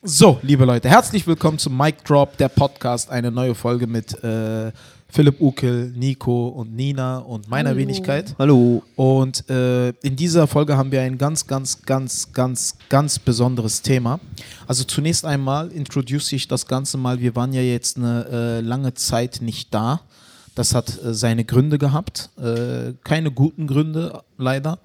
So, 0.00 0.38
liebe 0.42 0.64
Leute, 0.64 0.88
herzlich 0.88 1.26
willkommen 1.26 1.58
zum 1.58 1.76
Mic 1.76 2.04
Drop, 2.04 2.36
der 2.36 2.48
Podcast. 2.48 3.10
Eine 3.10 3.32
neue 3.32 3.56
Folge 3.56 3.88
mit 3.88 4.22
äh, 4.22 4.70
Philipp 5.08 5.40
Ukel, 5.40 5.90
Nico 5.90 6.50
und 6.50 6.72
Nina 6.72 7.18
und 7.18 7.48
meiner 7.48 7.70
Hallo. 7.70 7.80
Wenigkeit. 7.80 8.32
Hallo. 8.38 8.84
Und 8.94 9.50
äh, 9.50 9.88
in 9.88 10.14
dieser 10.14 10.46
Folge 10.46 10.76
haben 10.76 10.92
wir 10.92 11.02
ein 11.02 11.18
ganz, 11.18 11.48
ganz, 11.48 11.82
ganz, 11.82 12.32
ganz, 12.32 12.76
ganz 12.88 13.18
besonderes 13.18 13.82
Thema. 13.82 14.20
Also 14.68 14.84
zunächst 14.84 15.24
einmal 15.24 15.72
introduce 15.72 16.30
ich 16.30 16.46
das 16.46 16.68
Ganze 16.68 16.96
mal. 16.96 17.18
Wir 17.18 17.34
waren 17.34 17.52
ja 17.52 17.62
jetzt 17.62 17.96
eine 17.96 18.26
äh, 18.30 18.60
lange 18.60 18.94
Zeit 18.94 19.40
nicht 19.40 19.74
da. 19.74 20.02
Das 20.54 20.76
hat 20.76 20.90
äh, 21.02 21.12
seine 21.12 21.44
Gründe 21.44 21.76
gehabt. 21.76 22.30
Äh, 22.40 22.92
keine 23.02 23.32
guten 23.32 23.66
Gründe, 23.66 24.22
leider, 24.36 24.78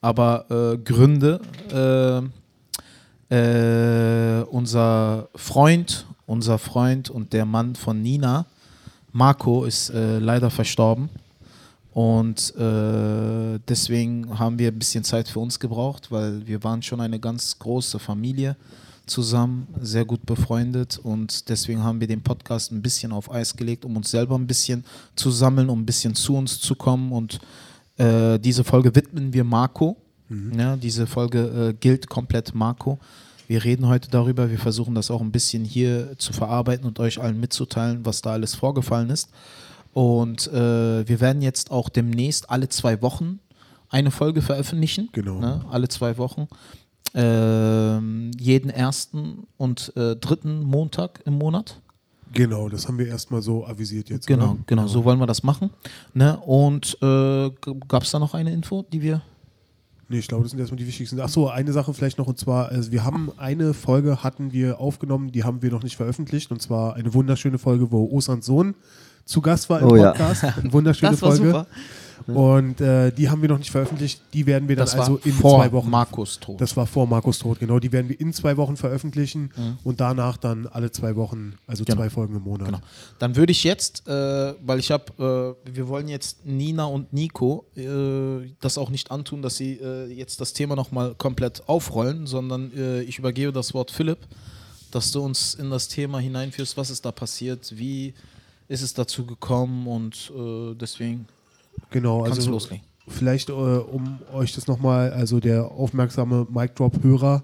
aber 0.00 0.46
äh, 0.48 0.78
Gründe. 0.78 1.40
Äh, 3.30 4.42
unser 4.50 5.28
Freund, 5.36 6.06
unser 6.26 6.58
Freund 6.58 7.10
und 7.10 7.32
der 7.32 7.44
Mann 7.44 7.76
von 7.76 8.02
Nina, 8.02 8.46
Marco, 9.12 9.64
ist 9.64 9.90
äh, 9.90 10.18
leider 10.18 10.50
verstorben. 10.50 11.08
Und 11.92 12.54
äh, 12.56 13.58
deswegen 13.68 14.38
haben 14.38 14.58
wir 14.58 14.68
ein 14.68 14.78
bisschen 14.78 15.04
Zeit 15.04 15.28
für 15.28 15.40
uns 15.40 15.58
gebraucht, 15.58 16.10
weil 16.10 16.46
wir 16.46 16.62
waren 16.62 16.82
schon 16.82 17.00
eine 17.00 17.18
ganz 17.18 17.58
große 17.58 17.98
Familie 17.98 18.56
zusammen, 19.06 19.66
sehr 19.80 20.04
gut 20.04 20.24
befreundet 20.24 20.98
und 21.02 21.48
deswegen 21.48 21.82
haben 21.82 21.98
wir 21.98 22.06
den 22.06 22.22
Podcast 22.22 22.70
ein 22.70 22.80
bisschen 22.80 23.10
auf 23.10 23.28
Eis 23.30 23.56
gelegt, 23.56 23.84
um 23.84 23.96
uns 23.96 24.10
selber 24.10 24.36
ein 24.36 24.46
bisschen 24.46 24.84
zu 25.16 25.32
sammeln, 25.32 25.68
um 25.68 25.80
ein 25.80 25.86
bisschen 25.86 26.14
zu 26.14 26.36
uns 26.36 26.60
zu 26.60 26.76
kommen 26.76 27.10
und 27.10 27.40
äh, 27.96 28.38
diese 28.38 28.62
Folge 28.62 28.94
widmen 28.94 29.32
wir 29.32 29.42
Marco. 29.44 29.96
Ja, 30.56 30.76
diese 30.76 31.08
Folge 31.08 31.40
äh, 31.40 31.74
gilt 31.74 32.08
komplett 32.08 32.54
Marco. 32.54 33.00
Wir 33.50 33.64
reden 33.64 33.88
heute 33.88 34.08
darüber, 34.08 34.48
wir 34.48 34.60
versuchen 34.60 34.94
das 34.94 35.10
auch 35.10 35.20
ein 35.20 35.32
bisschen 35.32 35.64
hier 35.64 36.16
zu 36.18 36.32
verarbeiten 36.32 36.86
und 36.86 37.00
euch 37.00 37.20
allen 37.20 37.40
mitzuteilen, 37.40 38.06
was 38.06 38.22
da 38.22 38.30
alles 38.30 38.54
vorgefallen 38.54 39.10
ist. 39.10 39.28
Und 39.92 40.46
äh, 40.52 41.08
wir 41.08 41.18
werden 41.20 41.42
jetzt 41.42 41.72
auch 41.72 41.88
demnächst 41.88 42.48
alle 42.48 42.68
zwei 42.68 43.02
Wochen 43.02 43.40
eine 43.88 44.12
Folge 44.12 44.40
veröffentlichen. 44.40 45.08
Genau. 45.10 45.40
Ne? 45.40 45.64
Alle 45.68 45.88
zwei 45.88 46.16
Wochen. 46.16 46.46
Ähm, 47.12 48.30
jeden 48.38 48.70
ersten 48.70 49.48
und 49.56 49.92
äh, 49.96 50.14
dritten 50.14 50.62
Montag 50.62 51.20
im 51.24 51.34
Monat. 51.34 51.80
Genau, 52.32 52.68
das 52.68 52.86
haben 52.86 52.98
wir 52.98 53.08
erstmal 53.08 53.42
so 53.42 53.66
avisiert 53.66 54.10
jetzt. 54.10 54.28
Genau, 54.28 54.52
oder? 54.52 54.58
genau, 54.66 54.86
so 54.86 55.04
wollen 55.04 55.18
wir 55.18 55.26
das 55.26 55.42
machen. 55.42 55.70
Ne? 56.14 56.38
Und 56.38 56.96
äh, 57.02 57.50
gab 57.88 58.04
es 58.04 58.12
da 58.12 58.20
noch 58.20 58.34
eine 58.34 58.52
Info, 58.52 58.86
die 58.92 59.02
wir. 59.02 59.22
Nee, 60.10 60.18
ich 60.18 60.26
glaube, 60.26 60.42
das 60.42 60.50
sind 60.50 60.58
erstmal 60.58 60.76
die 60.76 60.88
wichtigsten. 60.88 61.20
Achso, 61.20 61.46
eine 61.46 61.72
Sache 61.72 61.94
vielleicht 61.94 62.18
noch 62.18 62.26
und 62.26 62.36
zwar, 62.36 62.68
also 62.70 62.90
wir 62.90 63.04
haben 63.04 63.30
eine 63.36 63.74
Folge 63.74 64.24
hatten 64.24 64.52
wir 64.52 64.80
aufgenommen, 64.80 65.30
die 65.30 65.44
haben 65.44 65.62
wir 65.62 65.70
noch 65.70 65.84
nicht 65.84 65.96
veröffentlicht 65.96 66.50
und 66.50 66.60
zwar 66.60 66.96
eine 66.96 67.14
wunderschöne 67.14 67.58
Folge, 67.58 67.92
wo 67.92 68.10
Osans 68.10 68.44
Sohn 68.44 68.74
zu 69.30 69.40
Gast 69.40 69.70
war 69.70 69.80
im 69.80 69.88
Oh 69.88 69.96
ja. 69.96 70.10
Podcast. 70.10 70.44
Eine 70.58 70.72
wunderschöne 70.72 71.12
Das 71.12 71.22
war 71.22 71.30
Folge. 71.30 71.46
super. 71.52 71.66
Und 72.26 72.80
äh, 72.82 73.10
die 73.12 73.28
haben 73.30 73.40
wir 73.42 73.48
noch 73.48 73.58
nicht 73.58 73.70
veröffentlicht. 73.70 74.20
Die 74.34 74.44
werden 74.46 74.68
wir 74.68 74.76
dann 74.76 74.84
Das 74.84 74.94
also 74.94 75.14
war 75.14 75.26
in 75.26 75.32
vor 75.32 75.58
zwei 75.58 75.72
Wochen. 75.72 75.90
Markus 75.90 76.38
Tod. 76.38 76.60
Das 76.60 76.76
war 76.76 76.86
vor 76.86 77.06
Markus 77.06 77.38
Tod, 77.38 77.58
genau. 77.58 77.78
Die 77.80 77.90
werden 77.92 78.08
wir 78.08 78.20
in 78.20 78.32
zwei 78.32 78.56
Wochen 78.58 78.76
veröffentlichen 78.76 79.50
Mhm. 79.56 79.78
und 79.84 80.00
danach 80.00 80.36
dann 80.36 80.66
alle 80.66 80.92
zwei 80.92 81.16
Wochen, 81.16 81.54
also 81.66 81.82
Genau. 81.82 81.96
zwei 81.96 82.10
Folgen 82.10 82.36
im 82.36 82.42
Monat. 82.42 82.66
Genau. 82.68 82.80
Dann 83.18 83.36
würde 83.36 83.50
ich 83.52 83.64
jetzt, 83.64 84.06
äh, 84.06 84.12
weil 84.64 84.78
ich 84.78 84.90
habe, 84.90 85.56
äh, 85.66 85.74
wir 85.74 85.88
wollen 85.88 86.08
jetzt 86.08 86.44
Nina 86.46 86.84
und 86.84 87.12
Nico 87.12 87.64
äh, 87.74 88.48
das 88.60 88.76
auch 88.78 88.90
nicht 88.90 89.10
antun, 89.10 89.40
dass 89.42 89.56
sie 89.56 89.74
äh, 89.82 90.06
jetzt 90.12 90.40
das 90.42 90.52
Thema 90.52 90.76
nochmal 90.76 91.14
komplett 91.16 91.68
aufrollen, 91.68 92.26
sondern 92.26 92.70
äh, 92.76 93.00
ich 93.00 93.18
übergebe 93.18 93.50
das 93.50 93.72
Wort 93.74 93.90
Philipp, 93.90 94.18
dass 94.90 95.10
du 95.10 95.22
uns 95.22 95.54
in 95.54 95.70
das 95.70 95.88
Thema 95.88 96.18
hineinführst, 96.20 96.76
was 96.76 96.90
ist 96.90 97.04
da 97.04 97.12
passiert, 97.12 97.72
wie 97.76 98.12
ist 98.70 98.82
es 98.82 98.94
dazu 98.94 99.26
gekommen 99.26 99.86
und 99.86 100.32
äh, 100.34 100.74
deswegen 100.74 101.26
Genau, 101.90 102.22
kannst 102.22 102.38
du 102.38 102.40
also 102.42 102.50
loslegen. 102.52 102.84
vielleicht 103.08 103.48
äh, 103.48 103.52
um 103.52 104.18
euch 104.32 104.54
das 104.54 104.66
nochmal, 104.68 105.12
also 105.12 105.40
der 105.40 105.70
aufmerksame 105.70 106.46
Mic 106.48 106.74
Drop 106.76 107.02
Hörer, 107.02 107.42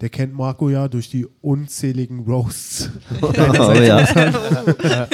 der 0.00 0.08
kennt 0.08 0.32
Marco 0.34 0.70
ja 0.70 0.88
durch 0.88 1.10
die 1.10 1.26
unzähligen 1.42 2.20
Roasts. 2.24 2.90
Oh, 3.22 3.72
ja. 3.72 5.06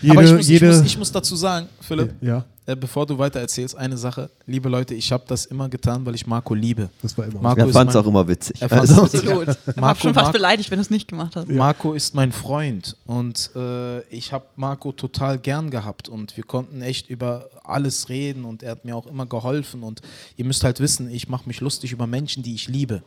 jede, 0.00 0.12
Aber 0.12 0.24
ich 0.24 0.32
muss, 0.32 0.48
jede, 0.48 0.70
ich, 0.70 0.76
muss, 0.76 0.86
ich 0.86 0.98
muss 0.98 1.12
dazu 1.12 1.36
sagen, 1.36 1.68
Philipp, 1.80 2.14
ja, 2.22 2.44
äh, 2.66 2.76
bevor 2.76 3.06
du 3.06 3.18
weiter 3.18 3.40
erzählst, 3.40 3.76
eine 3.76 3.96
Sache. 3.96 4.30
Liebe 4.46 4.68
Leute, 4.68 4.94
ich 4.94 5.10
habe 5.12 5.24
das 5.26 5.46
immer 5.46 5.68
getan, 5.68 6.04
weil 6.06 6.14
ich 6.14 6.26
Marco 6.26 6.54
liebe. 6.54 6.90
das 7.02 7.16
war 7.18 7.24
immer. 7.26 7.40
Marco 7.40 7.60
Er 7.60 7.68
fand 7.68 7.90
es 7.90 7.96
auch 7.96 8.06
immer 8.06 8.26
witzig. 8.28 8.60
Er 8.60 8.68
fand's 8.70 8.90
Also, 8.90 9.04
witzig. 9.04 9.20
Absolut. 9.20 9.48
Ich 9.48 9.76
Marco 9.76 9.80
war 9.80 9.94
schon 9.96 10.14
fast 10.14 10.26
mag- 10.26 10.32
beleidigt, 10.32 10.70
wenn 10.70 10.78
du 10.78 10.82
es 10.82 10.90
nicht 10.90 11.08
gemacht 11.08 11.36
hast. 11.36 11.48
Marco 11.48 11.94
ist 11.94 12.14
mein 12.14 12.32
Freund 12.32 12.96
und 13.06 13.50
äh, 13.56 14.00
ich 14.08 14.32
habe 14.32 14.44
Marco 14.56 14.92
total 14.92 15.38
gern 15.38 15.70
gehabt 15.70 16.08
und 16.08 16.36
wir 16.36 16.44
konnten 16.44 16.82
echt 16.82 17.08
über 17.08 17.48
alles 17.64 18.08
reden 18.08 18.44
und 18.44 18.62
er 18.62 18.72
hat 18.72 18.84
mir 18.84 18.94
auch 18.96 19.06
immer 19.06 19.26
geholfen 19.26 19.82
und 19.82 20.00
ihr 20.36 20.44
müsst 20.44 20.62
halt 20.64 20.80
wissen, 20.80 21.10
ich 21.10 21.28
mache 21.28 21.46
mich 21.46 21.60
lustig 21.60 21.92
über 21.92 22.06
Menschen, 22.06 22.42
die 22.42 22.54
ich 22.54 22.68
liebe. 22.68 23.02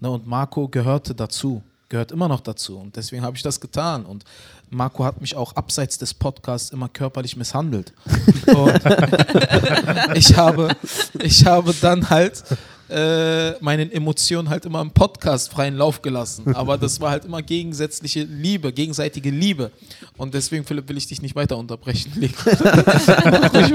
Ne, 0.00 0.10
und 0.10 0.26
Marco 0.26 0.68
gehörte 0.68 1.14
dazu, 1.14 1.62
gehört 1.88 2.12
immer 2.12 2.28
noch 2.28 2.40
dazu 2.40 2.78
und 2.78 2.96
deswegen 2.96 3.22
habe 3.22 3.36
ich 3.36 3.42
das 3.42 3.60
getan 3.60 4.04
und 4.04 4.24
Marco 4.70 5.04
hat 5.04 5.20
mich 5.20 5.34
auch 5.36 5.56
abseits 5.56 5.98
des 5.98 6.14
Podcasts 6.14 6.70
immer 6.70 6.88
körperlich 6.88 7.36
misshandelt. 7.36 7.92
Und 8.48 8.80
ich, 10.14 10.36
habe, 10.36 10.76
ich 11.20 11.46
habe 11.46 11.74
dann 11.80 12.10
halt 12.10 12.44
äh, 12.90 13.52
meinen 13.62 13.90
Emotionen 13.92 14.48
halt 14.48 14.64
immer 14.64 14.80
im 14.80 14.90
Podcast 14.90 15.50
freien 15.50 15.76
Lauf 15.76 16.02
gelassen. 16.02 16.54
Aber 16.54 16.78
das 16.78 17.00
war 17.00 17.10
halt 17.10 17.24
immer 17.24 17.42
gegensätzliche 17.42 18.22
Liebe, 18.22 18.72
gegenseitige 18.72 19.30
Liebe. 19.30 19.70
Und 20.16 20.34
deswegen, 20.34 20.64
Philipp, 20.64 20.88
will 20.88 20.96
ich 20.96 21.06
dich 21.06 21.22
nicht 21.22 21.36
weiter 21.36 21.56
unterbrechen. 21.56 22.12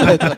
Weiter. 0.04 0.38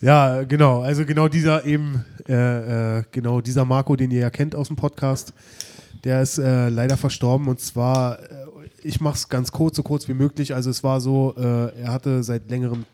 Ja, 0.00 0.42
genau. 0.42 0.82
Also 0.82 1.04
genau 1.04 1.28
dieser 1.28 1.64
eben, 1.64 2.04
äh, 2.28 2.98
äh, 2.98 3.04
genau 3.10 3.40
dieser 3.40 3.64
Marco, 3.64 3.96
den 3.96 4.10
ihr 4.10 4.20
ja 4.20 4.30
kennt 4.30 4.54
aus 4.54 4.68
dem 4.68 4.76
Podcast, 4.76 5.32
der 6.04 6.22
ist 6.22 6.38
äh, 6.38 6.68
leider 6.68 6.96
verstorben 6.96 7.48
und 7.48 7.60
zwar, 7.60 8.20
äh, 8.20 8.46
ich 8.82 9.00
mache 9.00 9.16
es 9.16 9.28
ganz 9.28 9.52
kurz, 9.52 9.76
so 9.76 9.82
kurz 9.82 10.08
wie 10.08 10.14
möglich. 10.14 10.54
Also 10.54 10.70
es 10.70 10.82
war 10.82 11.00
so, 11.00 11.34
äh, 11.36 11.80
er 11.80 11.92
hatte 11.92 12.22
seit 12.22 12.50
längerem 12.50 12.84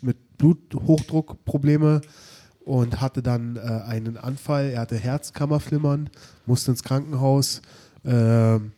mit 0.00 0.38
Bluthochdruck 0.38 1.44
Probleme 1.44 2.00
und 2.64 3.00
hatte 3.00 3.22
dann 3.22 3.56
äh, 3.56 3.60
einen 3.60 4.16
Anfall. 4.16 4.70
Er 4.70 4.82
hatte 4.82 4.96
Herzkammerflimmern, 4.96 6.10
musste 6.46 6.70
ins 6.70 6.82
Krankenhaus. 6.82 7.62
Ähm, 8.04 8.72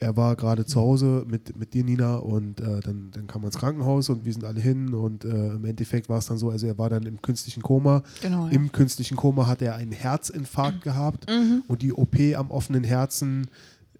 er 0.00 0.16
war 0.16 0.34
gerade 0.34 0.64
zu 0.64 0.80
Hause 0.80 1.24
mit, 1.28 1.56
mit 1.58 1.74
dir, 1.74 1.84
Nina, 1.84 2.16
und 2.16 2.60
äh, 2.60 2.80
dann, 2.80 3.10
dann 3.12 3.26
kam 3.26 3.42
er 3.42 3.46
ins 3.46 3.58
Krankenhaus 3.58 4.08
und 4.08 4.24
wir 4.24 4.32
sind 4.32 4.44
alle 4.44 4.58
hin 4.60 4.94
und 4.94 5.24
äh, 5.24 5.52
im 5.52 5.64
Endeffekt 5.66 6.08
war 6.08 6.18
es 6.18 6.26
dann 6.26 6.38
so, 6.38 6.50
also 6.50 6.66
er 6.66 6.78
war 6.78 6.88
dann 6.90 7.04
im 7.04 7.20
künstlichen 7.20 7.62
Koma. 7.62 8.02
Genau, 8.22 8.46
ja. 8.46 8.52
Im 8.52 8.72
künstlichen 8.72 9.16
Koma 9.16 9.46
hat 9.46 9.60
er 9.62 9.76
einen 9.76 9.92
Herzinfarkt 9.92 10.82
gehabt 10.82 11.26
Mhm. 11.30 11.62
und 11.68 11.82
die 11.82 11.92
OP 11.92 12.16
am 12.34 12.50
offenen 12.50 12.82
Herzen 12.82 13.46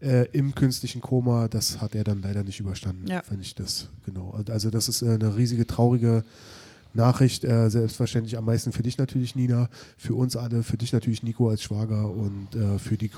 äh, 0.01 0.27
im 0.33 0.55
künstlichen 0.55 1.03
Koma, 1.03 1.49
das 1.49 1.83
hat 1.83 1.95
er 1.95 2.05
dann 2.05 2.23
leider 2.23 2.43
nicht 2.45 2.59
überstanden, 2.61 3.07
Ja. 3.07 3.21
wenn 3.29 3.41
ich 3.41 3.55
das, 3.55 3.91
genau. 4.07 4.35
Also 4.49 4.71
das 4.71 4.89
ist 4.89 5.03
äh, 5.03 5.11
eine 5.11 5.37
riesige, 5.37 5.67
traurige 5.67 6.23
Nachricht, 6.95 7.45
äh, 7.45 7.69
selbstverständlich 7.71 8.37
am 8.37 8.47
meisten 8.47 8.73
für 8.73 8.83
dich 8.83 8.99
natürlich, 8.99 9.37
Nina, 9.37 9.69
für 9.97 10.15
uns 10.15 10.35
alle, 10.37 10.63
für 10.63 10.77
dich 10.77 10.93
natürlich, 10.93 11.23
Nico, 11.23 11.49
als 11.49 11.63
Schwager 11.63 12.11
und 12.11 12.49
äh, 12.57 12.79
für 12.79 12.97
die 12.97 13.11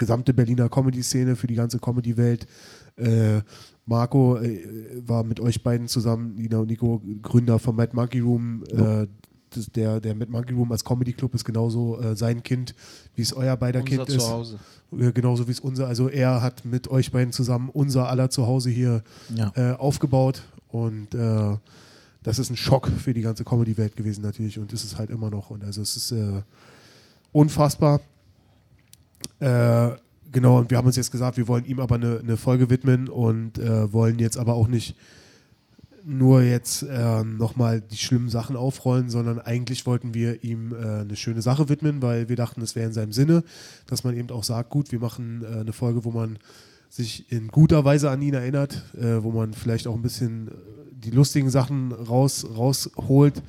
gesamte 0.00 0.34
Berliner 0.34 0.68
Comedy-Szene, 0.68 1.36
für 1.36 1.46
die 1.46 1.54
ganze 1.54 1.78
Comedy-Welt. 1.78 2.48
Äh, 2.96 3.42
Marco 3.86 4.36
äh, 4.38 4.60
war 5.06 5.22
mit 5.22 5.38
euch 5.38 5.62
beiden 5.62 5.86
zusammen, 5.86 6.34
Nina 6.34 6.58
und 6.58 6.68
Nico, 6.68 7.00
Gründer 7.22 7.58
vom 7.60 7.76
Mad 7.76 7.94
Monkey 7.94 8.18
Room. 8.20 8.64
Äh, 8.72 9.06
das, 9.50 9.66
der, 9.72 10.00
der 10.00 10.14
Mad 10.14 10.30
Monkey 10.30 10.54
Room 10.54 10.70
als 10.72 10.84
Comedy 10.84 11.12
Club 11.12 11.34
ist 11.34 11.44
genauso 11.44 12.00
äh, 12.00 12.14
sein 12.16 12.42
Kind, 12.42 12.74
wie 13.16 13.22
es 13.22 13.32
euer 13.32 13.56
beider 13.56 13.80
Unser 13.80 13.96
Kind 13.96 14.08
ist. 14.08 14.20
Zuhause. 14.20 14.58
Äh, 14.96 15.12
genauso 15.12 15.46
wie 15.46 15.52
es 15.52 15.60
unser. 15.60 15.86
Also 15.88 16.08
er 16.08 16.40
hat 16.42 16.64
mit 16.64 16.88
euch 16.88 17.10
beiden 17.12 17.32
zusammen 17.32 17.68
unser 17.68 18.08
aller 18.08 18.30
Zuhause 18.30 18.70
hier 18.70 19.02
Ja. 19.34 19.52
äh, 19.56 19.72
aufgebaut 19.76 20.42
und 20.68 21.14
äh, 21.14 21.56
das 22.22 22.38
ist 22.38 22.50
ein 22.50 22.56
Schock 22.56 22.88
für 22.88 23.12
die 23.14 23.22
ganze 23.22 23.44
Comedy-Welt 23.44 23.96
gewesen 23.96 24.22
natürlich 24.22 24.58
und 24.58 24.72
ist 24.72 24.84
es 24.84 24.96
halt 24.98 25.10
immer 25.10 25.30
noch. 25.30 25.50
Und 25.50 25.64
also 25.64 25.82
es 25.82 25.96
ist 25.96 26.12
äh, 26.12 26.42
unfassbar. 27.32 28.00
Äh, 29.38 29.90
genau, 30.30 30.58
und 30.58 30.70
wir 30.70 30.78
haben 30.78 30.86
uns 30.86 30.96
jetzt 30.96 31.10
gesagt, 31.10 31.36
wir 31.36 31.48
wollen 31.48 31.64
ihm 31.64 31.80
aber 31.80 31.96
eine, 31.96 32.20
eine 32.20 32.36
Folge 32.36 32.70
widmen 32.70 33.08
und 33.08 33.58
äh, 33.58 33.92
wollen 33.92 34.18
jetzt 34.18 34.36
aber 34.36 34.54
auch 34.54 34.68
nicht 34.68 34.96
nur 36.04 36.42
jetzt 36.42 36.82
äh, 36.82 37.24
nochmal 37.24 37.80
die 37.80 37.96
schlimmen 37.96 38.28
Sachen 38.28 38.56
aufrollen, 38.56 39.10
sondern 39.10 39.38
eigentlich 39.38 39.86
wollten 39.86 40.14
wir 40.14 40.44
ihm 40.44 40.72
äh, 40.72 41.00
eine 41.00 41.16
schöne 41.16 41.42
Sache 41.42 41.68
widmen, 41.68 42.02
weil 42.02 42.28
wir 42.28 42.36
dachten, 42.36 42.62
es 42.62 42.74
wäre 42.74 42.86
in 42.86 42.92
seinem 42.92 43.12
Sinne, 43.12 43.44
dass 43.86 44.04
man 44.04 44.16
eben 44.16 44.30
auch 44.30 44.44
sagt, 44.44 44.70
gut, 44.70 44.92
wir 44.92 45.00
machen 45.00 45.42
äh, 45.42 45.60
eine 45.60 45.72
Folge, 45.72 46.04
wo 46.04 46.10
man 46.10 46.38
sich 46.88 47.30
in 47.30 47.48
guter 47.48 47.84
Weise 47.84 48.10
an 48.10 48.22
ihn 48.22 48.34
erinnert, 48.34 48.82
äh, 48.98 49.22
wo 49.22 49.30
man 49.30 49.54
vielleicht 49.54 49.86
auch 49.86 49.94
ein 49.94 50.02
bisschen 50.02 50.50
die 50.90 51.10
lustigen 51.10 51.50
Sachen 51.50 51.92
raus, 51.92 52.46
rausholt. 52.56 53.42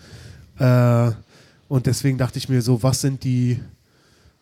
Und 1.68 1.85
deswegen 1.85 2.18
dachte 2.18 2.38
ich 2.38 2.47
mir 2.47 2.62
so, 2.62 2.83
was 2.83 3.01
sind 3.01 3.23
die, 3.23 3.59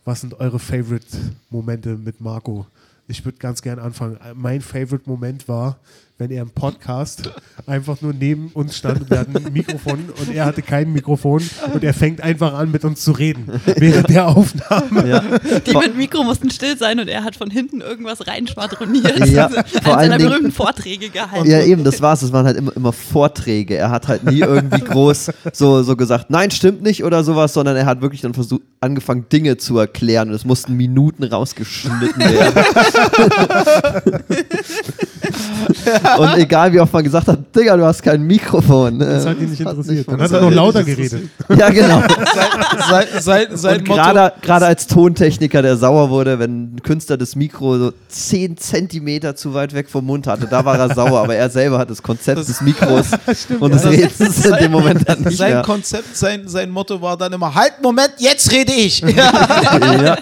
was 0.06 0.22
sind 0.22 0.40
eure 0.40 0.60
Favorite-Momente 0.60 1.98
mit 1.98 2.22
Marco? 2.22 2.66
Ich 3.08 3.26
würde 3.26 3.38
ganz 3.38 3.62
gern 3.62 3.80
anfangen. 3.80 4.18
Mein 4.36 4.62
Favorite-Moment 4.62 5.48
war, 5.48 5.80
wenn 6.20 6.32
er 6.32 6.42
im 6.42 6.50
Podcast 6.50 7.32
einfach 7.66 8.02
nur 8.02 8.12
neben 8.12 8.50
uns 8.54 8.76
stand 8.76 9.00
und 9.00 9.10
wir 9.10 9.20
hatten 9.20 9.38
ein 9.38 9.54
Mikrofon 9.54 10.10
und 10.20 10.36
er 10.36 10.46
hatte 10.46 10.62
kein 10.62 10.92
Mikrofon 10.92 11.42
und 11.74 11.82
er 11.82 11.94
fängt 11.94 12.20
einfach 12.22 12.54
an 12.56 12.72
mit 12.72 12.84
uns 12.84 13.02
zu 13.06 13.14
reden 13.14 13.46
während 13.66 14.10
der 14.10 14.28
Aufnahme. 14.28 15.08
Ja. 15.08 15.24
Die 15.66 15.78
mit 15.78 15.96
Mikro 15.96 16.26
mussten 16.26 16.50
still 16.52 16.78
sein 16.78 17.00
und 17.00 17.08
er 17.08 17.24
hat 17.24 17.38
von 17.38 17.50
hinten 17.50 17.80
irgendwas 17.80 18.28
reinschwadroniert. 18.28 19.18
Ja, 19.30 19.46
Also, 19.46 19.62
vor 19.82 19.98
allen 19.98 20.12
Dingen- 20.12 20.28
berühmten 20.30 20.52
Vorträge 20.52 21.08
gehalten. 21.10 21.50
Ja, 21.50 21.62
eben, 21.62 21.86
das 21.86 22.02
war's. 22.02 22.20
Das 22.20 22.34
waren 22.34 22.46
halt 22.46 22.58
immer, 22.58 22.76
immer 22.76 22.92
Vorträge. 22.92 23.78
Er 23.78 23.90
hat 23.90 24.10
halt 24.10 24.26
nie 24.26 24.40
irgendwie 24.42 24.82
groß 24.82 25.32
so, 25.54 25.84
so 25.84 25.96
gesagt, 25.96 26.30
nein, 26.30 26.52
stimmt 26.52 26.82
nicht 26.82 27.06
oder 27.06 27.24
sowas, 27.24 27.54
sondern 27.54 27.78
er 27.78 27.86
hat 27.86 28.02
wirklich 28.02 28.20
dann 28.20 28.34
versucht, 28.34 28.64
angefangen, 28.82 29.26
Dinge 29.32 29.56
zu 29.56 29.78
erklären 29.78 30.28
und 30.30 30.36
es 30.36 30.44
mussten 30.44 30.76
Minuten 30.76 31.24
rausgeschnitten 31.24 32.20
werden. 32.22 32.66
und 36.18 36.38
egal 36.38 36.72
wie 36.74 36.80
oft 36.80 36.92
man 36.94 37.04
gesagt 37.04 37.28
hat, 37.28 37.40
Digga, 37.56 37.76
du 37.78 37.86
hast 37.86 38.02
kein 38.02 38.22
Mikrofon. 38.24 39.00
Das 39.00 39.26
äh, 39.26 39.30
hat 39.30 39.40
ihn 39.40 39.50
nicht 39.50 39.64
hat 39.66 39.76
interessiert. 39.78 40.08
Dann 40.08 40.22
hat 40.22 40.32
er 40.32 40.42
noch 40.42 40.52
lauter 40.52 40.84
geredet. 40.84 41.30
Ja, 41.56 41.70
genau. 41.70 42.02
Und 43.70 43.88
Motto. 43.88 44.32
gerade 44.42 44.66
als 44.66 44.88
Tontechniker, 44.88 45.62
der 45.62 45.78
sauer 45.78 46.10
wurde, 46.10 46.40
wenn 46.40 46.76
ein 46.76 46.82
Künstler 46.84 47.18
das 47.18 47.36
Mikro 47.36 47.78
so 47.78 47.94
10 48.10 48.58
Zentimeter 48.58 49.36
zu 49.36 49.54
weit 49.54 49.74
weg 49.74 49.90
vom 49.90 50.06
Mund 50.06 50.28
hatte, 50.28 50.48
da 50.48 50.66
war 50.66 50.78
er 50.78 50.94
sauer, 50.94 51.20
aber 51.20 51.36
er 51.36 51.50
selber 51.50 51.78
hat 51.80 51.90
das 51.90 52.02
Konzept 52.02 52.48
des 52.48 52.62
Mikros 52.62 53.08
und 53.60 53.74
des 53.74 53.84
ja. 53.84 53.90
Redens 53.90 54.46
in 54.46 54.54
dem 54.56 54.72
Moment 54.72 55.08
dann 55.08 55.22
nicht 55.22 55.38
sein 55.38 55.52
mehr. 55.54 55.62
Konzept, 55.62 56.16
sein, 56.16 56.48
sein 56.48 56.70
Motto 56.70 57.02
war 57.02 57.18
dann 57.18 57.34
immer: 57.34 57.54
Halt, 57.54 57.74
Moment, 57.82 58.14
jetzt 58.20 58.52
rede 58.52 58.72
ich. 58.74 59.04
Ja. 59.20 59.32
Ja. 60.04 60.18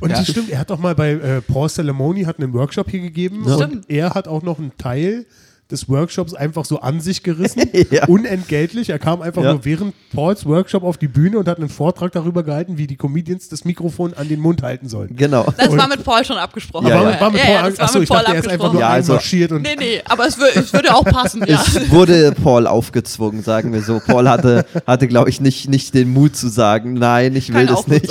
Und 0.00 0.10
Ja. 0.10 0.18
das 0.18 0.28
stimmt, 0.28 0.50
er 0.50 0.58
hat 0.60 0.70
doch 0.70 0.78
mal 0.78 0.94
bei 0.94 1.12
äh, 1.12 1.40
Paul 1.40 1.68
Salamoni 1.68 2.24
hat 2.24 2.38
einen 2.38 2.52
Workshop 2.52 2.90
hier 2.90 3.00
gegeben 3.00 3.44
Ja. 3.46 3.54
und 3.54 3.62
Stimmt. 3.62 3.84
er 3.88 4.14
hat 4.14 4.28
auch 4.28 4.42
noch 4.42 4.58
einen 4.58 4.67
Teil 4.76 5.24
des 5.70 5.88
Workshops 5.88 6.32
einfach 6.32 6.64
so 6.64 6.80
an 6.80 7.00
sich 7.00 7.22
gerissen, 7.22 7.62
Ja. 7.90 8.06
unentgeltlich. 8.06 8.88
Er 8.88 8.98
kam 8.98 9.20
einfach 9.20 9.42
Ja. 9.42 9.52
nur 9.52 9.64
während 9.66 9.94
Pauls 10.14 10.46
Workshop 10.46 10.82
auf 10.82 10.96
die 10.96 11.08
Bühne 11.08 11.38
und 11.38 11.46
hat 11.46 11.58
einen 11.58 11.68
Vortrag 11.68 12.12
darüber 12.12 12.42
gehalten, 12.42 12.78
wie 12.78 12.86
die 12.86 12.96
Comedians 12.96 13.48
das 13.50 13.66
Mikrofon 13.66 14.14
an 14.14 14.28
den 14.28 14.40
Mund 14.40 14.62
halten 14.62 14.88
sollen. 14.88 15.14
Genau. 15.14 15.46
Das 15.58 15.68
Und- 15.68 15.78
war 15.78 15.88
mit 15.88 16.02
Paul 16.04 16.24
schon 16.24 16.38
abgesprochen. 16.38 16.86
Ja, 16.88 17.02
war, 17.04 17.12
ja. 17.12 17.20
war 17.20 17.30
mit 17.30 17.40
ja, 17.40 17.44
Paul, 17.46 17.54
ja, 17.72 17.78
war 17.78 17.84
achso, 17.84 17.98
mit 17.98 18.04
ich 18.04 18.08
Paul 18.08 18.18
dachte, 18.20 18.32
er 18.32 18.38
ist 18.40 18.48
einfach 18.48 18.72
nur 18.72 18.80
Ja, 18.80 18.88
also- 18.88 19.12
einmarschiert 19.12 19.52
und 19.52 19.62
Nee, 19.62 19.76
nee, 19.78 20.00
aber 20.06 20.26
es, 20.26 20.38
wür 20.38 20.48
es 20.54 20.72
würde 20.72 20.94
auch 20.94 21.04
passen, 21.04 21.44
ja. 21.46 21.62
Es 21.66 21.90
wurde 21.90 22.32
Paul 22.32 22.66
aufgezwungen, 22.66 23.42
sagen 23.42 23.72
wir 23.74 23.82
so. 23.82 24.00
Paul 24.06 24.26
hatte, 24.28 24.64
hatte 24.86 25.06
glaube 25.06 25.28
ich, 25.28 25.40
nicht, 25.42 25.68
nicht 25.68 25.92
den 25.94 26.10
Mut 26.12 26.34
zu 26.34 26.48
sagen, 26.48 26.94
nein, 26.94 27.36
ich 27.36 27.52
will 27.52 27.66
Kann 27.66 27.74
das 27.76 27.86
nicht. 27.86 28.08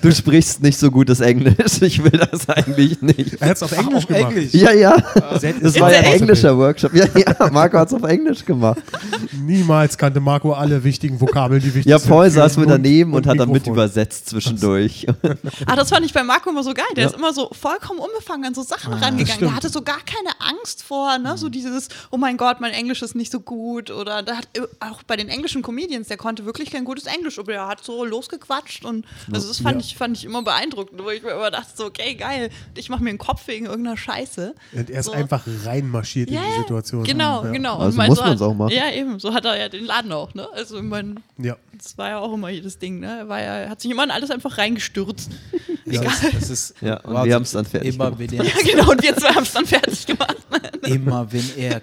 Du 0.02 0.12
sprichst 0.12 0.62
nicht 0.62 0.78
so 0.78 0.90
gutes 0.90 1.20
Englisch, 1.20 1.80
ich 1.80 2.04
will 2.04 2.20
das 2.30 2.48
eigentlich 2.50 3.00
nicht. 3.00 3.40
er 3.40 3.48
hat 3.48 3.56
es 3.56 3.62
auf 3.62 3.72
Englisch 3.72 4.04
Auf 4.04 4.06
gemacht. 4.08 4.32
Englisch. 4.36 4.52
Ja, 4.52 4.72
ja, 4.72 4.96
das 5.62 5.80
war 5.80 5.90
ja 5.92 6.00
ein 6.00 6.04
englischer 6.04 6.56
Workshop. 6.58 6.92
Ja, 6.98 7.06
ja, 7.38 7.50
Marco 7.50 7.78
hat 7.78 7.88
es 7.88 7.94
auf 7.94 8.02
Englisch 8.02 8.44
gemacht. 8.44 8.82
Niemals 9.32 9.96
kannte 9.96 10.20
Marco 10.20 10.52
alle 10.52 10.82
wichtigen 10.84 11.20
Vokabeln, 11.20 11.60
die 11.60 11.68
wichtig 11.74 11.86
Ja, 11.90 11.98
sind. 11.98 12.08
Paul 12.10 12.24
für 12.26 12.30
saß 12.32 12.56
mit 12.56 12.68
daneben 12.70 13.14
und, 13.14 13.26
hat 13.26 13.38
dann 13.38 13.50
mit 13.50 13.66
übersetzt 13.66 14.28
zwischendurch. 14.30 15.06
Ah, 15.66 15.76
das 15.76 15.90
fand 15.90 16.04
ich 16.06 16.12
bei 16.12 16.22
Marco 16.22 16.50
immer 16.50 16.62
so 16.62 16.74
geil. 16.74 16.84
Der 16.96 17.04
Ja. 17.04 17.10
ist 17.10 17.16
immer 17.16 17.32
so 17.32 17.50
vollkommen 17.52 18.00
unbefangen 18.00 18.46
an 18.46 18.54
so 18.54 18.62
Sachen 18.62 18.92
das 18.92 19.02
rangegangen. 19.02 19.40
Der 19.40 19.54
hatte 19.54 19.68
so 19.68 19.82
gar 19.82 19.98
keine 20.00 20.30
Angst 20.40 20.82
vor, 20.82 21.18
ne? 21.18 21.36
So 21.38 21.48
dieses, 21.48 21.88
oh 22.10 22.16
mein 22.16 22.36
Gott, 22.36 22.60
mein 22.60 22.72
Englisch 22.72 23.02
ist 23.02 23.14
nicht 23.14 23.30
so 23.32 23.40
gut. 23.40 23.90
Oder 23.90 24.22
da 24.22 24.36
hat 24.36 24.48
auch 24.80 25.02
bei 25.04 25.16
den 25.16 25.28
englischen 25.28 25.62
Comedians, 25.62 26.08
der 26.08 26.16
konnte 26.16 26.44
wirklich 26.44 26.70
kein 26.70 26.84
gutes 26.84 27.06
Englisch, 27.06 27.38
aber 27.38 27.52
er 27.54 27.68
hat 27.68 27.84
so 27.84 28.04
losgequatscht 28.04 28.84
und 28.84 29.04
also 29.32 29.48
das 29.48 29.58
fand 29.58 29.76
Ja. 29.76 29.86
ich, 29.86 29.96
fand 29.96 30.16
ich 30.16 30.24
immer 30.24 30.42
beeindruckend, 30.42 31.02
wo 31.02 31.10
ich 31.10 31.22
mir 31.22 31.30
immer 31.32 31.50
dachte, 31.50 31.70
so, 31.74 31.84
okay, 31.86 32.14
geil, 32.14 32.50
ich 32.76 32.88
mache 32.88 33.02
mir 33.02 33.10
einen 33.10 33.18
Kopf 33.18 33.46
wegen 33.46 33.66
irgendeiner 33.66 33.96
Scheiße. 33.96 34.54
Und 34.72 34.90
er 34.90 35.00
ist 35.00 35.06
So. 35.06 35.12
einfach 35.12 35.44
reinmarschiert 35.64 36.30
Ja, 36.30 36.40
in 36.40 36.46
die 36.46 36.52
ja, 36.60 36.62
Situation. 36.88 37.04
Genau, 37.18 37.44
ja. 37.44 37.50
genau. 37.52 37.78
Also 37.78 37.96
mein, 37.96 38.08
muss 38.08 38.18
so 38.18 38.24
man's 38.24 38.40
hat- 38.40 38.48
auch 38.48 38.54
machen. 38.54 38.72
Ja, 38.74 38.90
eben. 38.90 39.18
So 39.18 39.32
hat 39.32 39.44
er 39.44 39.56
ja 39.58 39.68
den 39.68 39.84
Laden 39.84 40.12
auch, 40.12 40.34
ne? 40.34 40.46
Also, 40.54 40.76
ich 40.78 40.82
meine, 40.82 41.14
Ja. 41.38 41.56
das 41.76 41.96
war 41.96 42.08
ja 42.10 42.18
auch 42.18 42.32
immer 42.34 42.48
jedes 42.50 42.78
Ding, 42.78 43.00
ne? 43.00 43.18
Er 43.20 43.28
war 43.28 43.40
ja, 43.40 43.54
er 43.58 43.70
hat 43.70 43.80
sich 43.80 43.90
immer 43.90 44.04
in 44.04 44.10
alles 44.10 44.30
einfach 44.30 44.58
reingestürzt. 44.58 45.30
Das 45.86 45.96
ist, 46.22 46.34
das 46.34 46.50
ist, 46.50 46.74
Ja, 46.82 47.00
und 47.00 47.24
wir 47.24 47.34
haben's 47.34 47.52
dann 47.52 47.64
fertig 47.64 47.94
immer, 47.94 48.10
gemacht. 48.10 48.20
wenn 48.32 48.38
er, 48.40 48.44
Ja, 48.46 48.52
genau. 48.64 48.90
Und 48.90 49.02
wir 49.02 49.16
zwei 49.16 49.30
haben 49.34 49.42
es 49.44 49.52
dann 49.52 49.66
fertig 49.66 50.06
gemacht. 50.06 50.36
immer 50.82 51.30
wenn 51.32 51.44
er 51.56 51.80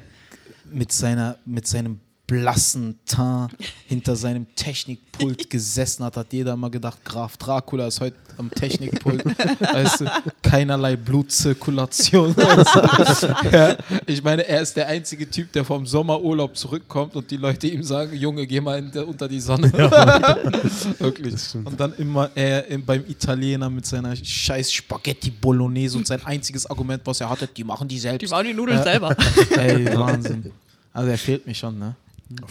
mit, 0.72 0.92
seiner, 0.92 1.38
mit 1.46 1.68
seinem 1.68 2.00
blassen 2.28 2.98
Teint 3.06 3.52
hinter 3.88 4.16
seinem 4.16 4.48
Technikpult 4.56 5.50
gesessen 5.50 6.04
hat, 6.04 6.18
hat 6.18 6.34
jeder 6.34 6.56
mal 6.56 6.72
gedacht, 6.72 7.04
Graf 7.06 7.38
Dracula 7.38 7.88
ist 7.88 8.02
heute 8.02 8.16
am 8.38 8.50
Technikpult. 8.52 9.24
weißt 9.26 10.02
du, 10.02 10.06
keinerlei 10.42 10.96
Blutzirkulation. 10.96 12.36
ja, 13.52 13.78
ich 14.08 14.24
meine, 14.24 14.46
er 14.48 14.62
ist 14.62 14.76
der 14.76 14.88
einzige 14.88 15.30
Typ, 15.30 15.52
der 15.54 15.64
vom 15.64 15.86
Sommerurlaub 15.86 16.58
zurückkommt 16.58 17.16
und 17.16 17.30
die 17.32 17.38
Leute 17.38 17.68
ihm 17.68 17.84
sagen, 17.84 18.16
Junge, 18.16 18.46
geh 18.48 18.60
mal 18.60 18.82
der, 18.82 19.08
unter 19.08 19.28
die 19.28 19.40
Sonne. 19.40 19.72
Wirklich. 21.00 21.36
Und 21.64 21.80
dann 21.80 21.94
immer 21.98 22.30
er 22.36 22.68
im- 22.68 22.84
beim 22.86 23.04
Italiener 23.08 23.70
mit 23.70 23.86
seiner 23.86 24.16
scheiß 24.16 24.72
Spaghetti 24.74 25.30
Bolognese 25.32 25.98
und 25.98 26.08
sein 26.08 26.24
einziges 26.26 26.66
Argument, 26.66 27.02
was 27.06 27.22
er 27.22 27.30
hatte, 27.30 27.48
die 27.48 27.64
machen 27.64 27.88
die 27.88 28.00
selbst. 28.00 28.22
Die 28.24 28.28
bauen 28.28 28.46
die 28.46 28.54
Nudeln 28.54 28.78
Ja. 28.78 28.84
selber. 28.84 29.16
Ey, 29.58 29.96
Wahnsinn. 29.98 30.52
Also 30.92 31.10
er 31.10 31.18
fehlt 31.18 31.46
mir 31.46 31.54
schon, 31.56 31.78
ne? 31.80 31.96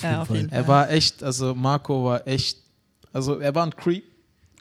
Ja, 0.03 0.23
auf 0.23 0.31
jeden 0.31 0.51
Er 0.51 0.65
Fall. 0.65 0.69
war 0.69 0.91
echt, 0.91 1.23
also 1.23 1.55
Marco 1.55 2.05
war 2.05 2.27
echt, 2.27 2.59
also 3.13 3.39
er 3.39 3.55
war 3.55 3.65
ein 3.67 3.75
Creep, 3.77 4.05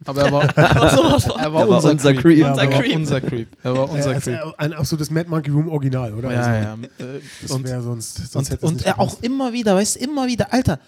aber 0.06 0.22
er 0.24 0.32
war, 0.32 0.44
er 0.58 0.76
war, 0.76 1.40
Er 1.40 1.54
war 1.54 1.68
unser, 1.70 1.92
unser 1.92 2.14
Creep. 2.14 2.22
Creep. 2.24 2.38
Ja, 2.40 2.50
Unser 2.52 2.64
er 2.64 2.72
war 2.72 2.82
Creep. 2.82 2.96
unser 2.96 3.22
Creep. 3.22 3.48
Er 3.64 3.76
war 3.78 3.90
unser 3.90 4.12
Er 4.12 4.18
ist 4.18 4.24
Creep. 4.26 4.40
ein 4.58 4.74
absolutes 4.74 5.10
Mad 5.12 5.30
Monkey 5.30 5.52
Room 5.52 5.70
Original, 5.70 6.14
oder? 6.14 6.32
Ja, 6.32 6.40
Also, 6.42 6.52
ja. 6.52 6.78
Das 7.42 7.52
Und, 7.52 7.68
sonst, 7.68 8.16
sonst 8.16 8.36
und, 8.36 8.50
hätte 8.52 8.66
es 8.66 8.72
und 8.72 8.86
er 8.86 9.00
auch 9.00 9.22
immer 9.22 9.54
wieder, 9.54 9.76
weißt 9.76 9.96
du, 9.96 10.00
immer 10.00 10.28
wieder, 10.28 10.52
Alter, 10.54 10.80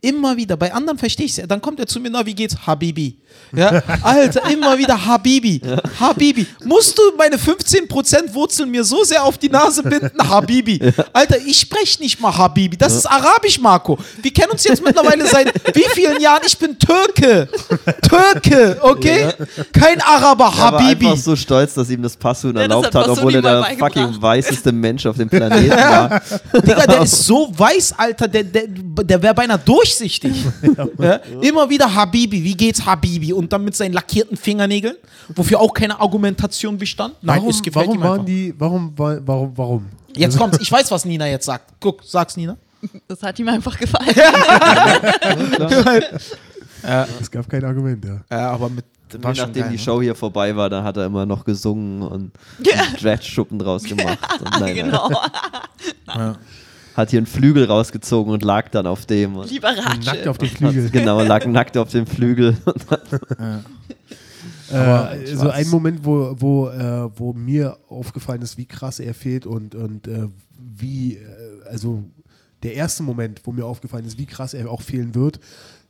immer 0.00 0.36
wieder. 0.36 0.56
Bei 0.56 0.72
anderen 0.72 0.98
verstehe 0.98 1.26
ich 1.26 1.38
es. 1.38 1.46
Dann 1.46 1.60
kommt 1.60 1.78
er 1.80 1.86
zu 1.86 2.00
mir, 2.00 2.10
na, 2.10 2.24
wie 2.24 2.34
geht's? 2.34 2.56
Habibi. 2.66 3.18
Ja, 3.54 3.82
Alter, 4.02 4.48
immer 4.50 4.76
wieder 4.78 5.04
Habibi. 5.06 5.60
Habibi. 5.98 6.46
Musst 6.64 6.98
du 6.98 7.02
meine 7.16 7.36
15% 7.36 8.32
Wurzeln 8.34 8.70
mir 8.70 8.84
so 8.84 9.04
sehr 9.04 9.22
auf 9.24 9.38
die 9.38 9.48
Nase 9.48 9.82
binden? 9.82 10.10
Habibi. 10.28 10.80
Alter, 11.12 11.38
ich 11.38 11.60
spreche 11.60 12.02
nicht 12.02 12.20
mal 12.20 12.36
Habibi. 12.36 12.76
Das 12.76 12.94
ist 12.94 13.06
Arabisch, 13.06 13.60
Marco. 13.60 13.98
Wir 14.22 14.32
kennen 14.32 14.52
uns 14.52 14.64
jetzt 14.64 14.82
mittlerweile 14.82 15.26
seit 15.26 15.52
wie 15.74 15.84
vielen 15.94 16.20
Jahren? 16.20 16.42
Ich 16.46 16.56
bin 16.58 16.78
Türke. 16.78 17.48
Türke, 18.08 18.78
okay? 18.82 19.28
Kein 19.72 20.00
Araber, 20.00 20.44
Er 20.44 20.58
war 20.58 20.72
Habibi. 20.72 21.06
einfach 21.06 21.22
so 21.22 21.36
stolz, 21.36 21.74
dass 21.74 21.90
ihm 21.90 22.02
das 22.02 22.16
das 22.18 22.44
erlaubt 22.44 22.94
hat 22.94 23.08
obwohl 23.08 23.34
er 23.36 23.42
der 23.42 23.64
fucking 23.78 24.20
weißeste 24.20 24.72
Mensch 24.72 25.06
auf 25.06 25.16
dem 25.16 25.28
Planeten 25.30 25.70
war. 25.70 26.20
Digga, 26.54 26.86
der 26.86 27.02
ist 27.02 27.24
so 27.24 27.52
weiß, 27.56 27.94
Alter, 27.96 28.28
der, 28.28 28.44
der, 28.44 28.64
der 28.68 29.22
wäre 29.22 29.34
beinahe 29.34 29.58
durchsichtig. 29.98 30.44
Ja? 30.98 31.14
Immer 31.40 31.68
wieder 31.70 31.92
Habibi, 31.94 32.42
wie 32.44 32.54
geht's 32.56 32.84
Habibi? 32.84 33.32
Und 33.32 33.52
dann 33.52 33.64
mit 33.64 33.74
seinen 33.74 33.92
lackierten 33.92 34.36
Fingernägeln, 34.36 34.96
wofür 35.34 35.60
auch 35.60 35.72
keine 35.72 35.98
Argumentation 36.00 36.76
bestand. 36.78 37.14
Nein, 37.22 37.38
Warum, 37.38 37.50
es 37.50 37.62
gefällt 37.62 37.86
warum 37.86 37.98
ihm 37.98 38.02
waren 38.02 38.12
einfach. 38.12 38.24
die, 38.26 38.54
warum, 38.58 38.98
wa- 38.98 39.20
warum, 39.24 39.52
warum? 39.56 39.86
Jetzt 40.14 40.36
kommt's, 40.38 40.58
ich 40.60 40.70
weiß, 40.70 40.90
was 40.90 41.04
Nina 41.04 41.26
jetzt 41.28 41.46
sagt. 41.46 41.72
Guck, 41.80 42.02
sag's 42.04 42.36
Nina. 42.36 42.56
Das 43.08 43.22
hat 43.22 43.38
ihm 43.38 43.48
einfach 43.48 43.78
gefallen. 43.78 44.08
Es 47.20 47.30
gab 47.30 47.48
kein 47.48 47.64
Argument, 47.64 48.04
ja. 48.04 48.20
Ja, 48.30 48.50
aber 48.52 48.68
mit 48.70 48.84
war 49.20 49.34
nachdem 49.34 49.62
geil, 49.62 49.70
die 49.72 49.76
ne? 49.76 49.82
Show 49.82 50.00
hier 50.00 50.14
vorbei 50.14 50.54
war, 50.54 50.70
da 50.70 50.84
hat 50.84 50.96
er 50.96 51.06
immer 51.06 51.26
noch 51.26 51.44
gesungen 51.44 52.02
und 52.02 52.30
Ja. 52.64 52.82
Dredge-Schuppen 52.98 53.58
draus 53.58 53.82
gemacht. 53.84 54.18
Und 54.40 54.60
nein, 54.60 54.74
genau. 54.76 55.10
Ja. 56.06 56.36
Hat 56.96 57.10
hier 57.10 57.18
einen 57.18 57.26
Flügel 57.26 57.64
rausgezogen 57.66 58.32
und 58.32 58.42
lag 58.42 58.68
dann 58.70 58.86
auf 58.86 59.06
dem. 59.06 59.36
Und 59.36 59.50
Lieber 59.50 59.72
Nackt 59.72 60.06
Ratsche. 60.06 60.30
auf 60.30 60.38
den 60.38 60.48
Flügel. 60.48 60.90
genau, 60.90 61.22
lag 61.22 61.44
nackt 61.46 61.76
auf 61.76 61.90
dem 61.90 62.06
Flügel. 62.06 62.56
Aber 64.72 65.16
Äh, 65.16 65.36
so 65.36 65.50
ein 65.50 65.68
Moment, 65.68 66.04
wo, 66.04 66.34
wo, 66.38 66.68
äh, 66.68 67.10
wo 67.18 67.32
mir 67.32 67.76
aufgefallen 67.88 68.42
ist, 68.42 68.56
wie 68.56 68.66
krass 68.66 69.00
er 69.00 69.14
fehlt 69.14 69.46
und, 69.46 69.74
und 69.74 70.06
äh, 70.06 70.28
wie, 70.58 71.16
äh, 71.16 71.20
also 71.68 72.04
der 72.62 72.74
erste 72.74 73.02
Moment, 73.02 73.40
wo 73.44 73.52
mir 73.52 73.64
aufgefallen 73.64 74.04
ist, 74.04 74.18
wie 74.18 74.26
krass 74.26 74.54
er 74.54 74.70
auch 74.70 74.82
fehlen 74.82 75.14
wird, 75.14 75.40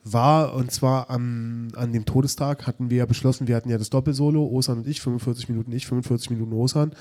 war, 0.04 0.54
und 0.54 0.70
zwar 0.72 1.10
am, 1.10 1.68
an 1.74 1.92
dem 1.92 2.04
Todestag 2.04 2.66
hatten 2.66 2.90
wir 2.90 2.98
ja 2.98 3.06
beschlossen, 3.06 3.48
wir 3.48 3.56
hatten 3.56 3.68
ja 3.68 3.78
das 3.78 3.90
Doppelsolo, 3.90 4.46
Osan 4.46 4.78
und 4.78 4.86
ich, 4.86 5.00
45 5.00 5.48
Minuten 5.48 5.72
ich, 5.72 5.86
45 5.86 6.30
Minuten 6.30 6.52
Osan. 6.52 6.92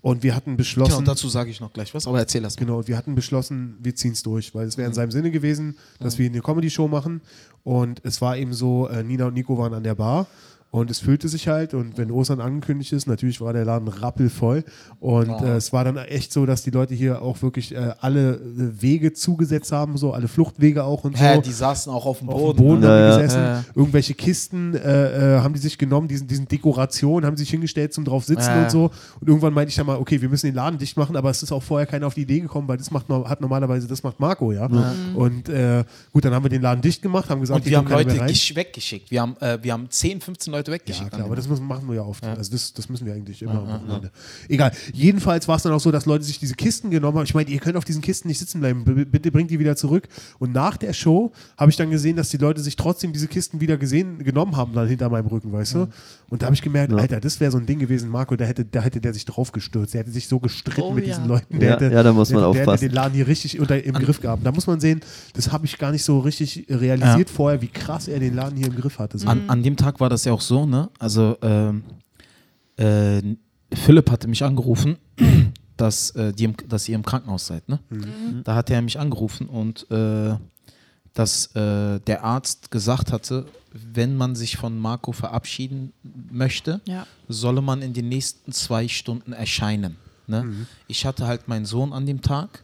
Und 0.00 0.22
wir 0.22 0.34
hatten 0.34 0.56
beschlossen. 0.56 0.98
Genau, 0.98 1.02
dazu 1.06 1.28
sage 1.28 1.50
ich 1.50 1.60
noch 1.60 1.72
gleich 1.72 1.94
was, 1.94 2.06
aber 2.06 2.18
erzähl 2.18 2.42
das 2.42 2.56
mal. 2.56 2.60
Genau, 2.66 2.78
und 2.78 2.88
wir 2.88 2.96
hatten 2.96 3.14
beschlossen, 3.14 3.76
wir 3.80 3.94
ziehen 3.94 4.12
es 4.12 4.22
durch, 4.22 4.54
weil 4.54 4.66
es 4.66 4.76
wäre 4.76 4.88
in 4.88 4.94
seinem 4.94 5.10
Sinne 5.10 5.30
gewesen, 5.30 5.76
dass 6.00 6.18
wir 6.18 6.28
eine 6.28 6.40
Comedy-Show 6.40 6.88
machen. 6.88 7.20
Und 7.62 8.00
es 8.04 8.20
war 8.20 8.36
eben 8.36 8.52
so, 8.52 8.88
äh, 8.88 9.04
Nina 9.04 9.26
und 9.26 9.34
Nico 9.34 9.56
waren 9.58 9.74
an 9.74 9.82
der 9.82 9.94
Bar 9.94 10.26
Und 10.72 10.88
es 10.88 11.00
füllte 11.00 11.28
sich 11.28 11.48
halt 11.48 11.74
und 11.74 11.98
wenn 11.98 12.12
Ostern 12.12 12.40
angekündigt 12.40 12.92
ist, 12.92 13.08
natürlich 13.08 13.40
war 13.40 13.52
der 13.52 13.64
Laden 13.64 13.88
rappelvoll. 13.88 14.62
Und 15.00 15.28
Wow. 15.28 15.42
äh, 15.42 15.56
es 15.56 15.72
war 15.72 15.82
dann 15.84 15.96
echt 15.96 16.32
so, 16.32 16.46
dass 16.46 16.62
die 16.62 16.70
Leute 16.70 16.94
hier 16.94 17.22
auch 17.22 17.42
wirklich 17.42 17.74
äh, 17.74 17.92
alle 18.00 18.34
äh, 18.34 18.80
Wege 18.80 19.12
zugesetzt 19.12 19.72
haben, 19.72 19.96
so 19.96 20.12
alle 20.12 20.28
Fluchtwege 20.28 20.84
auch 20.84 21.02
und 21.02 21.20
Hä, 21.20 21.34
so. 21.34 21.40
die 21.40 21.50
saßen 21.52 21.92
auch 21.92 22.06
auf 22.06 22.20
dem 22.20 22.28
auf 22.28 22.36
Boden. 22.40 22.56
dem 22.56 22.64
Boden 22.66 22.80
ne? 22.82 22.86
haben 22.88 22.98
Ja, 23.00 23.16
gesessen. 23.16 23.40
Ja, 23.40 23.52
ja. 23.54 23.64
Irgendwelche 23.74 24.14
Kisten 24.14 24.74
äh, 24.76 25.38
äh, 25.38 25.40
haben 25.40 25.54
die 25.54 25.58
sich 25.60 25.76
genommen, 25.76 26.06
diesen, 26.06 26.28
diesen 26.28 26.46
Dekorationen, 26.46 27.26
haben 27.26 27.36
sich 27.36 27.50
hingestellt 27.50 27.92
zum 27.92 28.04
drauf 28.04 28.24
sitzen 28.24 28.56
und 28.62 28.70
so. 28.70 28.90
Und 29.20 29.26
irgendwann 29.28 29.52
meinte 29.52 29.70
ich 29.70 29.76
dann 29.76 29.86
mal, 29.86 29.96
okay, 29.98 30.20
wir 30.22 30.28
müssen 30.28 30.46
den 30.46 30.54
Laden 30.54 30.78
dicht 30.78 30.96
machen, 30.96 31.16
aber 31.16 31.30
es 31.30 31.42
ist 31.42 31.50
auch 31.50 31.64
vorher 31.64 31.86
keiner 31.88 32.06
auf 32.06 32.14
die 32.14 32.22
Idee 32.22 32.38
gekommen, 32.38 32.68
weil 32.68 32.76
das 32.76 32.92
macht, 32.92 33.08
hat 33.08 33.40
normalerweise, 33.40 33.88
das 33.88 34.04
macht 34.04 34.20
Marco, 34.20 34.52
ja. 34.52 34.66
Und 35.14 35.48
äh, 35.48 35.82
gut, 36.12 36.24
dann 36.24 36.32
haben 36.32 36.44
wir 36.44 36.50
den 36.50 36.62
Laden 36.62 36.80
dicht 36.80 37.02
gemacht, 37.02 37.28
haben 37.28 37.40
gesagt, 37.40 37.58
Und 37.58 37.66
wir 37.68 37.76
haben 37.76 37.88
Leute 37.88 38.20
weggeschickt. 38.20 39.10
Wir 39.10 39.22
haben, 39.22 39.36
äh, 39.40 39.58
wir 39.62 39.72
haben 39.72 39.90
10, 39.90 40.20
15 40.20 40.52
Leute 40.52 40.59
Ja, 40.68 40.74
weggeschickt. 40.74 41.08
klar, 41.10 41.20
an 41.20 41.26
aber 41.26 41.34
dem 41.34 41.40
das 41.40 41.48
müssen, 41.48 41.66
machen 41.66 41.88
wir 41.88 41.96
ja 41.96 42.02
oft. 42.02 42.24
Ja. 42.24 42.34
Also 42.34 42.52
das, 42.52 42.72
das 42.72 42.88
müssen 42.88 43.06
wir 43.06 43.14
eigentlich 43.14 43.42
immer 43.42 43.60
am 43.60 43.68
Wochenende. 43.68 44.10
Egal. 44.48 44.72
Jedenfalls 44.92 45.48
war 45.48 45.56
es 45.56 45.62
dann 45.62 45.72
auch 45.72 45.80
so, 45.80 45.90
dass 45.90 46.06
Leute 46.06 46.24
sich 46.24 46.38
diese 46.38 46.54
Kisten 46.54 46.90
genommen 46.90 47.18
haben. 47.18 47.24
Ich 47.24 47.34
meine, 47.34 47.48
ihr 47.50 47.58
könnt 47.60 47.76
auf 47.76 47.84
diesen 47.84 48.02
Kisten 48.02 48.28
nicht 48.28 48.38
sitzen 48.38 48.60
bleiben. 48.60 48.84
B 48.84 49.04
bitte 49.04 49.30
bringt 49.32 49.50
die 49.50 49.58
wieder 49.58 49.76
zurück. 49.76 50.08
Und 50.38 50.52
nach 50.52 50.76
der 50.76 50.92
Show 50.92 51.32
habe 51.56 51.70
ich 51.70 51.76
dann 51.76 51.90
gesehen, 51.90 52.16
dass 52.16 52.28
die 52.30 52.36
Leute 52.36 52.60
sich 52.60 52.76
trotzdem 52.76 53.12
diese 53.12 53.28
Kisten 53.28 53.60
wieder 53.60 53.76
gesehen, 53.76 54.18
genommen 54.24 54.56
haben, 54.56 54.72
dann 54.74 54.88
hinter 54.88 55.08
meinem 55.10 55.26
Rücken, 55.26 55.52
weißt 55.52 55.74
du? 55.74 55.88
Und 56.28 56.42
da 56.42 56.46
habe 56.46 56.54
ich 56.54 56.62
gemerkt, 56.62 56.92
Alter, 56.92 57.20
das 57.20 57.40
wäre 57.40 57.50
so 57.50 57.58
ein 57.58 57.66
Ding 57.66 57.78
gewesen, 57.78 58.08
Marco, 58.08 58.36
da 58.36 58.44
hätte, 58.44 58.64
da 58.64 58.80
hätte 58.82 59.00
der 59.00 59.12
sich 59.14 59.24
drauf 59.24 59.52
gestürzt. 59.52 59.94
Der 59.94 60.00
hätte 60.02 60.10
sich 60.12 60.28
so 60.28 60.38
gestritten 60.40 60.80
Oh, 60.82 60.92
mit 60.92 61.06
ja. 61.06 61.14
diesen 61.14 61.28
Leuten. 61.28 61.58
Der 61.58 61.68
Ja, 61.70 61.74
hätte, 61.74 61.92
ja, 61.94 62.02
da 62.02 62.12
muss 62.12 62.30
man 62.30 62.42
der, 62.42 62.52
der 62.52 62.60
aufpassen. 62.60 62.72
hätte 62.72 62.88
den 62.88 62.94
Laden 62.94 63.14
hier 63.14 63.26
richtig 63.26 63.58
unter, 63.60 63.82
im 63.82 63.94
Griff 63.94 64.20
gehabt. 64.20 64.46
Da 64.46 64.52
muss 64.52 64.66
man 64.66 64.80
sehen, 64.80 65.00
das 65.34 65.50
habe 65.52 65.66
ich 65.66 65.76
gar 65.78 65.90
nicht 65.92 66.04
so 66.04 66.18
richtig 66.20 66.66
realisiert 66.70 67.28
vorher, 67.30 67.60
wie 67.62 67.68
krass 67.68 68.08
er 68.08 68.18
den 68.20 68.34
Laden 68.34 68.56
hier 68.56 68.68
im 68.68 68.76
Griff 68.76 68.98
hatte. 68.98 69.18
So. 69.18 69.26
An, 69.28 69.42
an 69.48 69.62
dem 69.62 69.76
Tag 69.76 70.00
war 70.00 70.08
das 70.08 70.24
ja 70.24 70.32
auch 70.32 70.40
so, 70.40 70.49
ne? 70.66 70.90
Also 70.98 71.36
ähm, 71.42 71.82
äh, 72.76 73.22
Philipp 73.72 74.10
hatte 74.10 74.28
mich 74.28 74.42
angerufen, 74.42 74.96
dass, 75.76 76.10
äh, 76.12 76.32
die 76.32 76.44
im, 76.44 76.54
dass 76.68 76.88
ihr 76.88 76.94
im 76.94 77.04
Krankenhaus 77.04 77.46
seid, 77.46 77.68
ne? 77.68 77.78
Da 78.44 78.54
hat 78.54 78.70
er 78.70 78.82
mich 78.82 78.98
angerufen 78.98 79.46
und 79.48 79.90
äh, 79.90 80.34
dass 81.14 81.46
äh, 81.56 82.00
der 82.00 82.22
Arzt 82.24 82.70
gesagt 82.70 83.12
hatte, 83.12 83.46
wenn 83.72 84.16
man 84.16 84.34
sich 84.36 84.56
von 84.56 84.78
Marco 84.78 85.12
verabschieden 85.12 85.92
möchte, 86.30 86.80
Ja. 86.86 87.06
solle 87.28 87.60
man 87.62 87.82
in 87.82 87.92
den 87.92 88.08
nächsten 88.08 88.52
zwei 88.52 88.88
Stunden 88.88 89.32
erscheinen. 89.32 89.96
Ne? 90.26 90.66
Ich 90.86 91.04
hatte 91.06 91.26
halt 91.26 91.48
meinen 91.48 91.64
Sohn 91.66 91.92
an 91.92 92.06
dem 92.06 92.20
Tag 92.20 92.62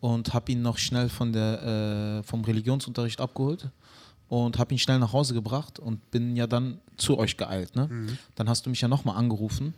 und 0.00 0.32
habe 0.34 0.52
ihn 0.52 0.62
noch 0.62 0.78
schnell 0.78 1.08
von 1.08 1.32
der, 1.32 2.20
äh, 2.20 2.22
vom 2.22 2.44
Religionsunterricht 2.44 3.20
abgeholt 3.20 3.68
und 4.28 4.58
habe 4.58 4.74
ihn 4.74 4.78
schnell 4.78 4.98
nach 4.98 5.12
Hause 5.12 5.34
gebracht 5.34 5.78
und 5.78 6.10
bin 6.10 6.36
ja 6.36 6.46
dann 6.46 6.78
zu 6.96 7.18
euch 7.18 7.36
geeilt. 7.36 7.74
Ne? 7.76 7.88
Dann 8.34 8.48
hast 8.48 8.66
du 8.66 8.70
mich 8.70 8.80
ja 8.80 8.88
nochmal 8.88 9.16
angerufen 9.16 9.74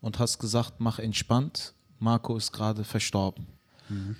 und 0.00 0.18
hast 0.18 0.38
gesagt, 0.38 0.74
mach 0.78 0.98
entspannt, 0.98 1.74
Marco 1.98 2.36
ist 2.36 2.52
gerade 2.52 2.84
verstorben. 2.84 3.46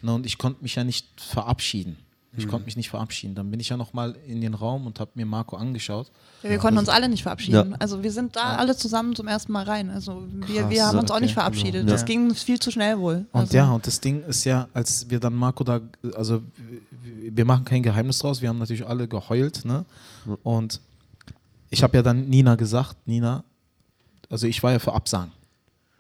Ne, 0.03 0.15
und 0.15 0.27
ich 0.27 0.37
konnte 0.37 0.63
mich 0.63 0.75
ja 0.75 0.85
nicht 0.85 1.07
verabschieden. 1.21 1.97
Ich 2.37 2.47
konnte 2.47 2.65
mich 2.67 2.77
nicht 2.77 2.91
verabschieden. 2.91 3.35
Dann 3.35 3.51
bin 3.51 3.59
ich 3.59 3.69
ja 3.71 3.77
nochmal 3.77 4.15
in 4.27 4.41
den 4.41 4.55
Raum 4.55 4.87
und 4.87 5.01
habe 5.01 5.11
mir 5.15 5.27
Marco 5.27 5.57
angeschaut. 5.57 6.13
Ja, 6.45 6.51
wir 6.51 6.59
konnten 6.59 6.79
uns 6.79 6.89
alle 6.89 7.09
nicht 7.09 7.25
verabschieden. 7.25 7.71
Ja. 7.73 7.77
Also 7.81 8.05
wir 8.05 8.13
sind 8.13 8.37
da 8.37 8.55
alle 8.57 8.77
zusammen 8.77 9.17
zum 9.17 9.27
ersten 9.27 9.51
Mal 9.51 9.65
rein. 9.65 9.91
Also 9.91 10.23
wir, 10.47 10.61
Krass, 10.63 10.71
wir 10.71 10.87
haben 10.87 10.99
uns 11.01 11.11
auch 11.11 11.17
okay, 11.17 11.25
nicht 11.25 11.35
verabschiedet. 11.35 11.81
genau. 11.83 11.91
Das 11.93 12.03
Ja. 12.03 12.07
ging 12.07 12.33
viel 12.35 12.61
zu 12.61 12.71
schnell 12.71 12.99
wohl. 13.01 13.27
Und 13.33 13.41
also, 13.41 13.57
ja, 13.57 13.71
und 13.73 13.85
das 13.85 14.01
Ding 14.01 14.23
ist 14.23 14.45
ja, 14.45 14.69
als 14.73 15.11
wir 15.11 15.19
dann 15.19 15.35
Marco 15.35 15.65
da, 15.65 15.81
also 16.15 16.41
wir- 17.35 17.45
machen 17.45 17.65
kein 17.65 17.83
Geheimnis 17.83 18.19
draus, 18.21 18.41
wir 18.41 18.49
haben 18.49 18.59
natürlich 18.59 18.87
alle 18.87 19.09
geheult, 19.09 19.65
ne? 19.65 19.85
Und 20.45 20.81
ich 21.69 21.83
habe 21.83 21.97
ja 21.97 22.03
dann 22.03 22.29
Nina 22.29 22.55
gesagt, 22.55 22.97
Nina, 23.07 23.43
also 24.29 24.47
ich 24.47 24.63
war 24.63 24.71
ja 24.71 24.79
für 24.79 24.93
Absagen. 24.93 25.33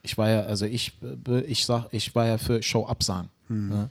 Ich 0.02 0.16
war 0.16 0.30
ja, 0.30 0.40
also 0.42 0.64
ich, 0.64 0.92
ich 1.48 1.66
sag, 1.66 1.88
ich 1.92 2.14
war 2.14 2.26
ja 2.26 2.38
für 2.38 2.62
Show 2.62 2.86
Absagen. 2.86 3.28
Ne? 3.48 3.90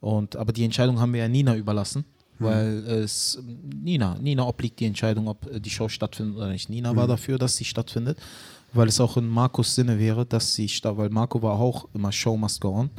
Und 0.00 0.36
aber 0.36 0.52
die 0.52 0.64
Entscheidung 0.64 0.98
haben 0.98 1.12
wir 1.12 1.20
ja 1.20 1.28
Nina 1.28 1.56
überlassen, 1.56 2.04
weil 2.38 2.78
es 2.86 3.38
Nina, 3.82 4.16
Nina 4.18 4.46
obliegt 4.46 4.80
die 4.80 4.86
Entscheidung, 4.86 5.28
ob 5.28 5.46
die 5.60 5.70
Show 5.70 5.88
stattfindet 5.88 6.36
oder 6.36 6.48
nicht. 6.48 6.70
Nina 6.70 6.96
war 6.96 7.06
dafür, 7.06 7.38
dass 7.38 7.56
sie 7.56 7.64
stattfindet, 7.64 8.18
weil 8.72 8.88
es 8.88 9.00
auch 9.00 9.16
in 9.16 9.28
Markus 9.28 9.74
Sinne 9.74 9.98
wäre, 9.98 10.24
dass 10.24 10.54
sie 10.54 10.68
statt, 10.68 10.96
weil 10.96 11.10
Marco 11.10 11.42
war 11.42 11.58
auch 11.58 11.86
immer 11.92 12.12
Show 12.12 12.36
must 12.36 12.60
go 12.60 12.74
on. 12.74 12.90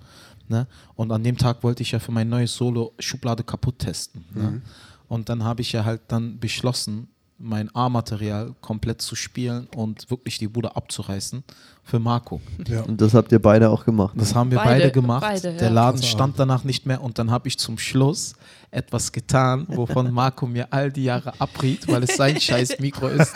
Ne? 0.47 0.67
Und 0.95 1.11
an 1.11 1.23
dem 1.23 1.37
Tag 1.37 1.63
wollte 1.63 1.81
ich 1.81 1.91
ja 1.91 1.99
für 1.99 2.11
mein 2.11 2.29
neues 2.29 2.53
Solo 2.55 2.93
Schublade 2.99 3.43
kaputt 3.43 3.79
testen. 3.79 4.25
Ne? 4.35 4.61
Und 5.07 5.29
dann 5.29 5.43
habe 5.43 5.61
ich 5.61 5.71
ja 5.71 5.85
halt 5.85 6.01
dann 6.09 6.39
beschlossen, 6.39 7.07
mein 7.43 7.73
A-Material 7.75 8.53
komplett 8.61 9.01
zu 9.01 9.15
spielen 9.15 9.67
und 9.75 10.09
wirklich 10.09 10.37
die 10.37 10.47
Bude 10.47 10.75
abzureißen 10.75 11.43
für 11.83 11.99
Marco. 11.99 12.39
Ja. 12.67 12.81
Und 12.83 13.01
das 13.01 13.13
habt 13.13 13.31
ihr 13.31 13.41
beide 13.41 13.69
auch 13.69 13.83
gemacht. 13.85 14.13
Das 14.15 14.35
haben 14.35 14.51
wir 14.51 14.59
beide, 14.59 14.69
Beide- 14.83 14.91
gemacht. 14.91 15.21
beide, 15.21 15.53
Der 15.53 15.67
ja. 15.67 15.73
Laden 15.73 15.99
Krasser 15.99 16.11
stand 16.11 16.39
danach 16.39 16.63
nicht 16.63 16.85
mehr 16.85 17.01
und 17.01 17.17
dann 17.19 17.31
habe 17.31 17.47
ich 17.47 17.57
zum 17.57 17.77
Schluss 17.77 18.33
etwas 18.69 19.11
getan, 19.11 19.65
wovon 19.67 20.11
Marco 20.13 20.45
mir 20.47 20.67
all 20.71 20.91
die 20.91 21.03
Jahre 21.05 21.33
abriet, 21.41 21.87
weil 21.87 22.03
es 22.03 22.15
sein 22.15 22.39
scheiß 22.41 22.79
Mikro 22.79 23.07
ist. 23.07 23.33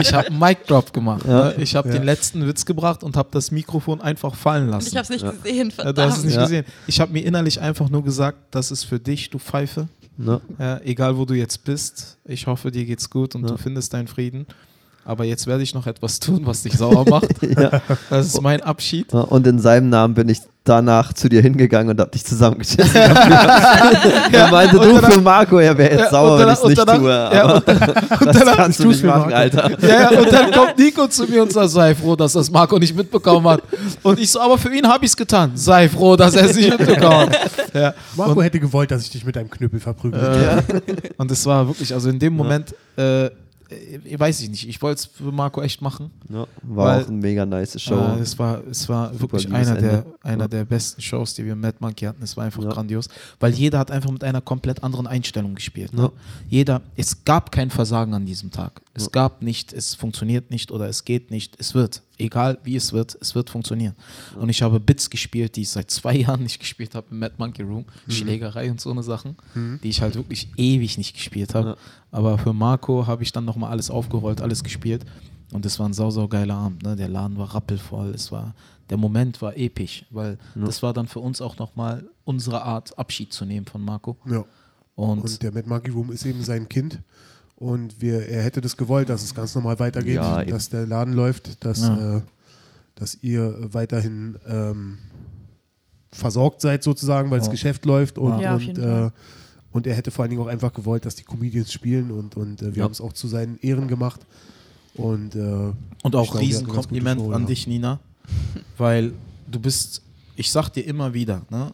Ich 0.00 0.12
habe 0.14 0.26
einen 0.28 0.38
Mic 0.38 0.58
Drop 0.66 0.92
gemacht. 0.92 1.26
Ne? 1.26 1.54
Ich 1.58 1.76
habe 1.76 1.88
Ja. 1.88 1.94
den 1.94 2.04
letzten 2.04 2.46
Witz 2.46 2.64
gebracht 2.64 3.04
und 3.04 3.16
habe 3.16 3.28
das 3.32 3.50
Mikrofon 3.50 4.00
einfach 4.00 4.34
fallen 4.34 4.68
lassen. 4.70 4.88
ich 4.88 4.96
habe 4.96 5.02
es 5.04 5.10
nicht 5.10 5.24
gesehen, 5.42 5.68
Ja, 5.68 5.74
verdammt. 5.74 5.98
du 5.98 6.02
hast 6.02 6.18
es 6.18 6.24
nicht 6.24 6.34
Ja. 6.36 6.42
gesehen. 6.42 6.64
Ich 6.86 7.00
habe 7.00 7.12
mir 7.12 7.20
innerlich 7.24 7.60
einfach 7.60 7.88
nur 7.90 8.02
gesagt, 8.02 8.38
das 8.50 8.70
ist 8.70 8.84
für 8.84 8.98
dich, 8.98 9.30
du 9.30 9.38
Pfeife. 9.38 9.88
Ne? 10.24 10.40
Ja, 10.58 10.80
egal 10.84 11.16
wo 11.18 11.24
du 11.24 11.34
jetzt 11.34 11.64
bist. 11.64 12.18
Ich 12.24 12.46
hoffe, 12.46 12.70
dir 12.70 12.84
geht's 12.84 13.10
gut 13.10 13.34
und 13.34 13.42
Ja. 13.42 13.48
du 13.48 13.56
findest 13.58 13.92
deinen 13.94 14.08
Frieden. 14.08 14.46
Aber 15.04 15.24
jetzt 15.24 15.46
werde 15.48 15.64
ich 15.64 15.74
noch 15.74 15.86
etwas 15.88 16.20
tun, 16.20 16.46
was 16.46 16.62
dich 16.62 16.74
sauer 16.74 17.04
macht. 17.10 17.28
Das 18.08 18.26
ist 18.26 18.40
mein 18.40 18.60
Abschied. 18.60 19.12
Ja, 19.12 19.22
Und 19.22 19.46
in 19.48 19.58
seinem 19.58 19.88
Namen 19.88 20.14
bin 20.14 20.28
ich 20.28 20.38
danach 20.64 21.12
zu 21.12 21.28
dir 21.28 21.42
hingegangen 21.42 21.90
und 21.90 22.00
hab 22.00 22.12
dich 22.12 22.24
zusammengeschissen. 22.24 22.94
er 24.32 24.50
meinte, 24.50 24.78
und 24.78 24.86
du 24.86 24.94
danach- 24.94 25.10
für 25.12 25.20
Marco, 25.20 25.58
er 25.58 25.76
wäre 25.76 25.90
jetzt 25.92 26.00
Ja, 26.04 26.10
sauer, 26.10 26.32
und 26.34 26.38
wenn 26.40 26.48
ich 26.48 26.54
es 26.54 26.64
nicht 26.64 26.78
und 26.78 26.88
danach- 26.88 27.00
tue. 27.00 27.10
ja, 27.10 27.42
Aber 27.42 27.54
und 27.56 27.66
das 28.26 28.38
danach- 28.38 28.56
kannst 28.56 28.78
du 28.80 28.88
nicht 28.88 29.00
für 29.00 29.06
machen, 29.08 29.20
Marco. 29.30 29.34
Alter. 29.36 29.70
Ja, 29.80 29.88
ja, 30.12 30.18
und 30.20 30.32
dann 30.32 30.50
kommt 30.52 30.78
Nico 30.78 31.06
zu 31.08 31.24
mir 31.26 31.42
und 31.42 31.52
sagt, 31.52 31.70
sei 31.70 31.94
froh, 31.94 32.14
dass 32.16 32.32
das 32.34 32.50
Marco 32.50 32.78
nicht 32.78 32.96
mitbekommen 32.96 33.46
hat. 33.48 33.62
Und 34.02 34.20
ich 34.20 34.30
so, 34.30 34.40
aber 34.40 34.56
für 34.58 34.72
ihn 34.72 34.86
habe 34.86 35.04
ich 35.04 35.10
es 35.10 35.16
getan. 35.16 35.52
Sei 35.54 35.88
froh, 35.88 36.14
dass 36.16 36.34
er 36.36 36.44
es 36.46 36.56
nicht 36.56 36.70
mitbekommen 36.78 37.30
hat. 37.30 37.38
Ja. 37.74 37.94
Marco 38.16 38.40
hätte 38.42 38.60
gewollt, 38.60 38.90
dass 38.90 39.02
ich 39.02 39.10
dich 39.10 39.24
mit 39.24 39.36
einem 39.36 39.50
Knüppel 39.50 39.80
verprügel. 39.80 40.20
Äh, 40.20 41.10
und 41.16 41.30
es 41.30 41.44
war 41.44 41.66
wirklich, 41.66 41.92
also 41.92 42.08
in 42.08 42.18
dem 42.18 42.34
Moment, 42.34 42.74
äh, 42.96 43.30
ich 44.04 44.18
weiß 44.18 44.40
ich 44.40 44.50
nicht, 44.50 44.68
ich 44.68 44.80
wollte 44.82 45.00
es 45.00 45.06
für 45.06 45.32
Marco 45.32 45.60
echt 45.62 45.80
machen. 45.82 46.10
Ja, 46.28 46.46
war 46.62 46.86
Weil- 46.86 47.02
auch 47.04 47.08
eine 47.08 47.16
mega 47.16 47.46
nice 47.46 47.80
Show. 47.80 47.94
Äh, 47.96 48.20
es 48.20 48.38
war, 48.38 48.62
es 48.66 48.88
war 48.88 49.18
wirklich 49.20 49.52
einer, 49.52 49.74
der, 49.76 50.06
einer 50.22 50.44
Ja. 50.44 50.48
der 50.48 50.64
besten 50.64 51.00
Shows, 51.02 51.34
die 51.34 51.44
wir 51.44 51.52
im 51.52 51.60
Mad 51.60 51.76
Monkey 51.80 52.04
hatten. 52.06 52.22
Es 52.22 52.36
war 52.36 52.44
einfach 52.44 52.62
Ja. 52.62 52.70
grandios, 52.70 53.08
weil 53.40 53.52
jeder 53.52 53.78
hat 53.78 53.90
einfach 53.90 54.10
mit 54.10 54.24
einer 54.24 54.40
komplett 54.40 54.82
anderen 54.82 55.06
Einstellung 55.06 55.54
gespielt. 55.54 55.92
Ne? 55.92 56.10
Jeder, 56.48 56.82
es 56.96 57.24
gab 57.24 57.52
kein 57.52 57.70
Versagen 57.70 58.14
an 58.14 58.26
diesem 58.26 58.50
Tag. 58.50 58.82
Es 58.94 59.10
gab 59.10 59.42
nicht, 59.42 59.72
es 59.72 59.94
funktioniert 59.94 60.50
nicht 60.50 60.70
oder 60.70 60.86
es 60.88 61.04
geht 61.04 61.30
nicht. 61.30 61.56
Es 61.58 61.74
wird, 61.74 62.02
egal 62.22 62.58
wie 62.64 62.76
es 62.76 62.92
wird, 62.92 63.16
es 63.20 63.34
wird 63.34 63.50
funktionieren. 63.50 63.94
Und 64.36 64.48
ich 64.48 64.62
habe 64.62 64.80
Bits 64.80 65.10
gespielt, 65.10 65.56
die 65.56 65.62
ich 65.62 65.70
seit 65.70 65.90
zwei 65.90 66.14
Jahren 66.16 66.42
nicht 66.42 66.58
gespielt 66.58 66.94
habe 66.94 67.08
im 67.10 67.18
Mad 67.18 67.34
Monkey 67.38 67.62
Room, 67.62 67.84
Mhm. 68.06 68.10
Schlägerei 68.12 68.70
und 68.70 68.80
so 68.80 68.90
eine 68.90 69.02
Sachen, 69.02 69.36
die 69.54 69.88
ich 69.88 70.00
halt 70.02 70.14
wirklich 70.16 70.48
ewig 70.56 70.98
nicht 70.98 71.14
gespielt 71.14 71.54
habe. 71.54 71.68
Ja. 71.70 71.76
Aber 72.10 72.38
für 72.38 72.52
Marco 72.52 73.06
habe 73.06 73.22
ich 73.22 73.32
dann 73.32 73.44
nochmal 73.44 73.70
alles 73.70 73.90
aufgerollt, 73.90 74.40
alles 74.40 74.62
gespielt. 74.62 75.04
Und 75.52 75.66
es 75.66 75.78
war 75.78 75.86
ein 75.88 75.92
sau, 75.92 76.10
sau 76.10 76.28
geiler 76.28 76.54
Abend. 76.54 76.82
Ne? 76.82 76.96
Der 76.96 77.08
Laden 77.08 77.36
war 77.36 77.54
rappelvoll. 77.54 78.10
Es 78.14 78.32
war, 78.32 78.54
der 78.88 78.96
Moment 78.96 79.42
war 79.42 79.56
episch, 79.56 80.06
weil 80.10 80.38
das 80.54 80.82
war 80.82 80.92
dann 80.94 81.06
für 81.08 81.20
uns 81.20 81.42
auch 81.42 81.58
nochmal 81.58 82.08
unsere 82.24 82.62
Art, 82.62 82.98
Abschied 82.98 83.32
zu 83.32 83.44
nehmen 83.44 83.66
von 83.66 83.82
Marco. 83.84 84.16
Ja. 84.26 84.44
Und, 84.94 85.20
Und 85.20 85.42
der 85.42 85.52
Mad 85.52 85.68
Monkey 85.68 85.90
Room 85.90 86.10
ist 86.12 86.24
eben 86.24 86.42
sein 86.42 86.68
Kind. 86.68 87.00
Und 87.62 88.00
wir, 88.00 88.28
er 88.28 88.42
hätte 88.42 88.60
das 88.60 88.76
gewollt, 88.76 89.08
dass 89.08 89.22
es 89.22 89.36
ganz 89.36 89.54
normal 89.54 89.78
weitergeht, 89.78 90.16
Ja, 90.16 90.44
dass 90.44 90.68
der 90.68 90.84
Laden 90.84 91.14
läuft, 91.14 91.64
dass, 91.64 91.78
Ja. 91.82 92.16
äh, 92.16 92.20
dass 92.96 93.16
ihr 93.22 93.56
weiterhin 93.72 94.36
ähm, 94.48 94.98
versorgt 96.10 96.60
seid 96.60 96.82
sozusagen, 96.82 97.30
weil 97.30 97.38
das 97.38 97.46
Ja. 97.46 97.52
Geschäft 97.52 97.84
läuft 97.84 98.18
und, 98.18 98.44
und, 98.44 98.78
äh, 98.78 99.10
und 99.70 99.86
er 99.86 99.94
hätte 99.94 100.10
vor 100.10 100.24
allen 100.24 100.30
Dingen 100.30 100.42
auch 100.42 100.48
einfach 100.48 100.72
gewollt, 100.72 101.06
dass 101.06 101.14
die 101.14 101.22
Comedians 101.22 101.72
spielen 101.72 102.10
und, 102.10 102.36
und 102.36 102.62
äh, 102.62 102.74
wir 102.74 102.78
Ja. 102.78 102.84
haben 102.84 102.90
es 102.92 103.00
auch 103.00 103.12
zu 103.12 103.28
seinen 103.28 103.58
Ehren 103.60 103.86
gemacht. 103.86 104.26
Und, 104.94 105.36
äh, 105.36 105.72
und 106.02 106.16
auch 106.16 106.34
Riesenkompliment 106.34 107.32
an 107.32 107.46
dich, 107.46 107.68
Nina, 107.68 108.00
weil 108.76 109.12
du 109.48 109.60
bist, 109.60 110.02
ich 110.34 110.50
sag 110.50 110.68
dir 110.70 110.84
immer 110.84 111.14
wieder, 111.14 111.42
ne? 111.48 111.72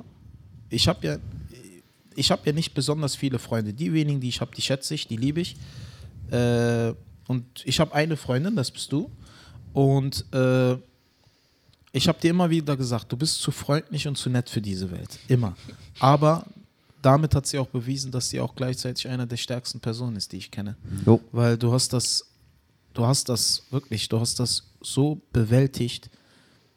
ich 0.69 0.87
habe 0.87 1.07
ja, 1.07 1.17
ich 2.19 2.31
habe 2.31 2.43
ja 2.47 2.53
nicht 2.53 2.75
besonders 2.75 3.15
viele 3.17 3.39
Freunde. 3.39 3.73
Die 3.73 3.93
wenigen, 3.93 4.21
die 4.21 4.29
ich 4.29 4.41
habe, 4.41 4.51
die 4.55 4.63
schätze 4.63 4.95
ich, 4.95 5.07
die 5.07 5.17
liebe 5.17 5.41
ich. 5.41 5.57
Äh, 6.31 6.93
und 7.27 7.45
ich 7.65 7.79
habe 7.81 7.95
eine 7.95 8.17
Freundin, 8.17 8.57
das 8.57 8.71
bist 8.71 8.91
du. 8.93 9.11
Und 9.73 10.25
äh, 10.33 10.77
ich 11.93 12.09
habe 12.09 12.21
dir 12.21 12.31
immer 12.31 12.51
wieder 12.51 12.77
gesagt, 12.77 13.11
du 13.13 13.17
bist 13.17 13.41
zu 13.41 13.51
freundlich 13.51 14.07
und 14.09 14.17
zu 14.17 14.29
nett 14.31 14.51
für 14.51 14.61
diese 14.61 14.91
Welt. 14.91 15.19
Immer. 15.29 15.57
Aber 16.01 16.47
damit 17.03 17.35
hat 17.35 17.47
sie 17.47 17.59
auch 17.59 17.69
bewiesen, 17.69 18.11
dass 18.11 18.29
sie 18.31 18.41
auch 18.41 18.55
gleichzeitig 18.55 19.09
einer 19.09 19.27
der 19.27 19.37
stärksten 19.37 19.81
Personen 19.81 20.17
ist, 20.17 20.33
die 20.33 20.39
ich 20.39 20.51
kenne. 20.51 20.77
Jo. 21.07 21.21
Weil 21.33 21.57
du 21.57 21.73
hast 21.73 21.93
das, 21.93 22.27
du 22.95 23.07
hast 23.07 23.29
das 23.29 23.63
wirklich, 23.71 24.09
du 24.09 24.19
hast 24.21 24.41
das 24.41 24.65
so 24.81 25.21
bewältigt. 25.33 26.11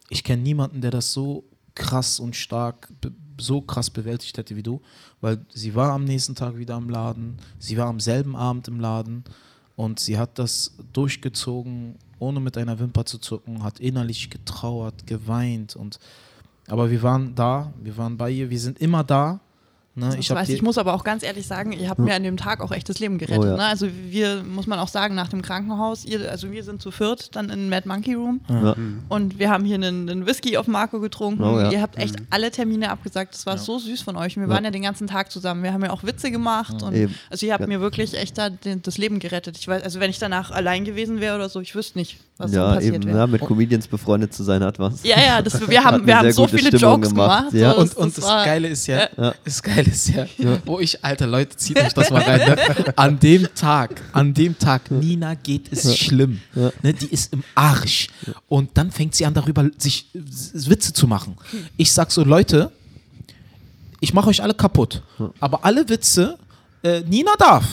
Ich 0.09 0.23
kenne 0.23 0.43
niemanden, 0.43 0.81
der 0.81 0.91
das 0.91 1.11
so 1.13 1.43
krass 1.73 2.19
und 2.19 2.35
stark, 2.35 2.89
be- 3.01 3.11
so 3.41 3.61
krass 3.61 3.89
bewältigt 3.89 4.37
hätte 4.37 4.55
wie 4.55 4.63
du, 4.63 4.81
weil 5.19 5.45
sie 5.49 5.75
war 5.75 5.91
am 5.91 6.03
nächsten 6.03 6.35
Tag 6.35 6.57
wieder 6.57 6.75
am 6.75 6.89
Laden, 6.89 7.37
sie 7.59 7.77
war 7.77 7.87
am 7.87 7.99
selben 7.99 8.35
Abend 8.35 8.67
im 8.67 8.79
Laden 8.79 9.23
und 9.75 9.99
sie 9.99 10.17
hat 10.17 10.39
das 10.39 10.77
durchgezogen, 10.93 11.95
ohne 12.19 12.39
mit 12.39 12.57
einer 12.57 12.79
Wimper 12.79 13.05
zu 13.05 13.17
zucken, 13.17 13.63
hat 13.63 13.79
innerlich 13.79 14.29
getrauert, 14.29 15.07
geweint 15.07 15.75
und 15.75 15.99
aber 16.67 16.89
wir 16.89 17.01
waren 17.01 17.35
da, 17.35 17.73
wir 17.81 17.97
waren 17.97 18.15
bei 18.17 18.29
ihr, 18.29 18.49
wir 18.49 18.59
sind 18.59 18.79
immer 18.79 19.03
da. 19.03 19.41
Ne? 19.93 20.15
Ich, 20.17 20.29
weiß, 20.29 20.47
ich 20.47 20.61
muss 20.61 20.77
aber 20.77 20.93
auch 20.93 21.03
ganz 21.03 21.21
ehrlich 21.21 21.45
sagen, 21.45 21.73
ihr 21.73 21.89
habt 21.89 21.99
mir 21.99 22.13
an 22.15 22.23
dem 22.23 22.37
Tag 22.37 22.61
auch 22.61 22.71
echt 22.71 22.87
das 22.87 22.99
Leben 22.99 23.17
gerettet. 23.17 23.43
Oh 23.43 23.45
ja. 23.45 23.57
ne? 23.57 23.63
Also 23.65 23.87
wir, 24.09 24.41
muss 24.41 24.65
man 24.65 24.79
auch 24.79 24.87
sagen, 24.87 25.15
nach 25.15 25.27
dem 25.27 25.41
Krankenhaus, 25.41 26.05
ihr, 26.05 26.31
also 26.31 26.49
wir 26.49 26.63
sind 26.63 26.81
zu 26.81 26.91
viert 26.91 27.35
dann 27.35 27.49
in 27.49 27.67
Mad 27.67 27.89
Monkey 27.89 28.13
Room 28.13 28.39
Ja. 28.47 28.73
und 29.09 29.37
wir 29.37 29.49
haben 29.49 29.65
hier 29.65 29.75
einen, 29.75 30.09
einen 30.09 30.25
Whisky 30.25 30.55
auf 30.55 30.67
Marco 30.67 31.01
getrunken. 31.01 31.43
Oh 31.43 31.59
ja. 31.59 31.71
Ihr 31.71 31.81
habt 31.81 31.97
echt 31.97 32.15
alle 32.29 32.51
Termine 32.51 32.89
abgesagt. 32.89 33.33
Das 33.33 33.45
war 33.45 33.57
so 33.57 33.79
süß 33.79 34.01
von 34.01 34.15
euch. 34.15 34.37
Und 34.37 34.43
wir 34.43 34.47
Ja. 34.49 34.55
waren 34.55 34.63
ja 34.63 34.71
den 34.71 34.83
ganzen 34.83 35.07
Tag 35.07 35.29
zusammen. 35.29 35.61
Wir 35.61 35.73
haben 35.73 35.83
ja 35.83 35.91
auch 35.91 36.03
Witze 36.05 36.31
gemacht. 36.31 36.81
Und 36.81 36.93
Eben. 36.95 37.13
also 37.29 37.45
ihr 37.45 37.51
habt 37.51 37.61
Ja. 37.61 37.67
mir 37.67 37.81
wirklich 37.81 38.13
echt 38.17 38.37
da 38.37 38.49
den, 38.49 38.81
das 38.81 38.97
Leben 38.97 39.19
gerettet. 39.19 39.57
Ich 39.57 39.67
weiß, 39.67 39.83
also 39.83 39.99
wenn 39.99 40.09
ich 40.09 40.19
danach 40.19 40.51
allein 40.51 40.85
gewesen 40.85 41.19
wäre 41.19 41.35
oder 41.35 41.49
so, 41.49 41.59
ich 41.59 41.75
wüsste 41.75 41.97
nicht, 41.99 42.17
was 42.37 42.53
Ja, 42.53 42.75
passiert 42.75 42.95
eben, 42.95 43.05
wäre. 43.07 43.17
ja, 43.17 43.27
mit 43.27 43.41
Comedians 43.41 43.89
befreundet 43.89 44.33
zu 44.33 44.43
sein 44.43 44.63
hat 44.63 44.79
was. 44.79 45.03
Ja, 45.03 45.19
ja, 45.19 45.41
das, 45.41 45.69
wir 45.69 45.83
haben, 45.83 46.07
wir 46.07 46.17
haben 46.17 46.31
so 46.31 46.47
viele 46.47 46.67
Stimmung 46.67 46.95
Jokes 47.01 47.09
gemacht, 47.09 47.49
gemacht. 47.49 47.53
ja. 47.53 47.73
so, 47.73 47.81
Und, 47.81 47.97
und 47.97 48.17
das, 48.17 48.23
war- 48.23 48.45
Geile 48.45 48.69
ist 48.69 48.87
ja, 48.87 48.99
Ja. 49.01 49.09
Ja. 49.17 49.33
das 49.43 49.61
Geile 49.81 49.91
ist 49.91 50.09
ja, 50.09 50.25
wo 50.65 50.79
ich, 50.79 51.03
Alter, 51.03 51.27
Leute, 51.27 51.55
zieht 51.55 51.79
euch 51.79 51.93
das 51.93 52.09
mal 52.09 52.21
rein. 52.21 52.39
Ne? 52.39 52.93
An 52.97 53.19
dem 53.19 53.47
Tag, 53.55 54.01
an 54.13 54.33
dem 54.33 54.57
Tag, 54.57 54.91
Nina 54.91 55.35
geht 55.35 55.71
es 55.71 55.97
schlimm. 55.97 56.41
Ne? 56.53 56.93
Die 56.93 57.07
ist 57.07 57.33
im 57.33 57.43
Arsch. 57.55 58.07
Und 58.47 58.77
dann 58.77 58.91
fängt 58.91 59.15
sie 59.15 59.25
an, 59.25 59.33
darüber 59.33 59.69
sich 59.77 60.09
Witze 60.13 60.93
zu 60.93 61.07
machen. 61.07 61.37
Ich 61.77 61.91
sag 61.91 62.11
so, 62.11 62.23
Leute, 62.23 62.71
ich 63.99 64.13
mache 64.13 64.29
euch 64.29 64.41
alle 64.41 64.53
kaputt. 64.53 65.01
Aber 65.39 65.65
alle 65.65 65.87
Witze, 65.89 66.37
äh, 66.83 67.01
Nina 67.01 67.33
darf. 67.37 67.65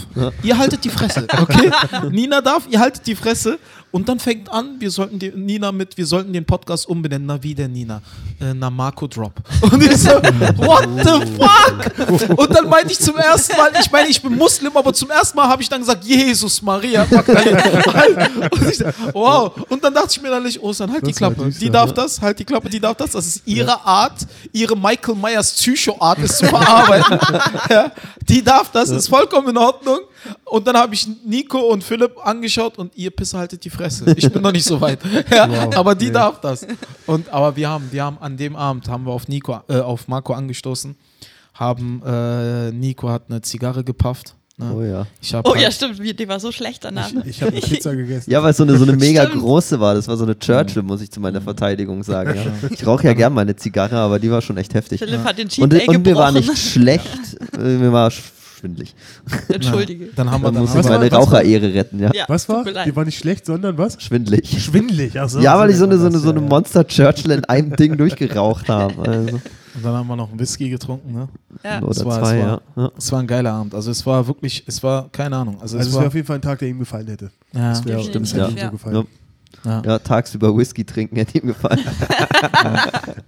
Ihr 0.42 0.58
haltet 0.58 0.84
die 0.84 0.90
Fresse, 0.90 1.26
okay? 1.40 1.70
Nina 2.10 2.40
darf, 2.40 2.66
ihr 2.70 2.80
haltet 2.80 3.06
die 3.06 3.14
Fresse. 3.14 3.58
Und 3.90 4.08
dann 4.08 4.18
fängt 4.18 4.50
an, 4.52 4.76
wir 4.78 4.90
sollten 4.90 5.18
die, 5.18 5.30
Nina 5.30 5.72
mit, 5.72 5.96
wir 5.96 6.04
sollten 6.04 6.32
den 6.32 6.44
Podcast 6.44 6.86
umbenennen. 6.88 7.26
Na, 7.26 7.42
wie 7.42 7.54
denn 7.54 7.72
Nina? 7.72 8.02
Äh, 8.38 8.52
na, 8.52 8.68
Marco 8.68 9.06
Drop. 9.06 9.32
Und 9.62 9.82
ich 9.82 9.96
so, 9.96 10.10
what 10.10 10.86
the 11.02 11.26
fuck? 11.36 12.38
Und 12.38 12.54
dann 12.54 12.68
meinte 12.68 12.92
ich 12.92 13.00
zum 13.00 13.16
ersten 13.16 13.56
Mal, 13.56 13.70
ich 13.80 13.90
meine, 13.90 14.08
ich 14.08 14.20
bin 14.20 14.36
Muslim, 14.36 14.76
aber 14.76 14.92
zum 14.92 15.10
ersten 15.10 15.36
Mal 15.36 15.48
habe 15.48 15.62
ich 15.62 15.70
dann 15.70 15.80
gesagt, 15.80 16.04
Jesus 16.04 16.60
Maria. 16.60 17.02
Und 18.50 18.70
ich, 18.70 18.80
wow. 19.14 19.52
Und 19.70 19.82
dann 19.82 19.94
dachte 19.94 20.08
ich 20.10 20.20
mir 20.20 20.30
dann 20.30 20.42
nicht, 20.42 20.62
Ostern, 20.62 20.92
halt 20.92 21.06
die 21.06 21.12
Klappe. 21.12 21.44
düster, 21.44 21.60
Die 21.60 21.70
darf 21.70 21.94
das, 21.94 22.20
halt 22.20 22.38
die 22.38 22.44
Klappe, 22.44 22.68
die 22.68 22.80
darf 22.80 22.96
das. 22.96 23.12
Das 23.12 23.26
ist 23.26 23.42
ihre 23.46 23.84
Art, 23.86 24.26
ihre 24.52 24.76
Michael 24.76 25.14
Myers 25.14 25.54
Psycho-Art, 25.54 26.18
es 26.18 26.36
zu 26.36 26.46
verarbeiten. 26.46 27.18
ja, 27.70 27.90
die 28.28 28.44
darf 28.44 28.70
das, 28.70 28.90
ist 28.90 29.08
vollkommen 29.08 29.48
in 29.48 29.56
Ordnung. 29.56 30.00
Und 30.44 30.66
dann 30.66 30.76
habe 30.76 30.94
ich 30.94 31.06
Nico 31.24 31.58
und 31.58 31.84
Philipp 31.84 32.12
angeschaut 32.24 32.78
und 32.78 32.96
ihr 32.96 33.10
Pisser 33.10 33.38
haltet 33.38 33.64
die 33.64 33.70
Fresse. 33.70 34.12
Ich 34.16 34.30
bin 34.32 34.42
noch 34.42 34.52
nicht 34.52 34.64
so 34.64 34.80
weit. 34.80 34.98
Ja, 35.30 35.48
Wow. 35.48 35.76
aber 35.76 35.94
die 35.94 36.06
Nee. 36.06 36.12
darf 36.12 36.40
das. 36.40 36.66
Und, 37.06 37.28
aber 37.32 37.54
wir 37.56 37.68
haben, 37.68 37.88
wir 37.90 38.04
haben 38.04 38.18
an 38.20 38.36
dem 38.36 38.56
Abend 38.56 38.88
haben 38.88 39.04
wir 39.06 39.12
auf 39.12 39.28
Nico, 39.28 39.60
äh, 39.68 39.78
auf 39.80 40.08
Marco 40.08 40.32
angestoßen, 40.32 40.96
haben 41.54 42.02
äh, 42.04 42.70
Nico 42.72 43.08
hat 43.08 43.24
eine 43.28 43.40
Zigarre 43.42 43.84
gepafft. 43.84 44.34
Ne? 44.60 44.72
Oh 44.74 44.82
ja. 44.82 45.06
Ich 45.20 45.32
Oh 45.36 45.42
halt- 45.54 45.62
ja, 45.62 45.70
stimmt, 45.70 46.00
die 46.18 46.28
war 46.28 46.40
so 46.40 46.50
schlecht 46.50 46.84
danach. 46.84 47.12
ne? 47.12 47.22
Ich 47.26 47.40
habe 47.42 47.52
eine 47.52 47.60
Pizza 47.66 47.94
gegessen. 47.94 48.28
Ja, 48.30 48.42
weil 48.42 48.50
es 48.50 48.56
so 48.56 48.64
eine, 48.64 48.76
so 48.76 48.82
eine 48.84 48.96
mega 48.96 49.24
Stimmt. 49.26 49.42
große 49.42 49.78
war. 49.78 49.94
Das 49.94 50.08
war 50.08 50.16
so 50.16 50.24
eine 50.24 50.36
Churchill, 50.36 50.82
muss 50.82 51.00
ich 51.00 51.12
zu 51.12 51.20
meiner 51.20 51.40
Verteidigung 51.40 52.02
sagen. 52.02 52.34
Ja. 52.34 52.68
Ich 52.70 52.84
rauche 52.84 53.04
ja 53.06 53.12
gern 53.12 53.32
meine 53.34 53.54
Zigarre, 53.54 53.96
aber 53.98 54.18
die 54.18 54.30
war 54.30 54.42
schon 54.42 54.56
echt 54.56 54.74
heftig. 54.74 54.98
Philipp 54.98 55.22
hat 55.22 55.38
den 55.38 55.48
Cheat 55.48 55.62
Und, 55.62 55.72
Day 55.72 55.86
und 55.86 56.04
mir 56.04 56.16
war 56.16 56.32
nicht 56.32 56.56
schlecht, 56.58 57.06
äh, 57.56 57.60
mir 57.76 57.92
war 57.92 58.10
schwindlig. 58.58 58.94
Entschuldige. 59.48 60.06
Dann 60.16 60.30
haben 60.30 60.42
wir 60.42 60.46
Dann 60.46 60.54
dann 60.54 60.62
muss 60.64 60.72
haben 60.74 60.80
ich 60.80 60.88
meine 60.88 61.10
Raucherehre 61.10 61.72
retten, 61.74 61.98
ja. 62.00 62.10
Ja, 62.14 62.24
Was 62.28 62.48
war? 62.48 62.64
Die 62.64 62.94
war 62.96 63.04
nicht 63.04 63.18
schlecht, 63.18 63.46
sondern 63.46 63.78
was? 63.78 64.00
Schwindlig. 64.02 64.62
Schwindelig. 64.62 65.18
Ach 65.18 65.28
so, 65.28 65.40
Ja, 65.40 65.58
weil 65.58 65.70
ich 65.70 65.76
so 65.76 65.84
eine, 65.84 65.96
so 65.98 66.06
eine, 66.06 66.18
so 66.18 66.30
eine 66.30 66.40
ja. 66.40 66.46
Monster 66.46 66.86
Churchill 66.86 67.30
in 67.30 67.44
einem 67.46 67.74
Ding 67.76 67.96
durchgeraucht 67.96 68.68
habe. 68.68 68.94
Also, 69.08 69.36
und 69.74 69.84
dann 69.84 69.94
haben 69.94 70.08
wir 70.08 70.16
noch 70.16 70.30
einen 70.30 70.40
Whisky 70.40 70.70
getrunken. 70.70 71.12
Ne? 71.12 71.28
Ja. 71.64 71.80
oder 71.80 71.90
Es 71.92 72.04
war- 72.04 72.18
zwei, 72.20 72.36
es 72.36 72.42
ja. 72.42 72.50
war- 72.50 72.62
ja. 72.84 72.90
Es 72.98 73.12
war 73.12 73.20
ein 73.20 73.26
geiler 73.26 73.52
Abend. 73.52 73.74
Also 73.74 73.90
es 73.92 74.04
war 74.04 74.26
wirklich, 74.26 74.64
es 74.66 74.82
war, 74.82 75.08
keine 75.10 75.36
Ahnung. 75.36 75.54
Also, 75.60 75.76
Also 75.76 75.78
es 75.78 75.86
es 75.88 75.92
war, 75.94 76.00
wäre 76.00 76.08
auf 76.08 76.14
jeden 76.14 76.26
Fall 76.26 76.36
ein 76.36 76.42
Tag, 76.42 76.58
der 76.58 76.68
ihm 76.68 76.78
gefallen 76.80 77.06
hätte. 77.06 77.30
ja, 77.54 77.70
Das 77.70 77.84
wäre 77.84 78.00
ihm 78.00 78.24
ja. 78.24 78.48
so 78.48 78.70
gefallen. 78.72 79.06
Ja. 79.64 79.70
ja, 79.70 79.82
ja, 79.84 79.98
tagsüber 80.00 80.56
Whisky 80.56 80.84
trinken 80.84 81.16
hätte 81.16 81.38
ihm 81.38 81.46
gefallen. 81.46 81.80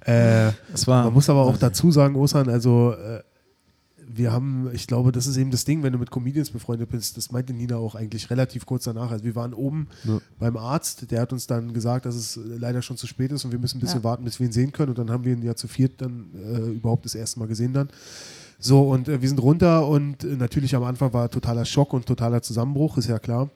Äh, 0.06 0.48
es 0.72 0.86
war, 0.86 1.04
man 1.04 1.12
muss 1.14 1.28
aber 1.28 1.40
auch 1.42 1.56
dazu 1.56 1.90
sagen, 1.90 2.14
Osan, 2.16 2.48
also 2.48 2.92
äh, 2.94 3.20
wir 4.16 4.32
haben, 4.32 4.68
ich 4.72 4.86
glaube, 4.86 5.12
das 5.12 5.26
ist 5.26 5.36
eben 5.36 5.50
das 5.50 5.64
Ding, 5.64 5.82
wenn 5.82 5.92
du 5.92 5.98
mit 5.98 6.10
Comedians 6.10 6.50
befreundet 6.50 6.88
bist, 6.90 7.16
das 7.16 7.30
meinte 7.32 7.52
Nina 7.52 7.76
auch 7.76 7.94
eigentlich 7.94 8.30
relativ 8.30 8.66
kurz 8.66 8.84
danach. 8.84 9.10
Also 9.10 9.24
wir 9.24 9.34
waren 9.34 9.54
oben 9.54 9.88
Ja. 10.04 10.20
beim 10.38 10.56
Arzt, 10.56 11.10
der 11.10 11.20
hat 11.20 11.32
uns 11.32 11.46
dann 11.46 11.72
gesagt, 11.72 12.06
dass 12.06 12.14
es 12.14 12.38
leider 12.44 12.82
schon 12.82 12.96
zu 12.96 13.06
spät 13.06 13.32
ist 13.32 13.44
und 13.44 13.52
wir 13.52 13.58
müssen 13.58 13.78
ein 13.78 13.80
bisschen 13.80 14.00
Ja. 14.00 14.04
warten, 14.04 14.24
bis 14.24 14.38
wir 14.40 14.46
ihn 14.46 14.52
sehen 14.52 14.72
können. 14.72 14.90
Und 14.90 14.98
dann 14.98 15.10
haben 15.10 15.24
wir 15.24 15.32
ihn 15.32 15.42
ja 15.42 15.54
zu 15.54 15.68
viert 15.68 16.00
dann 16.00 16.26
äh, 16.34 16.70
überhaupt 16.72 17.04
das 17.04 17.14
erste 17.14 17.38
Mal 17.40 17.46
gesehen 17.48 17.72
dann. 17.72 17.88
So, 18.58 18.82
und 18.90 19.08
äh, 19.08 19.22
wir 19.22 19.28
sind 19.28 19.40
runter 19.40 19.86
und 19.86 20.22
äh, 20.24 20.36
natürlich 20.36 20.74
am 20.76 20.82
Anfang 20.84 21.12
war 21.12 21.30
totaler 21.30 21.64
Schock 21.64 21.92
und 21.92 22.06
totaler 22.06 22.42
Zusammenbruch, 22.42 22.98
ist 22.98 23.08
ja 23.08 23.18
klar. 23.18 23.48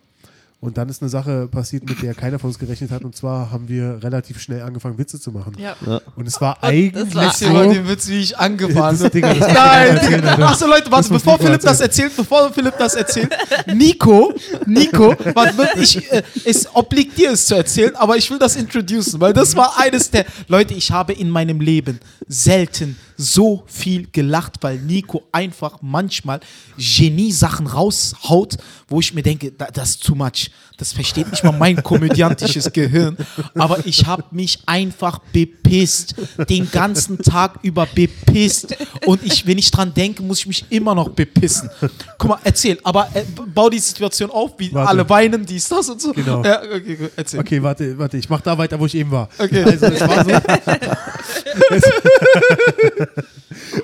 Und 0.64 0.79
dann 0.79 0.88
ist 0.88 1.03
eine 1.03 1.11
Sache 1.11 1.46
passiert, 1.46 1.87
mit 1.87 2.00
der 2.00 2.14
keiner 2.14 2.38
von 2.38 2.48
uns 2.48 2.59
gerechnet 2.59 2.90
hat. 2.90 3.05
Und 3.05 3.14
zwar 3.14 3.50
haben 3.50 3.68
wir 3.68 4.03
relativ 4.03 4.40
schnell 4.40 4.62
angefangen, 4.62 4.96
Witze 4.96 5.20
zu 5.20 5.31
machen. 5.31 5.53
Ja. 5.59 5.77
Ja. 5.87 6.00
Und 6.16 6.27
es 6.27 6.40
war 6.40 6.57
Und 6.62 6.68
eigentlich 6.70 7.05
das 7.05 7.14
war- 7.14 7.64
so, 7.64 7.70
den 7.70 7.87
Witz, 7.87 8.09
wie 8.09 8.20
ich 8.20 8.38
Das-. 8.38 9.12
Digga, 9.12 9.35
das- 9.35 9.53
Nein! 9.53 9.98
Alter. 9.98 10.38
Achso, 10.48 10.66
Leute, 10.66 10.90
warte, 10.90 11.09
Das 11.11 11.22
bevor 11.22 11.35
Nico 11.35 11.44
Philipp 11.46 11.61
das 11.61 11.81
erzählen. 11.81 12.09
erzählt, 12.09 12.16
bevor 12.16 12.53
Philipp 12.55 12.74
das 12.79 12.94
erzählt, 12.94 13.31
Nico, 13.74 14.33
Nico, 14.64 15.14
warte, 15.35 15.81
ich, 15.81 16.11
äh, 16.11 16.22
es 16.46 16.66
obliegt 16.74 17.18
dir 17.18 17.33
es 17.33 17.44
zu 17.46 17.57
erzählen, 17.57 17.94
aber 17.96 18.16
ich 18.16 18.31
will 18.31 18.38
das 18.38 18.57
introducen, 18.57 19.20
weil 19.20 19.35
das 19.35 19.55
war 19.57 19.79
eines 19.79 20.11
der, 20.11 20.24
Leute, 20.48 20.72
ich 20.72 20.90
habe 20.90 21.12
in 21.12 21.29
meinem 21.29 21.61
Leben 21.61 22.00
selten 22.27 22.96
so 23.16 23.64
viel 23.66 24.09
gelacht, 24.11 24.55
weil 24.61 24.79
Nico 24.79 25.22
einfach 25.33 25.79
manchmal 25.83 26.40
Genie-Sachen 26.77 27.66
raushaut, 27.66 28.57
wo 28.88 29.00
ich 29.00 29.14
mir 29.14 29.22
denke, 29.22 29.53
da, 29.53 29.66
das 29.66 29.90
ist 29.90 30.05
too 30.05 30.14
much. 30.14 30.50
Das 30.77 30.92
versteht 30.92 31.31
nicht 31.31 31.44
mal 31.44 31.53
mein 31.53 31.83
komödiantisches 31.83 32.72
Gehirn. 32.72 33.16
Aber 33.55 33.87
ich 33.87 34.07
habe 34.07 34.24
mich 34.33 34.59
einfach 34.66 35.20
bepisst. 35.33 36.16
Den 36.48 36.68
ganzen 36.70 37.18
Tag 37.18 37.61
über 37.62 37.87
bepisst. 37.87 38.77
Und 39.07 39.22
ich, 39.24 39.46
wenn 39.46 39.59
ich 39.59 39.70
dran 39.70 39.94
denke, 39.94 40.22
muss 40.22 40.40
ich 40.40 40.46
mich 40.46 40.64
immer 40.70 40.94
noch 40.94 41.11
bepissen. 41.11 41.70
Guck 42.18 42.31
mal, 42.31 42.38
erzähl. 42.42 42.79
Aber 42.83 43.09
äh, 43.14 43.24
bau 43.55 43.70
die 43.70 43.79
Situation 43.79 44.31
auf, 44.31 44.53
wie 44.59 44.72
Warte. 44.72 44.88
alle 44.88 45.09
weinen, 45.09 45.46
dies, 45.46 45.68
das 45.68 45.88
und 45.88 46.00
so. 46.00 46.12
Genau. 46.12 46.42
Ja, 46.42 46.61
okay, 46.62 46.98
erzähl. 47.14 47.40
Okay, 47.40 47.62
warte, 47.62 47.96
warte, 47.96 48.16
ich 48.16 48.29
mach 48.29 48.40
da 48.40 48.59
weiter, 48.59 48.79
wo 48.79 48.87
ich 48.87 48.96
eben 48.96 49.12
war. 49.12 49.29
Okay. 49.38 49.62
Also 49.62 49.87
es 49.87 50.00
war 50.00 50.24
so, 50.24 50.31
es, 51.70 51.83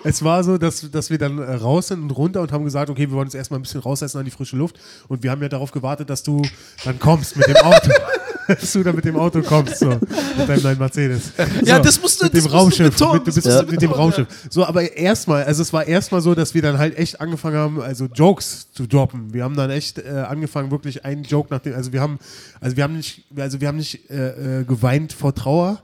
es 0.05 0.23
war 0.25 0.43
so, 0.45 0.59
dass, 0.59 0.91
dass 0.91 1.11
wir 1.11 1.19
dann 1.19 1.39
äh, 1.39 1.55
raus 1.55 1.89
sind 1.89 2.03
und 2.03 2.11
runter 2.11 2.41
und 2.41 2.53
haben 2.53 2.65
gesagt, 2.65 2.91
okay, 2.91 3.03
wir 3.09 3.13
wollen 3.13 3.27
uns 3.27 3.35
erstmal 3.35 3.59
ein 3.61 3.63
bisschen 3.63 3.81
raussetzen 3.81 4.19
an 4.19 4.25
die 4.25 4.31
frische 4.31 4.57
Luft. 4.57 4.77
Und 5.09 5.23
wir 5.23 5.31
haben 5.31 5.43
ja 5.43 5.49
darauf 5.49 5.71
gewartet, 5.71 6.11
dass 6.11 6.23
du 6.23 6.43
dann 6.85 6.99
kommst 6.99 7.37
mit 7.37 7.47
dem 7.47 7.57
Auto. 7.57 7.91
dass 8.49 8.73
du 8.73 8.83
dann 8.83 8.97
mit 8.97 9.05
dem 9.05 9.17
Auto 9.17 9.43
kommst, 9.43 9.79
so, 9.79 9.91
mit 9.91 10.49
deinem 10.49 10.63
neuen 10.63 10.79
Mercedes. 10.79 11.31
Ja, 11.65 11.77
so, 11.77 11.83
das 11.83 12.03
musst 12.03 12.21
du- 12.21 12.25
mit 12.25 12.35
dem 12.35 12.47
Raumschiff. 12.47 12.91
betonen, 12.91 13.13
mit, 13.15 13.27
du 13.29 13.33
bist 13.35 13.47
du 13.47 13.67
mit 13.71 13.81
dem 13.81 13.93
Raumschiff. 13.93 14.27
So, 14.49 14.65
aber 14.65 14.97
erstmal, 14.97 15.45
also 15.45 15.63
es 15.63 15.73
war 15.73 15.87
erstmal 15.87 16.21
so, 16.21 16.35
dass 16.35 16.53
wir 16.53 16.63
dann 16.63 16.79
halt 16.79 16.99
echt 16.99 17.21
angefangen 17.21 17.57
haben, 17.57 17.81
also 17.81 18.07
Jokes 18.07 18.67
zu 18.73 18.87
droppen. 18.89 19.33
Wir 19.33 19.45
haben 19.45 19.55
dann 19.55 19.71
echt 19.71 19.99
äh, 19.99 20.09
angefangen, 20.29 20.73
wirklich 20.73 21.05
einen 21.05 21.23
Joke 21.23 21.53
nach 21.55 21.61
dem, 21.61 21.75
also 21.75 21.93
wir 21.93 22.01
haben, 22.01 22.19
also 22.61 22.77
wir 22.77 22.83
haben 22.85 22.97
nicht, 22.97 23.25
also 23.37 23.61
wir 23.61 23.69
haben 23.69 23.77
nicht 23.79 24.11
äh, 24.11 24.61
äh, 24.61 24.65
geweint 24.65 25.13
vor 25.13 25.33
Trauer. 25.35 25.83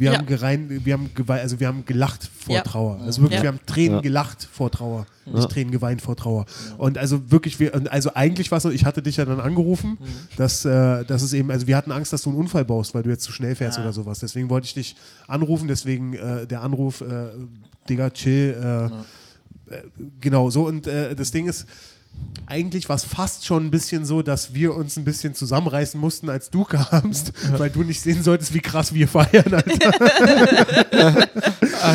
Wir 0.00 0.12
Ja. 0.12 0.18
haben 0.18 0.26
gerein, 0.26 0.84
wir 0.84 0.92
haben 0.94 1.10
geweint, 1.14 1.42
also 1.42 1.58
wir 1.58 1.66
haben 1.66 1.84
gelacht 1.84 2.30
vor 2.38 2.54
Ja. 2.54 2.62
Trauer. 2.62 3.00
Also 3.02 3.20
wirklich, 3.20 3.38
Ja. 3.38 3.42
wir 3.42 3.48
haben 3.48 3.60
Tränen 3.66 3.96
Ja. 3.96 4.00
gelacht 4.00 4.48
vor 4.50 4.70
Trauer, 4.70 5.06
nicht 5.26 5.50
Tränen 5.50 5.72
geweint 5.72 6.00
vor 6.00 6.14
Trauer. 6.14 6.46
Und 6.78 6.96
also 6.98 7.32
wirklich, 7.32 7.58
wir, 7.58 7.72
also 7.92 8.14
eigentlich 8.14 8.50
war 8.52 8.58
es 8.58 8.62
so, 8.62 8.70
ich 8.70 8.84
hatte 8.84 9.02
dich 9.02 9.16
ja 9.16 9.24
dann 9.24 9.40
angerufen, 9.40 9.98
dass, 10.36 10.64
äh, 10.64 11.04
dass 11.04 11.22
es 11.22 11.32
eben, 11.32 11.50
also 11.50 11.66
wir 11.66 11.76
hatten 11.76 11.90
Angst, 11.90 12.12
dass 12.12 12.22
du 12.22 12.30
einen 12.30 12.38
Unfall 12.38 12.64
baust, 12.64 12.94
weil 12.94 13.02
du 13.02 13.10
jetzt 13.10 13.24
zu 13.24 13.32
schnell 13.32 13.56
fährst 13.56 13.78
oder 13.80 13.92
sowas. 13.92 14.20
Deswegen 14.20 14.48
wollte 14.50 14.66
ich 14.66 14.74
dich 14.74 14.94
anrufen, 15.26 15.66
deswegen 15.66 16.14
äh, 16.14 16.46
der 16.46 16.62
Anruf, 16.62 17.00
äh, 17.00 17.30
Digga, 17.88 18.10
chill, 18.10 18.54
äh, 19.68 19.74
äh, 19.74 19.82
genau 20.20 20.48
so. 20.50 20.66
Und 20.68 20.86
äh, 20.86 21.16
das 21.16 21.32
Ding 21.32 21.48
ist, 21.48 21.66
eigentlich 22.50 22.88
war 22.88 22.96
es 22.96 23.04
fast 23.04 23.44
schon 23.44 23.66
ein 23.66 23.70
bisschen 23.70 24.06
so, 24.06 24.22
dass 24.22 24.54
wir 24.54 24.74
uns 24.74 24.96
ein 24.96 25.04
bisschen 25.04 25.34
zusammenreißen 25.34 26.00
mussten, 26.00 26.30
als 26.30 26.48
du 26.48 26.64
kamst, 26.64 27.32
weil 27.58 27.68
du 27.68 27.82
nicht 27.82 28.00
sehen 28.00 28.22
solltest, 28.22 28.54
wie 28.54 28.60
krass 28.60 28.94
wir 28.94 29.06
feiern, 29.06 29.52
Alter. 29.52 31.28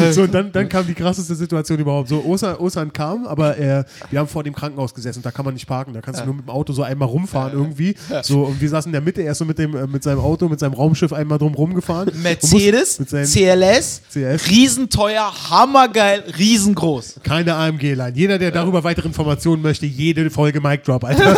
so, 0.14 0.22
und 0.22 0.34
dann, 0.34 0.52
dann 0.52 0.70
kam 0.70 0.86
die 0.86 0.94
krasseste 0.94 1.34
Situation 1.34 1.80
überhaupt. 1.80 2.10
So, 2.10 2.24
Osan, 2.24 2.58
Osan 2.58 2.94
kam, 2.94 3.26
aber 3.26 3.58
äh, 3.58 3.84
wir 4.12 4.20
haben 4.20 4.28
vor 4.28 4.44
dem 4.44 4.54
Krankenhaus 4.54 4.94
gesessen, 4.94 5.24
da 5.24 5.32
kann 5.32 5.44
man 5.44 5.56
nicht 5.56 5.66
parken, 5.66 5.92
da 5.94 6.02
kannst 6.02 6.22
du 6.22 6.26
nur 6.26 6.36
mit 6.36 6.46
dem 6.46 6.52
Auto 6.52 6.72
so 6.72 6.84
einmal 6.84 7.08
rumfahren 7.08 7.54
irgendwie. 7.54 7.96
So, 8.22 8.44
und 8.44 8.62
wir 8.62 8.70
saßen 8.70 8.90
in 8.90 8.94
der 8.94 9.02
Mitte, 9.02 9.24
er 9.24 9.32
ist 9.32 9.40
so 9.40 9.46
mit, 9.46 9.58
dem, 9.58 9.76
äh, 9.76 9.88
mit 9.88 10.04
seinem 10.04 10.20
Auto, 10.20 10.48
mit 10.50 10.60
seinem 10.60 10.74
Raumschiff 10.74 11.14
einmal 11.14 11.40
drum 11.40 11.56
rumgefahren. 11.56 12.12
Mercedes, 12.22 13.00
mit 13.00 13.10
CLS, 13.10 14.02
CLS. 14.12 14.50
riesenteuer, 14.50 15.34
hammergeil, 15.50 16.24
riesengroß. 16.38 17.22
Keine 17.24 17.56
AMG-Line. 17.56 18.14
Jeder, 18.14 18.38
der 18.38 18.52
darüber 18.52 18.84
weitere 18.84 19.08
Informationen 19.08 19.64
möchte, 19.64 19.88
jede 20.18 20.30
Folge 20.30 20.60
Mic 20.60 20.82
Drop, 20.86 21.04
Alter. 21.04 21.36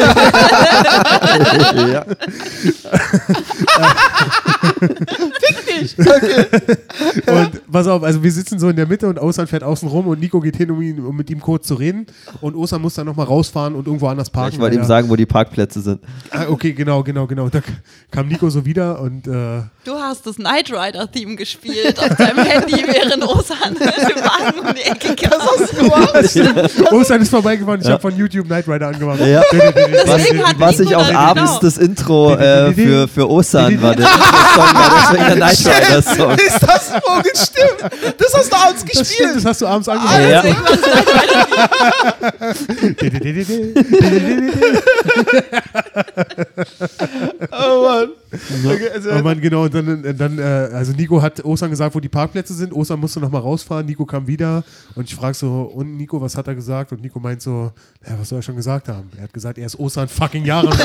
ja. 1.94 2.06
Und 7.28 7.62
pass 7.72 7.88
auf, 7.88 8.04
also 8.04 8.24
wir 8.24 8.32
sitzen 8.32 8.60
so 8.60 8.70
in 8.70 8.76
der 8.76 8.88
Mitte 8.88 9.08
und 9.08 9.20
Osan 9.20 9.48
fährt 9.48 9.64
außen 9.64 9.88
rum 9.88 10.08
und 10.08 10.20
Nico 10.20 10.40
geht 10.40 10.56
hin, 10.58 10.72
um, 10.72 10.82
ihn, 10.82 11.00
um 11.00 11.16
mit 11.16 11.30
ihm 11.30 11.40
kurz 11.40 11.68
zu 11.68 11.76
reden. 11.76 12.08
Und 12.42 12.56
Osan 12.56 12.82
muss 12.82 12.96
dann 12.96 13.06
nochmal 13.06 13.26
rausfahren 13.26 13.76
und 13.76 13.88
irgendwo 13.88 14.08
anders 14.08 14.30
parken. 14.30 14.56
Ich 14.56 14.60
wollte 14.60 14.78
ihm 14.78 14.84
sagen, 14.84 15.10
wo 15.10 15.16
die 15.16 15.26
Parkplätze 15.26 15.82
sind. 15.82 16.02
Ah, 16.32 16.46
okay, 16.50 16.74
genau, 16.74 17.04
genau, 17.04 17.28
genau. 17.28 17.50
Da 17.50 17.62
kam 18.12 18.28
Nico 18.28 18.50
so 18.50 18.66
wieder 18.66 19.00
und 19.02 19.28
äh, 19.28 19.64
Du 19.84 19.94
hast 19.96 20.26
das 20.26 20.36
Knight 20.36 20.72
Rider-Theme 20.72 21.36
gespielt 21.36 22.00
auf 22.00 22.16
deinem 22.16 22.44
Handy, 22.44 22.84
während 22.88 23.24
Osan 23.24 23.76
den 23.80 24.24
Wagen 24.24 24.60
um 24.60 24.74
die 24.76 24.82
Ecke 24.82 25.16
kam. 25.16 25.40
Osan 26.92 27.22
ist 27.22 27.30
vorbeigefahren. 27.30 27.82
Ich 27.82 27.90
habe 27.90 28.02
von 28.02 28.16
YouTube 28.18 28.46
Knight 28.48 28.68
Rider 28.68 28.88
angemacht. 28.88 29.20
Ja. 29.20 29.42
Was 30.06 30.80
Nico 30.80 30.82
ich 30.84 30.96
auch 30.96 31.08
dann- 31.08 31.16
abends 31.16 31.52
genau. 31.52 31.62
das 31.62 31.78
Intro 31.78 32.36
äh, 32.36 32.74
für, 32.74 33.08
für 33.08 33.30
Osan 33.30 33.82
war. 33.82 33.96
Der, 33.96 34.06
der 34.06 34.14
Song 34.16 34.74
war 34.74 35.12
deswegen 35.12 35.26
der 35.26 35.36
Knight 35.36 35.58
Rider 35.76 36.02
Song. 36.16 36.32
Ist 36.32 36.62
das 36.62 36.90
Vogel? 37.04 37.32
Stimmt. 37.36 37.92
Das 38.18 38.34
hast 38.34 38.52
du 38.52 38.56
abends 38.56 38.84
Das 38.86 38.92
stimmt, 38.92 39.00
gespielt. 39.10 39.36
das 39.36 39.46
hast 39.46 39.62
du 39.62 39.68
abends. 39.68 39.88
Ja. 39.88 39.94
Das 39.96 40.44
Knight 40.44 40.44
Rider. 40.44 40.46
Oh 47.52 47.84
Mann. 47.84 48.10
Okay, 48.66 48.90
also, 48.94 49.12
Oh 49.12 49.22
Mann, 49.22 49.40
genau, 49.40 49.64
und 49.64 49.74
dann, 49.74 50.16
dann 50.18 50.40
äh, 50.40 50.42
also 50.74 50.92
Nico 50.94 51.22
hat 51.22 51.44
Osan 51.46 51.70
gesagt, 51.70 51.96
wo 51.96 52.00
die 52.00 52.10
Parkplätze 52.10 52.54
sind. 52.54 52.74
Osan 52.74 53.00
musste 53.00 53.20
nochmal 53.20 53.42
rausfahren, 53.42 53.86
Nico 53.86 54.06
kam 54.06 54.28
wieder 54.28 54.64
und 54.96 55.06
ich 55.10 55.16
frage 55.16 55.34
so, 55.36 55.72
und 55.74 55.96
Nico, 55.98 56.20
was 56.22 56.36
hat 56.36 56.48
er 56.48 56.56
gesagt? 56.56 56.92
Und 56.92 57.02
Nico 57.02 57.20
meint 57.20 57.42
so, 57.42 57.72
ja, 58.06 58.14
was 58.20 58.30
soll 58.30 58.40
er 58.40 58.44
schon 58.44 58.56
gesagt 58.58 58.88
haben? 58.90 59.10
Er 59.18 59.24
hat 59.24 59.34
gesagt, 59.34 59.58
er 59.58 59.66
ist 59.66 59.80
Osan 59.80 60.08
fucking 60.08 60.46
Jahre. 60.46 60.70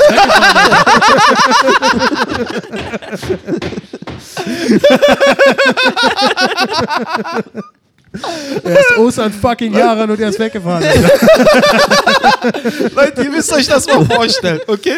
er 8.64 8.80
ist 8.80 8.98
Osan 8.98 9.32
fucking 9.32 9.72
Jahre 9.72 10.02
und 10.02 10.18
er 10.18 10.30
ist 10.30 10.38
weggefahren. 10.38 10.82
Leute, 12.94 13.22
ihr 13.22 13.30
müsst 13.30 13.52
euch 13.52 13.68
das 13.68 13.86
mal 13.86 14.04
vorstellen, 14.04 14.60
okay? 14.66 14.96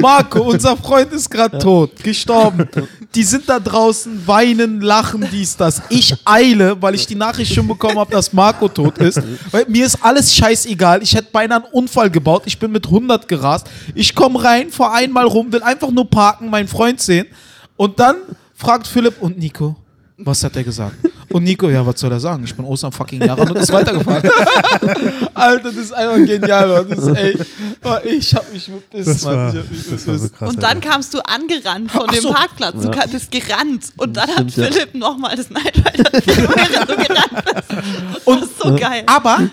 Marco, 0.00 0.42
unser 0.42 0.76
Freund 0.76 1.12
ist 1.12 1.30
gerade 1.30 1.56
tot, 1.58 1.92
gestorben. 2.02 2.68
Die 3.14 3.22
sind 3.22 3.48
da 3.48 3.60
draußen, 3.60 4.26
weinen, 4.26 4.80
lachen, 4.80 5.28
dies, 5.30 5.56
das. 5.56 5.80
Ich 5.88 6.16
eile, 6.24 6.82
weil 6.82 6.96
ich 6.96 7.06
die 7.06 7.14
Nachricht 7.14 7.54
schon 7.54 7.68
bekommen 7.68 7.98
habe, 7.98 8.10
dass 8.10 8.32
Marco 8.32 8.68
tot 8.68 8.98
ist. 8.98 9.22
Weil 9.52 9.66
mir 9.68 9.86
ist 9.86 9.98
alles 10.02 10.34
scheißegal. 10.34 11.00
Ich 11.02 11.14
hätte 11.14 11.28
beinahe 11.30 11.62
einen 11.62 11.72
Unfall 11.72 12.10
gebaut. 12.10 12.42
Ich 12.46 12.58
bin 12.58 12.72
mit 12.72 12.86
100 12.86 13.28
gerast. 13.28 13.68
Ich 13.94 14.14
komme 14.14 14.42
rein, 14.42 14.70
fahr 14.70 14.94
einmal 14.94 15.26
rum, 15.26 15.52
will 15.52 15.62
einfach 15.62 15.90
nur 15.90 16.10
parken, 16.10 16.50
meinen 16.50 16.68
Freund 16.68 17.00
sehen. 17.00 17.28
Und 17.76 18.00
dann 18.00 18.16
fragt 18.58 18.88
Philipp 18.88 19.22
und 19.22 19.38
Nico, 19.38 19.76
was 20.18 20.42
hat 20.42 20.56
er 20.56 20.64
gesagt? 20.64 20.96
Und 21.30 21.44
Nico, 21.44 21.68
ja, 21.68 21.84
was 21.86 22.00
soll 22.00 22.10
er 22.12 22.20
sagen? 22.20 22.42
Ich 22.44 22.54
bin 22.54 22.64
Ostern 22.64 22.92
fucking 22.92 23.22
Jahre 23.22 23.42
und 23.42 23.56
ist 23.56 23.72
weitergefahren. 23.72 24.22
Alter, 25.34 25.64
das 25.64 25.76
ist 25.76 25.92
einfach 25.92 26.16
genial, 26.26 26.68
Mann. 26.68 26.86
Das 26.88 26.98
ist, 26.98 27.16
ey, 27.16 27.38
oh, 27.84 27.96
ich 28.04 28.34
hab 28.34 28.52
mich 28.52 28.66
bepisst, 28.66 29.08
Das 29.08 29.22
Mann. 29.24 29.34
war, 29.36 29.48
Ich 29.54 29.58
hab 29.60 29.70
mich 29.70 29.90
das 29.90 30.06
war 30.06 30.18
so 30.18 30.28
krass. 30.30 30.48
Und 30.50 30.62
dann 30.62 30.80
kamst 30.80 31.14
du 31.14 31.18
angerannt 31.20 31.90
von 31.92 32.04
Ach 32.08 32.12
dem 32.12 32.22
so. 32.22 32.32
Parkplatz. 32.32 32.74
Du 32.82 32.90
ka- 32.90 33.06
bist 33.10 33.30
gerannt. 33.30 33.84
Und 33.96 34.16
dann 34.16 34.28
Stimmt, 34.30 34.50
hat 34.52 34.56
ja. 34.56 34.64
Philipp 34.72 34.94
nochmal 34.94 35.36
das 35.36 35.48
Knight 35.48 35.76
Rider 35.76 36.10
während 36.12 36.90
du 36.90 36.96
gerannt 36.96 37.44
bist. 37.44 38.26
Und 38.26 38.40
Das 38.42 38.48
ist 38.50 38.60
so 38.62 38.74
geil. 38.76 39.02
Aber, 39.06 39.48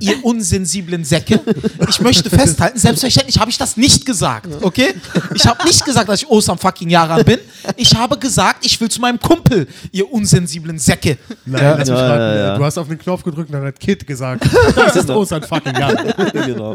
ihr 0.00 0.24
unsensiblen 0.24 1.04
Säcke, 1.04 1.40
ich 1.88 2.00
möchte 2.00 2.30
festhalten, 2.30 2.78
selbstverständlich 2.78 3.38
habe 3.38 3.50
ich 3.50 3.58
das 3.58 3.76
nicht 3.76 4.06
gesagt, 4.06 4.48
okay? 4.62 4.94
Ich 5.34 5.46
habe 5.46 5.64
nicht 5.64 5.84
gesagt, 5.84 6.08
dass 6.08 6.22
ich 6.22 6.28
Osam 6.28 6.58
fucking 6.58 6.88
Yaran 6.90 7.24
bin. 7.24 7.38
Ich 7.76 7.94
habe 7.94 8.18
gesagt, 8.18 8.64
ich 8.64 8.80
will 8.80 8.88
zu 8.88 9.00
meinem 9.00 9.20
Kumpel, 9.20 9.66
ihr 9.92 10.10
unsensiblen 10.10 10.78
Säcke. 10.78 11.15
Nein, 11.44 11.62
Ja. 11.62 11.70
lass 11.76 11.78
mich 11.78 11.88
Ja, 11.98 12.06
raten. 12.06 12.20
ja, 12.20 12.34
ja. 12.36 12.58
Du 12.58 12.64
hast 12.64 12.78
auf 12.78 12.88
den 12.88 12.98
Knopf 12.98 13.22
gedrückt 13.22 13.48
und 13.50 13.54
dann 13.54 13.64
hat 13.64 13.78
Kid 13.80 14.06
gesagt, 14.06 14.44
das 14.76 14.96
ist 14.96 15.10
Osan 15.10 15.42
fucking 15.42 15.74
Jahre. 15.74 16.14
genau. 16.32 16.74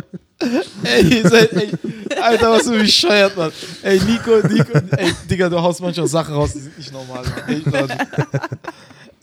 Ey, 0.84 1.04
ihr 1.18 1.30
seid 1.30 1.54
echt, 1.54 1.78
Alter, 2.22 2.52
was 2.52 2.64
du 2.66 2.72
bescheuert, 2.72 3.36
Mann. 3.38 3.52
Ey, 3.84 4.00
Nico, 4.00 4.48
Nico, 4.48 4.78
ey, 4.98 5.14
Digga, 5.30 5.50
du 5.50 5.62
haust 5.62 5.82
manchmal 5.82 6.08
Sachen 6.08 6.34
raus, 6.34 6.54
die 6.54 6.60
sind 6.60 6.78
nicht 6.78 6.92
normal, 6.92 7.24
Mann. 7.66 7.90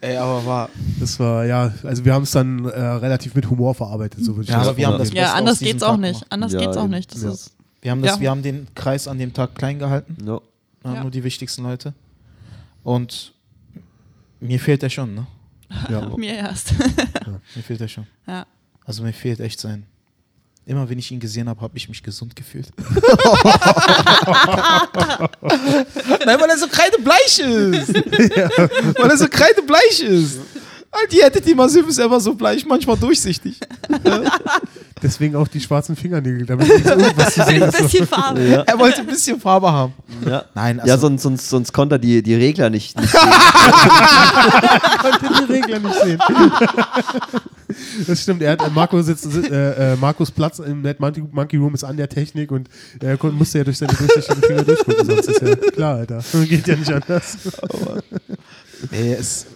Ey, 0.01 0.17
aber 0.17 0.47
war. 0.47 0.69
Das 1.01 1.19
war, 1.19 1.45
ja, 1.45 1.73
also 1.83 2.05
wir 2.05 2.15
haben 2.15 2.23
es 2.23 2.31
dann 2.31 2.65
äh, 2.67 2.81
relativ 2.81 3.35
mit 3.35 3.51
Humor 3.51 3.75
verarbeitet, 3.75 4.25
so 4.25 4.33
würde 4.37 4.45
ich 4.45 4.49
Ja, 4.51 4.59
das 4.61 4.69
aber 4.69 4.77
wir 4.77 4.87
haben 4.87 4.99
das 4.99 5.13
ja, 5.13 5.33
anders 5.35 5.59
geht's 5.59 5.83
auch 5.83 5.93
Tag 5.93 6.01
nicht. 6.01 6.13
gemacht. 6.21 6.27
Anders 6.33 6.53
Ja, 6.53 6.61
geht's 6.61 6.77
auch 6.77 6.87
nicht. 6.87 7.13
Das 7.15 7.23
Ja. 7.23 7.31
ist, 7.33 7.51
Wir 7.83 7.91
haben, 7.91 8.03
das, 8.03 8.13
Ja. 8.17 8.21
wir 8.21 8.31
haben 8.31 8.43
den 8.43 8.69
Kreis 8.77 9.09
an 9.09 9.19
dem 9.19 9.33
Tag 9.33 9.55
klein 9.57 9.79
gehalten. 9.81 10.17
No. 10.23 10.43
Ja. 10.85 11.03
Nur 11.03 11.11
die 11.11 11.25
wichtigsten 11.25 11.65
Leute. 11.65 11.95
Und 12.85 13.33
mir 14.41 14.59
fehlt 14.61 14.83
er 14.83 14.91
schon, 14.91 15.15
ne? 15.15 15.27
Ja. 15.91 16.09
mir 16.17 16.35
erst. 16.35 16.73
Mir 17.55 17.63
fehlt 17.63 17.81
er 17.81 17.89
schon. 17.89 18.07
ja. 18.27 18.47
Also 18.85 19.03
mir 19.03 19.13
fehlt 19.13 19.41
echt 19.41 19.61
sein. 19.61 19.85
Immer 20.65 20.89
wenn 20.89 20.99
ich 20.99 21.11
ihn 21.11 21.21
gesehen 21.21 21.49
habe, 21.49 21.61
habe 21.61 21.77
ich 21.77 21.89
mich 21.89 22.03
gesund 22.03 22.35
gefühlt. 22.37 22.71
Nein, 26.27 26.41
weil 26.41 26.51
er 26.51 26.59
so 26.59 26.69
kreidebleich 26.69 27.39
ist. 27.39 27.95
Weil 28.99 29.11
er 29.11 29.17
so 29.17 29.29
kreidebleich 29.29 30.01
ist. 30.01 30.39
Alter, 30.91 31.07
die 31.13 31.23
hättet 31.23 31.47
die 31.47 31.55
Massiv 31.55 31.87
ist 31.89 31.99
immer 31.99 32.19
so 32.21 32.35
bleich, 32.35 32.65
manchmal 32.67 32.97
durchsichtig. 32.97 33.61
Deswegen 35.03 35.37
auch 35.37 35.47
die 35.47 35.61
schwarzen 35.61 35.95
Fingernägel, 35.95 36.45
damit 36.47 36.67
nicht 36.67 36.85
irgendwas 36.85 37.35
zu 37.35 37.45
sehen 37.45 37.63
Ein 37.63 37.69
ist. 37.69 37.79
bisschen 37.83 38.07
Farbe. 38.07 38.43
Ja. 38.43 38.63
Er 38.63 38.79
wollte 38.81 39.01
ein 39.03 39.07
bisschen 39.07 39.41
Farbe 39.41 39.71
haben. 39.71 39.93
Ja. 40.27 40.45
Nein, 40.55 40.81
also 40.81 40.91
ja, 40.91 40.99
sonst, 40.99 41.23
sonst, 41.23 41.49
sonst 41.49 41.73
konnte 41.73 41.95
er 41.97 41.99
die, 42.01 42.21
die 42.23 42.35
Regler 42.35 42.69
nicht. 42.69 43.01
nicht 43.01 43.13
konnte 44.99 45.21
die 45.47 45.53
Regler 45.53 45.79
nicht 45.79 45.95
sehen. 46.03 46.19
Das 48.07 48.23
stimmt, 48.23 48.43
er 48.43 48.53
hat, 48.53 48.63
äh, 48.67 48.71
Marco 48.71 49.01
sitzt, 49.03 49.27
äh, 49.27 49.93
äh, 49.93 49.97
Markus 49.97 50.31
Platz 50.33 50.59
im 50.59 50.83
Mad 50.83 50.97
Monkey, 50.99 51.23
Monkey 51.31 51.57
Room 51.59 51.75
ist 51.75 51.85
an 51.85 51.97
der 51.97 52.09
Technik 52.09 52.51
und 52.51 52.69
er 53.01 53.17
kon- 53.19 53.35
musste 53.37 53.59
ja 53.59 53.65
durch 53.65 53.79
seine 53.79 53.93
durchsichtigen 53.93 54.43
Finger 54.43 54.63
durchgucken, 54.65 55.07
sonst 55.07 55.29
ist 55.29 55.43
ja 55.43 55.55
klar, 55.55 55.97
Alter. 55.99 56.25
Geht 56.49 56.67
ja 56.67 56.75
nicht 56.77 56.93
anders. 56.93 57.37
nee, 58.91 59.13
es. 59.13 59.47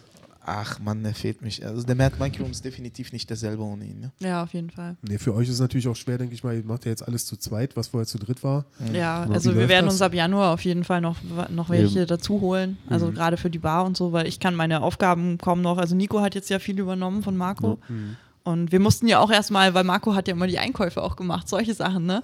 Ach 0.44 0.80
Mann, 0.80 1.02
der 1.02 1.14
fehlt 1.14 1.40
mich. 1.40 1.64
Also 1.64 1.82
der 1.82 1.94
Mad 1.94 2.16
Monkey 2.18 2.42
Room 2.42 2.50
ist 2.50 2.64
definitiv 2.64 3.12
nicht 3.12 3.30
derselbe 3.30 3.62
ohne 3.62 3.84
ihn. 3.84 4.00
Ne? 4.00 4.12
Ja, 4.18 4.42
auf 4.42 4.52
jeden 4.54 4.70
Fall. 4.70 4.96
Nee, 5.02 5.18
für 5.18 5.34
euch 5.34 5.48
ist 5.48 5.54
es 5.54 5.60
natürlich 5.60 5.86
auch 5.86 5.96
schwer, 5.96 6.18
denke 6.18 6.34
ich 6.34 6.42
mal, 6.42 6.54
ihr 6.54 6.64
macht 6.64 6.84
ja 6.84 6.90
jetzt 6.90 7.06
alles 7.06 7.26
zu 7.26 7.36
zweit, 7.36 7.76
was 7.76 7.88
vorher 7.88 8.06
zu 8.06 8.18
dritt 8.18 8.42
war. 8.42 8.64
Ja, 8.92 9.28
wie 9.28 9.34
also 9.34 9.54
wir 9.54 9.68
werden 9.68 9.86
das? 9.86 9.94
uns 9.94 10.02
ab 10.02 10.14
Januar 10.14 10.52
auf 10.52 10.64
jeden 10.64 10.84
Fall 10.84 11.00
noch, 11.00 11.16
noch 11.50 11.70
welche 11.70 12.06
dazu 12.06 12.40
holen. 12.40 12.78
Also 12.88 13.12
gerade 13.12 13.36
für 13.36 13.50
die 13.50 13.58
Bar 13.58 13.84
und 13.84 13.96
so, 13.96 14.12
weil 14.12 14.26
ich 14.26 14.40
kann 14.40 14.54
meine 14.54 14.82
Aufgaben 14.82 15.38
kaum 15.38 15.62
noch. 15.62 15.78
Also 15.78 15.94
Nico 15.94 16.20
hat 16.20 16.34
jetzt 16.34 16.50
ja 16.50 16.58
viel 16.58 16.78
übernommen 16.78 17.22
von 17.22 17.36
Marco. 17.36 17.78
Und 18.44 18.72
wir 18.72 18.80
mussten 18.80 19.06
ja 19.06 19.20
auch 19.20 19.30
erstmal, 19.30 19.72
weil 19.74 19.84
Marco 19.84 20.14
hat 20.14 20.26
ja 20.26 20.34
immer 20.34 20.48
die 20.48 20.58
Einkäufe 20.58 21.00
auch 21.02 21.14
gemacht, 21.14 21.48
solche 21.48 21.74
Sachen, 21.74 22.06
ne? 22.06 22.22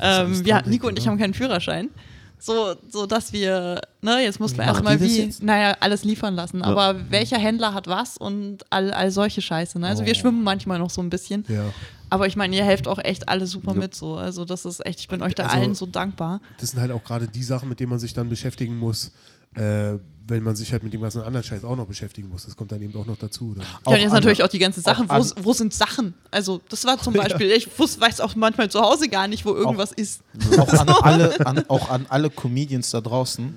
ähm, 0.00 0.26
alles 0.26 0.44
wir, 0.44 0.54
dran 0.54 0.70
Nico 0.70 0.86
und 0.86 0.96
ich 0.96 1.04
oder? 1.04 1.10
haben 1.10 1.18
keinen 1.18 1.34
Führerschein. 1.34 1.90
So, 2.38 2.74
so 2.88 3.06
dass 3.06 3.32
wir, 3.32 3.80
ne, 4.02 4.22
jetzt 4.22 4.38
mussten 4.40 4.58
wir 4.58 4.64
erstmal 4.66 5.00
wie, 5.00 5.32
naja, 5.40 5.76
alles 5.80 6.04
liefern 6.04 6.34
lassen. 6.34 6.62
Aber 6.62 7.10
welcher 7.10 7.38
Händler 7.38 7.74
hat 7.74 7.86
was 7.88 8.16
und 8.16 8.64
all, 8.70 8.92
all 8.92 9.10
solche 9.10 9.42
Scheiße, 9.42 9.78
ne? 9.78 9.86
Also 9.88 10.04
wir 10.04 10.12
Oh. 10.12 10.16
schwimmen 10.16 10.42
manchmal 10.44 10.78
noch 10.78 10.90
so 10.90 11.00
ein 11.00 11.10
bisschen. 11.10 11.44
Ja. 11.48 11.64
Aber 12.08 12.26
ich 12.28 12.36
meine, 12.36 12.54
ihr 12.54 12.64
helft 12.64 12.86
auch 12.86 12.98
echt 12.98 13.28
alle 13.28 13.46
super 13.46 13.74
mit 13.74 13.94
so. 13.94 14.14
Also 14.16 14.44
das 14.44 14.64
ist 14.64 14.84
echt, 14.86 15.00
ich 15.00 15.08
bin 15.08 15.22
euch 15.22 15.34
da 15.34 15.44
Also- 15.46 15.56
allen 15.56 15.74
so 15.74 15.86
dankbar. 15.86 16.40
Das 16.60 16.70
sind 16.70 16.80
halt 16.80 16.92
auch 16.92 17.02
gerade 17.02 17.26
die 17.26 17.42
Sachen, 17.42 17.68
mit 17.68 17.80
denen 17.80 17.90
man 17.90 17.98
sich 17.98 18.14
dann 18.14 18.28
beschäftigen 18.28 18.78
muss, 18.78 19.10
äh, 19.54 19.94
wenn 20.28 20.42
man 20.42 20.56
sich 20.56 20.72
halt 20.72 20.82
mit 20.82 20.92
dem 20.92 21.00
ganzen 21.02 21.22
anderen 21.22 21.44
Scheiß 21.44 21.62
auch 21.64 21.76
noch 21.76 21.86
beschäftigen 21.86 22.28
muss. 22.28 22.44
Das 22.46 22.56
kommt 22.56 22.72
dann 22.72 22.82
eben 22.82 22.94
auch 22.98 23.06
noch 23.06 23.16
dazu. 23.16 23.54
Dann. 23.54 23.64
Ja, 23.86 23.96
jetzt 23.96 24.06
an- 24.08 24.14
natürlich 24.14 24.42
auch 24.42 24.48
die 24.48 24.58
ganzen 24.58 24.82
Sachen. 24.82 25.08
auch 25.08 25.24
Wo, 25.36 25.44
wo 25.44 25.52
sind 25.52 25.72
Sachen? 25.72 26.14
Also, 26.30 26.60
das 26.68 26.84
war 26.84 26.98
zum 26.98 27.12
Beispiel, 27.14 27.50
ich 27.52 27.68
wus- 27.78 28.00
weiß 28.00 28.20
auch 28.20 28.34
manchmal 28.34 28.70
zu 28.70 28.80
Hause 28.80 29.08
gar 29.08 29.28
nicht, 29.28 29.44
wo 29.44 29.54
irgendwas 29.54 29.92
ist. 29.92 30.22
auch 30.58 30.72
an 30.72 30.88
alle, 31.02 31.46
an, 31.46 31.64
auch 31.68 31.90
an 31.90 32.06
alle 32.08 32.30
Comedians 32.30 32.90
da 32.90 33.00
draußen. 33.00 33.54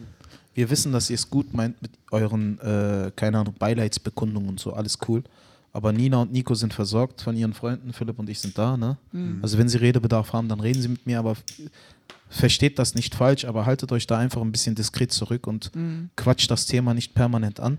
Wir 0.53 0.69
wissen, 0.69 0.91
dass 0.91 1.10
ihr 1.10 1.15
es 1.15 1.29
gut 1.29 1.53
meint 1.53 1.82
mit 1.82 1.91
euren, 2.12 2.60
äh, 2.60 3.12
keine 3.15 3.39
Ahnung, 3.39 3.55
Beileidsbekundungen 3.58 4.49
und 4.49 4.60
so, 4.60 4.73
alles 4.73 4.97
cool. 5.08 5.23
Aber 5.71 5.91
Nina 5.93 6.17
und 6.23 6.32
Nico 6.32 6.55
sind 6.55 6.73
versorgt 6.73 7.21
von 7.21 7.36
ihren 7.38 7.53
Freunden, 7.53 7.93
Philipp 7.93 8.17
und 8.19 8.27
ich 8.29 8.39
sind 8.39 8.58
da. 8.58 8.75
Ne? 8.75 8.97
Also 9.43 9.58
wenn 9.60 9.69
sie 9.69 9.77
Redebedarf 9.77 10.34
haben, 10.34 10.49
dann 10.49 10.60
reden 10.60 10.82
sie 10.82 10.88
mit 10.88 11.05
mir, 11.05 11.19
aber 11.19 11.36
versteht 12.29 12.79
das 12.79 12.95
nicht 12.95 13.15
falsch, 13.15 13.45
aber 13.45 13.65
haltet 13.65 13.91
euch 13.91 14.07
da 14.07 14.17
einfach 14.17 14.41
ein 14.41 14.51
bisschen 14.51 14.75
diskret 14.75 15.11
zurück 15.11 15.47
und 15.47 15.71
quatscht 16.15 16.49
das 16.49 16.65
Thema 16.65 16.93
nicht 16.93 17.13
permanent 17.15 17.59
an. 17.59 17.77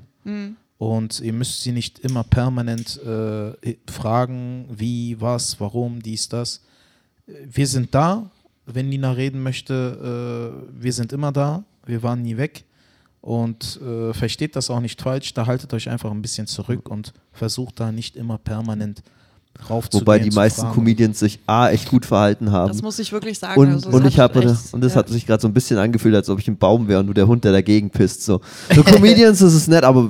Und 0.78 1.20
ihr 1.20 1.32
müsst 1.34 1.60
sie 1.60 1.72
nicht 1.72 1.98
immer 1.98 2.24
permanent 2.24 2.98
äh, 3.02 3.76
fragen, 3.86 4.66
wie, 4.70 5.20
was, 5.20 5.60
warum, 5.60 6.02
dies, 6.02 6.28
das. 6.28 6.62
Wir 7.26 7.66
sind 7.66 7.94
da, 7.94 8.30
wenn 8.64 8.88
Nina 8.88 9.12
reden 9.12 9.42
möchte, 9.42 10.64
äh, 10.74 10.82
wir 10.82 10.92
sind 10.92 11.12
immer 11.12 11.32
da, 11.32 11.64
wir 11.84 12.02
waren 12.02 12.22
nie 12.22 12.36
weg. 12.36 12.64
Und 13.20 13.78
äh, 13.82 14.14
versteht 14.14 14.56
das 14.56 14.70
auch 14.70 14.80
nicht 14.80 15.02
falsch, 15.02 15.34
da 15.34 15.44
haltet 15.44 15.74
euch 15.74 15.90
einfach 15.90 16.10
ein 16.10 16.22
bisschen 16.22 16.46
zurück 16.46 16.88
und 16.88 17.12
versucht 17.32 17.78
da 17.78 17.92
nicht 17.92 18.16
immer 18.16 18.38
permanent 18.38 19.02
raufzugehen. 19.02 19.19
Wobei 19.92 20.18
die 20.18 20.30
zu 20.30 20.34
meisten 20.36 20.62
fragen. 20.62 20.74
Comedians 20.74 21.18
sich 21.18 21.38
A, 21.46 21.68
echt 21.68 21.90
gut 21.90 22.06
verhalten 22.06 22.50
haben. 22.50 22.68
Das 22.68 22.82
muss 22.82 22.98
ich 22.98 23.12
wirklich 23.12 23.38
sagen. 23.38 23.60
Und, 23.60 23.68
also, 23.72 23.90
und 23.90 24.06
ich 24.06 24.18
echt- 24.18 24.34
und 24.72 24.80
das 24.82 24.94
ja. 24.94 24.98
hat 24.98 25.08
sich 25.08 25.26
gerade 25.26 25.40
so 25.42 25.48
ein 25.48 25.52
bisschen 25.52 25.78
angefühlt, 25.78 26.14
als 26.14 26.28
ob 26.30 26.38
ich 26.38 26.48
ein 26.48 26.56
Baum 26.56 26.88
wäre 26.88 27.00
und 27.00 27.06
du 27.08 27.12
der 27.12 27.26
Hund, 27.26 27.44
der 27.44 27.52
dagegen 27.52 27.90
pisst. 27.90 28.24
So, 28.24 28.40
so 28.74 28.82
Comedians 28.82 29.40
ist 29.42 29.52
es 29.54 29.68
nett, 29.68 29.84
aber 29.84 30.08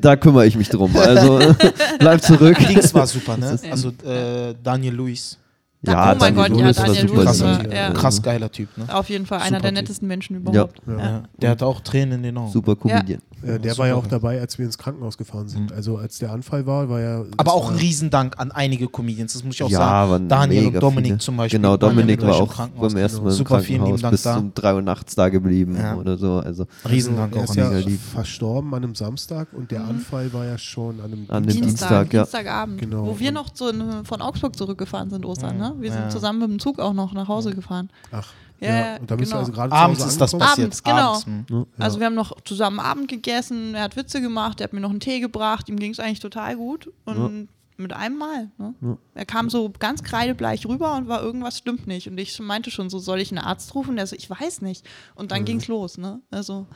da 0.00 0.16
kümmere 0.16 0.46
ich 0.46 0.56
mich 0.56 0.68
drum. 0.68 0.94
Also 0.96 1.38
bleib 2.00 2.22
zurück. 2.22 2.58
Dings 2.68 2.92
war 2.92 3.06
super, 3.06 3.36
ne? 3.36 3.58
Also 3.70 3.90
äh, 4.04 4.54
Daniel 4.62 4.94
Luis. 4.94 5.38
Da- 5.84 6.12
oh 6.12 6.16
mein 6.18 6.34
Gott, 6.34 6.50
ja, 6.50 6.56
Lewis 6.56 6.78
war 6.78 6.86
Daniel. 6.86 7.06
Lewis 7.06 7.40
war- 7.42 7.72
ja. 7.74 7.90
Krass 7.92 8.22
geiler 8.22 8.50
Typ, 8.52 8.68
ne? 8.78 8.84
Auf 8.94 9.08
jeden 9.08 9.26
Fall 9.26 9.38
einer 9.40 9.58
Super 9.58 9.60
der 9.62 9.70
Typ. 9.70 9.74
nettesten 9.82 10.08
Menschen 10.08 10.36
überhaupt. 10.36 10.80
Ja. 10.86 10.98
Ja. 10.98 11.22
Der 11.40 11.50
hat 11.50 11.62
auch 11.62 11.80
Tränen 11.80 12.14
in 12.18 12.22
den 12.22 12.38
Augen. 12.38 12.52
Super 12.52 12.76
Comedian. 12.76 13.20
Äh, 13.42 13.58
der 13.58 13.76
war 13.78 13.88
ja 13.88 13.94
auch 13.94 14.06
dabei, 14.06 14.40
als 14.40 14.58
wir 14.58 14.66
ins 14.66 14.78
Krankenhaus 14.78 15.18
gefahren 15.18 15.48
sind. 15.48 15.72
Also 15.72 15.96
als 15.96 16.18
der 16.18 16.32
Anfall 16.32 16.66
war, 16.66 16.88
war 16.88 17.00
ja. 17.00 17.24
Aber 17.36 17.52
auch 17.54 17.70
ein 17.70 17.76
Riesendank 17.76 18.38
an 18.38 18.52
einige 18.52 18.88
Comedians, 18.88 19.32
das 19.32 19.44
muss 19.44 19.54
ich 19.56 19.62
auch 19.62 19.70
Ja, 19.70 19.78
sagen. 20.06 20.28
Daniel 20.28 20.66
und 20.68 20.80
Dominik 20.82 21.06
viele. 21.12 21.18
zum 21.18 21.36
Beispiel. 21.36 21.58
Genau, 21.58 21.72
ja 21.72 21.76
Dominik 21.76 22.22
war 22.22 22.34
auch 22.36 22.52
Krankenhaus. 22.54 22.92
beim 22.92 23.02
ersten 23.02 23.22
Mal 23.22 23.30
im 23.30 23.36
Super, 23.36 23.60
Krankenhaus 23.62 24.02
bis 24.02 24.22
da. 24.22 24.36
um 24.38 24.52
3 24.54 24.74
Uhr 24.74 24.82
nachts 24.82 25.14
da 25.14 25.28
geblieben 25.28 25.76
Ja. 25.76 25.96
oder 25.96 26.16
so. 26.18 26.34
Also 26.38 26.66
Riesendank 26.88 27.34
er 27.34 27.40
auch 27.40 27.44
ist 27.44 27.58
an 27.58 27.72
ja 27.84 27.96
verstorben 28.12 28.74
an 28.74 28.84
einem 28.84 28.94
Samstag 28.94 29.48
und 29.52 29.70
der 29.70 29.84
Anfall 29.84 30.32
war 30.32 30.44
ja 30.44 30.58
schon 30.58 31.00
an 31.00 31.12
einem 31.12 31.24
An 31.28 31.42
dem 31.44 31.52
Dienstag. 31.60 32.10
Dienstag. 32.10 32.10
Dienstagabend, 32.10 32.80
Genau. 32.80 33.06
wo 33.06 33.18
wir 33.18 33.32
noch 33.32 33.50
zu, 33.50 33.64
von 34.04 34.20
Augsburg 34.22 34.56
zurückgefahren 34.56 35.10
sind, 35.10 35.24
Ostern. 35.26 35.56
Ne? 35.58 35.74
Wir 35.80 35.90
sind 35.90 36.02
Ja. 36.02 36.08
zusammen 36.08 36.38
mit 36.40 36.50
dem 36.50 36.58
Zug 36.58 36.78
auch 36.78 36.92
noch 36.92 37.12
nach 37.12 37.28
Hause 37.28 37.54
gefahren. 37.54 37.90
Ach, 38.10 38.28
Ja, 38.62 38.68
ja. 38.68 38.86
ja, 38.94 38.96
Und 38.96 39.10
da 39.10 39.16
bist 39.16 39.30
genau. 39.32 39.42
du 39.42 39.46
also 39.46 39.52
gerade 39.52 39.72
Abends 39.72 40.04
ist 40.04 40.20
das 40.20 40.32
passiert. 40.32 40.58
Abends, 40.58 40.82
genau. 40.82 40.96
Abends, 40.96 41.26
hm. 41.26 41.66
Also 41.78 41.98
wir 41.98 42.06
haben 42.06 42.14
noch 42.14 42.40
zusammen 42.42 42.80
Abend 42.80 43.08
gegessen, 43.08 43.74
er 43.74 43.82
hat 43.82 43.96
Witze 43.96 44.20
gemacht, 44.20 44.60
er 44.60 44.64
hat 44.64 44.72
mir 44.72 44.80
noch 44.80 44.90
einen 44.90 45.00
Tee 45.00 45.20
gebracht, 45.20 45.68
ihm 45.68 45.78
ging 45.78 45.92
es 45.92 46.00
eigentlich 46.00 46.20
total 46.20 46.56
gut. 46.56 46.90
Und 47.04 47.48
mit 47.82 47.92
einem 47.92 48.16
Mal. 48.16 48.50
Ne? 48.58 48.74
Er 49.14 49.24
kam 49.26 49.50
so 49.50 49.72
ganz 49.78 50.02
kreidebleich 50.02 50.66
rüber 50.66 50.96
und 50.96 51.08
war 51.08 51.22
irgendwas 51.22 51.58
stimmt 51.58 51.86
nicht. 51.86 52.08
Und 52.08 52.18
ich 52.18 52.38
meinte 52.40 52.70
schon 52.70 52.90
so, 52.90 52.98
soll 52.98 53.20
ich 53.20 53.30
einen 53.30 53.44
Arzt 53.44 53.74
rufen? 53.74 53.96
Der 53.96 54.06
so, 54.06 54.16
ich 54.16 54.28
weiß 54.28 54.62
nicht. 54.62 54.86
Und 55.14 55.32
dann 55.32 55.44
ging's 55.44 55.68
los. 55.68 55.98
Ne? 55.98 56.20
Also, 56.30 56.66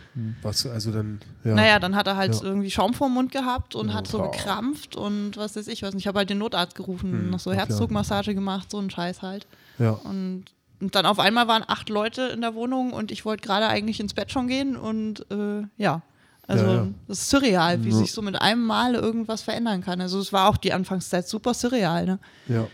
Was, 0.43 0.67
also 0.67 0.91
dann, 0.93 1.21
ja. 1.45 1.55
naja, 1.55 1.79
dann 1.79 1.97
hat 1.97 2.07
er 2.07 2.17
halt 2.17 2.35
Ja. 2.35 2.43
irgendwie 2.43 2.71
Schaum 2.71 2.93
vorm 2.95 3.15
Mund 3.15 3.31
gehabt 3.33 3.75
und 3.75 3.95
hat 3.95 4.07
so 4.09 4.21
gekrampft 4.21 4.97
und 4.97 5.37
was 5.37 5.57
weiß 5.57 5.69
ich 5.69 5.83
was. 5.83 5.93
Und 5.93 6.01
ich 6.01 6.07
habe 6.07 6.19
halt 6.19 6.31
den 6.31 6.39
Notarzt 6.39 6.75
gerufen, 6.75 7.31
noch 7.31 7.41
so. 7.41 7.53
Herzdruckmassage 7.53 8.35
gemacht, 8.35 8.71
so 8.71 8.79
ein 8.79 8.91
Scheiß 8.91 9.23
halt. 9.23 9.47
ja. 9.79 9.91
Und, 9.91 10.45
und 10.81 10.95
dann 10.95 11.07
auf 11.07 11.19
einmal 11.19 11.49
waren 11.49 11.65
acht 11.67 11.89
Leute 11.89 12.23
in 12.23 12.41
der 12.41 12.55
Wohnung 12.55 12.93
und 12.93 13.11
ich 13.11 13.25
wollte 13.25 13.43
gerade 13.47 13.67
eigentlich 13.69 14.01
ins 14.01 14.15
Bett 14.15 14.31
schon 14.31 14.49
gehen 14.49 14.77
und 14.77 15.25
äh, 15.31 15.63
ja. 15.77 16.03
Also 16.49 16.65
Ja, 16.65 16.75
ja. 16.75 16.87
das 17.09 17.19
ist 17.23 17.31
surreal, 17.31 17.83
wie 17.85 17.91
sich 17.93 18.13
so 18.13 18.23
mit 18.23 18.41
einem 18.41 18.65
Mal 18.65 18.95
irgendwas 18.95 19.43
verändern 19.43 19.83
kann. 19.83 20.01
Also 20.01 20.21
es 20.21 20.33
war 20.33 20.49
auch 20.49 20.57
die 20.57 20.73
Anfangszeit 20.73 21.27
super 21.29 21.55
surreal, 21.55 22.07
ne? 22.07 22.19
ja. 22.49 22.67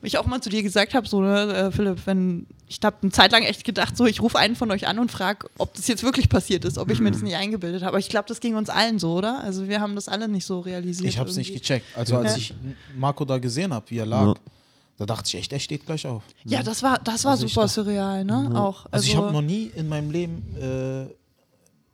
Wie 0.00 0.06
ich 0.06 0.16
auch 0.16 0.26
mal 0.26 0.40
zu 0.40 0.48
dir 0.48 0.62
gesagt 0.62 0.94
habe, 0.94 1.08
so, 1.08 1.20
ne, 1.20 1.52
äh, 1.52 1.70
Philipp, 1.72 1.98
wenn 2.06 2.46
ich 2.68 2.78
habe 2.84 2.96
eine 3.02 3.10
Zeit 3.10 3.32
lang 3.32 3.42
echt 3.42 3.64
gedacht, 3.64 3.96
so, 3.96 4.06
ich 4.06 4.22
rufe 4.22 4.38
einen 4.38 4.54
von 4.54 4.70
euch 4.70 4.86
an 4.86 5.00
und 5.00 5.10
frage, 5.10 5.48
ob 5.58 5.74
das 5.74 5.88
jetzt 5.88 6.04
wirklich 6.04 6.28
passiert 6.28 6.64
ist, 6.64 6.78
ob 6.78 6.88
ich 6.92 7.00
mir 7.00 7.10
das 7.10 7.20
nicht 7.22 7.34
eingebildet 7.34 7.80
habe. 7.82 7.88
Aber 7.88 7.98
ich 7.98 8.08
glaube, 8.08 8.26
das 8.28 8.38
ging 8.38 8.54
uns 8.54 8.70
allen 8.70 9.00
so, 9.00 9.14
oder? 9.14 9.40
Also 9.40 9.66
wir 9.66 9.80
haben 9.80 9.96
das 9.96 10.06
alle 10.08 10.28
nicht 10.28 10.46
so 10.46 10.60
realisiert. 10.60 11.08
Ich 11.08 11.18
habe 11.18 11.28
es 11.28 11.36
nicht 11.36 11.52
gecheckt. 11.52 11.84
Also 11.96 12.16
als 12.16 12.30
Ja. 12.32 12.36
ich 12.38 12.54
Marco 12.96 13.24
da 13.24 13.38
gesehen 13.38 13.74
habe, 13.74 13.90
wie 13.90 13.98
er 13.98 14.06
lag, 14.06 14.26
Ja. 14.28 14.34
Da 14.98 15.06
dachte 15.06 15.28
ich 15.28 15.34
echt, 15.36 15.52
er 15.52 15.60
steht 15.60 15.86
gleich 15.86 16.06
auf. 16.06 16.22
Ja, 16.44 16.62
das 16.62 16.82
war, 16.82 16.98
das 16.98 17.24
war 17.24 17.32
Also 17.32 17.46
super 17.48 17.62
dachte- 17.62 17.74
surreal, 17.84 18.24
ne? 18.24 18.50
Auch. 18.54 18.86
Also, 18.90 19.06
ich 19.06 19.16
habe 19.16 19.32
noch 19.32 19.40
nie 19.42 19.66
in 19.74 19.88
meinem 19.88 20.10
Leben 20.10 20.44
äh, 20.56 21.06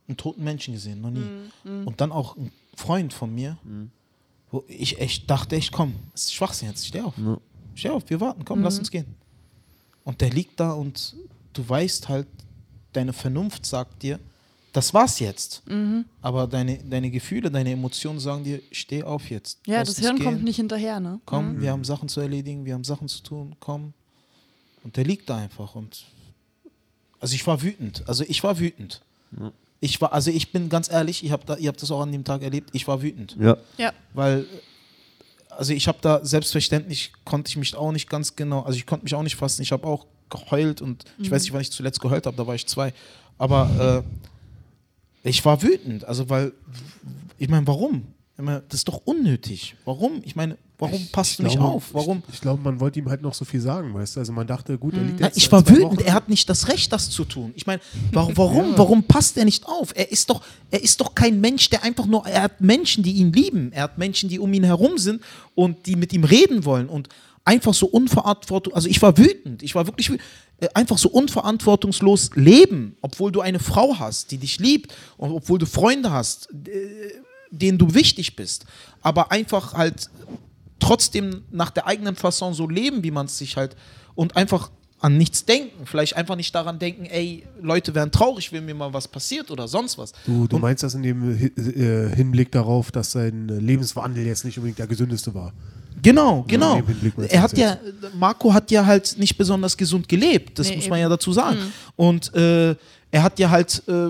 einen 0.07 0.17
toten 0.17 0.43
Menschen 0.43 0.73
gesehen, 0.73 1.01
noch 1.01 1.11
nie. 1.11 1.25
Mhm, 1.63 1.87
Und 1.87 2.01
dann 2.01 2.11
auch 2.11 2.35
ein 2.35 2.51
Freund 2.75 3.13
von 3.13 3.33
mir, 3.33 3.57
wo 4.51 4.63
ich 4.67 4.99
echt 4.99 5.29
dachte, 5.29 5.55
ich 5.55 5.71
komm, 5.71 5.93
das 6.11 6.25
ist 6.25 6.33
Schwachsinn 6.33 6.67
jetzt, 6.69 6.85
steh 6.87 7.01
auf. 7.01 7.13
Steh 7.75 7.89
auf, 7.89 8.03
wir 8.09 8.19
warten, 8.19 8.43
komm, 8.45 8.59
Mhm. 8.59 8.65
lass 8.65 8.79
uns 8.79 8.91
gehen. 8.91 9.05
Und 10.03 10.21
der 10.21 10.29
liegt 10.29 10.59
da 10.59 10.71
und 10.73 11.15
du 11.53 11.67
weißt 11.67 12.09
halt, 12.09 12.27
deine 12.93 13.13
Vernunft 13.13 13.65
sagt 13.65 14.03
dir, 14.03 14.19
das 14.75 14.93
war's 14.93 15.19
jetzt. 15.19 15.63
Mhm. 15.67 16.05
Aber 16.21 16.47
deine, 16.47 16.77
deine 16.79 17.09
Gefühle, 17.09 17.49
deine 17.49 17.71
Emotionen 17.71 18.19
sagen 18.19 18.43
dir, 18.43 18.61
steh 18.71 19.03
auf 19.03 19.29
jetzt. 19.29 19.59
Ja, 19.65 19.79
Lass 19.79 19.89
das 19.89 19.99
Hirn 19.99 20.17
gehen. 20.17 20.25
kommt 20.25 20.43
nicht 20.43 20.57
hinterher, 20.57 20.99
ne? 20.99 21.19
Komm, 21.25 21.61
wir 21.61 21.71
haben 21.71 21.85
Sachen 21.85 22.09
zu 22.09 22.19
erledigen, 22.19 22.65
wir 22.65 22.73
haben 22.73 22.83
Sachen 22.83 23.07
zu 23.07 23.23
tun, 23.23 23.55
komm. 23.59 23.93
Und 24.83 24.97
der 24.97 25.05
liegt 25.05 25.29
da 25.29 25.37
einfach 25.37 25.75
und 25.75 26.05
also 27.19 27.33
ich 27.33 27.47
war 27.47 27.61
wütend. 27.61 28.03
Also 28.07 28.23
ich 28.27 28.43
war 28.43 28.59
wütend. 28.59 29.01
Ich 29.79 29.99
war, 30.01 30.13
also 30.13 30.29
ich 30.29 30.51
bin 30.51 30.69
ganz 30.69 30.91
ehrlich, 30.91 31.23
ich 31.23 31.31
hab 31.31 31.45
da, 31.45 31.55
ihr 31.55 31.69
habt 31.69 31.81
das 31.81 31.89
auch 31.89 32.01
an 32.01 32.11
dem 32.11 32.23
Tag 32.23 32.41
erlebt, 32.43 32.69
ich 32.73 32.87
war 32.87 33.01
wütend. 33.01 33.35
Ja. 33.39 33.57
Ja. 33.77 33.93
Weil, 34.13 34.45
also 35.49 35.73
ich 35.73 35.87
habe 35.87 35.97
da 36.01 36.23
selbstverständlich, 36.23 37.13
konnte 37.23 37.49
ich 37.49 37.57
mich 37.57 37.75
auch 37.75 37.91
nicht 37.91 38.09
ganz 38.09 38.35
genau, 38.35 38.61
also 38.61 38.77
ich 38.77 38.85
konnte 38.85 39.05
mich 39.05 39.15
auch 39.15 39.23
nicht 39.23 39.37
fassen, 39.37 39.61
ich 39.61 39.71
habe 39.71 39.87
auch 39.87 40.05
geheult 40.29 40.81
und 40.81 41.05
ich 41.17 41.31
weiß 41.31 41.43
nicht, 41.43 41.53
wann 41.53 41.61
ich 41.61 41.71
zuletzt 41.71 42.01
geheult 42.01 42.25
habe, 42.25 42.35
da 42.35 42.45
war 42.45 42.55
ich 42.55 42.67
zwei. 42.67 42.93
Aber 43.37 44.03
äh, 44.05 44.25
ich 45.25 45.43
war 45.43 45.61
wütend, 45.61 46.05
also 46.05 46.29
weil, 46.29 46.53
ich 47.37 47.49
meine, 47.49 47.67
warum? 47.67 48.03
Ich 48.37 48.43
meine, 48.43 48.63
das 48.67 48.79
ist 48.79 48.87
doch 48.87 49.01
unnötig. 49.05 49.75
Warum? 49.85 50.21
Ich 50.25 50.35
meine, 50.35 50.57
warum 50.77 51.07
passt 51.11 51.39
du 51.39 51.43
nicht 51.43 51.55
glaube, 51.55 51.71
auf? 51.71 51.93
Warum? 51.93 52.21
Ich, 52.27 52.35
ich 52.35 52.41
glaube, 52.41 52.61
man 52.61 52.81
wollte 52.81 52.99
ihm 52.99 53.09
halt 53.09 53.21
noch 53.21 53.33
so 53.33 53.45
viel 53.45 53.61
sagen, 53.61 53.93
weißt 53.93 54.15
du? 54.15 54.19
Also 54.19 54.33
man 54.33 54.45
dachte, 54.45 54.77
gut, 54.77 54.93
er 54.93 55.03
liegt 55.03 55.19
Na, 55.21 55.27
jetzt 55.27 55.37
ich 55.37 55.43
seit 55.43 55.51
war 55.53 55.69
wütend, 55.69 55.99
Wochen. 55.99 55.99
er 56.05 56.13
hat 56.13 56.27
nicht 56.27 56.49
das 56.49 56.67
Recht, 56.67 56.91
das 56.91 57.09
zu 57.09 57.23
tun. 57.23 57.53
Ich 57.55 57.65
meine, 57.65 57.81
warum, 58.11 58.35
warum, 58.35 58.77
warum 58.77 59.03
passt 59.03 59.37
er 59.37 59.45
nicht 59.45 59.65
auf? 59.65 59.93
Er 59.95 60.11
ist 60.11 60.29
doch, 60.29 60.41
er 60.69 60.83
ist 60.83 60.99
doch 60.99 61.15
kein 61.15 61.39
Mensch, 61.39 61.69
der 61.69 61.83
einfach 61.83 62.05
nur, 62.05 62.27
er 62.27 62.43
hat 62.43 62.59
Menschen, 62.59 63.03
die 63.03 63.13
ihn 63.13 63.31
lieben, 63.31 63.71
er 63.71 63.83
hat 63.83 63.97
Menschen, 63.97 64.27
die 64.27 64.37
um 64.37 64.51
ihn 64.53 64.65
herum 64.65 64.97
sind 64.97 65.21
und 65.55 65.85
die 65.85 65.95
mit 65.95 66.11
ihm 66.11 66.25
reden 66.25 66.65
wollen 66.65 66.89
und 66.89 67.07
einfach 67.45 67.73
so 67.73 67.85
unverantwortlich, 67.85 68.75
also 68.75 68.89
ich 68.89 69.01
war 69.01 69.17
wütend, 69.17 69.63
ich 69.63 69.75
war 69.75 69.85
wirklich 69.87 70.09
wütend, 70.09 70.27
einfach 70.73 70.97
so 70.97 71.09
unverantwortungslos 71.09 72.31
leben, 72.35 72.95
obwohl 73.01 73.31
du 73.31 73.41
eine 73.41 73.59
Frau 73.59 73.95
hast, 73.99 74.31
die 74.31 74.37
dich 74.37 74.59
liebt 74.59 74.93
und 75.17 75.31
obwohl 75.31 75.59
du 75.59 75.65
Freunde 75.65 76.11
hast, 76.11 76.49
äh, 76.67 77.13
denen 77.51 77.77
du 77.77 77.93
wichtig 77.93 78.35
bist, 78.35 78.65
aber 79.01 79.31
einfach 79.31 79.73
halt 79.73 80.09
trotzdem 80.79 81.43
nach 81.51 81.69
der 81.71 81.87
eigenen 81.87 82.15
Fasson 82.15 82.53
so 82.53 82.67
leben, 82.67 83.03
wie 83.03 83.11
man 83.11 83.27
es 83.27 83.37
sich 83.37 83.57
halt 83.57 83.75
und 84.13 84.35
einfach 84.35 84.71
an 84.99 85.17
nichts 85.17 85.45
denken. 85.45 85.85
Vielleicht 85.85 86.15
einfach 86.15 86.35
nicht 86.35 86.53
daran 86.55 86.79
denken, 86.79 87.05
ey, 87.05 87.43
Leute 87.61 87.93
wären 87.93 88.11
traurig, 88.11 88.51
wenn 88.51 88.65
mir 88.65 88.73
mal 88.73 88.93
was 88.93 89.07
passiert 89.07 89.51
oder 89.51 89.67
sonst 89.67 89.97
was. 89.97 90.13
Du, 90.25 90.47
du 90.47 90.55
Und- 90.55 90.61
meinst 90.61 90.83
das 90.83 90.95
in 90.95 91.03
dem 91.03 91.31
äh, 91.37 92.15
Hinblick 92.15 92.51
darauf, 92.51 92.91
dass 92.91 93.11
sein 93.11 93.47
Lebenswandel 93.47 94.25
jetzt 94.25 94.45
nicht 94.45 94.57
unbedingt 94.57 94.79
der 94.79 94.87
gesündeste 94.87 95.33
war. 95.33 95.53
Genau, 96.01 96.43
genau. 96.47 96.81
Er 97.29 97.41
hat 97.41 97.57
ja, 97.57 97.77
Marco 98.17 98.53
hat 98.53 98.69
ja 98.71 98.85
halt 98.85 99.15
nicht 99.17 99.37
besonders 99.37 99.75
gesund 99.75 100.07
gelebt, 100.07 100.59
das 100.59 100.69
Nee, 100.69 100.75
muss 100.77 100.89
man 100.89 100.97
eben. 100.99 101.03
ja 101.03 101.09
dazu 101.09 101.33
sagen. 101.33 101.57
Und 101.95 102.33
äh, 102.35 102.75
er 103.11 103.23
hat 103.23 103.39
ja 103.39 103.49
halt 103.49 103.81
äh, 103.87 104.09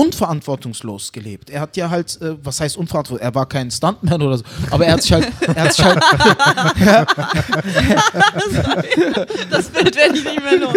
unverantwortungslos 0.00 1.12
gelebt. 1.12 1.50
Er 1.50 1.60
hat 1.60 1.76
ja 1.76 1.90
halt, 1.90 2.20
äh, 2.22 2.34
was 2.42 2.60
heißt 2.60 2.76
unverantwortungslos? 2.76 3.26
Er 3.28 3.34
war 3.34 3.46
kein 3.48 3.70
Stuntman 3.70 4.22
oder 4.22 4.38
so, 4.38 4.44
aber 4.70 4.86
er 4.86 4.94
hat 4.94 5.02
sich 5.02 5.12
halt, 5.12 5.28
er 5.54 5.64
hat 5.64 5.74
sich 5.74 5.84
halt 5.84 6.00
Das 9.50 9.68
Bild 9.68 9.96
werde 9.96 10.18
ich 10.18 10.24
nicht 10.24 10.42
mehr 10.42 10.58
los. 10.58 10.74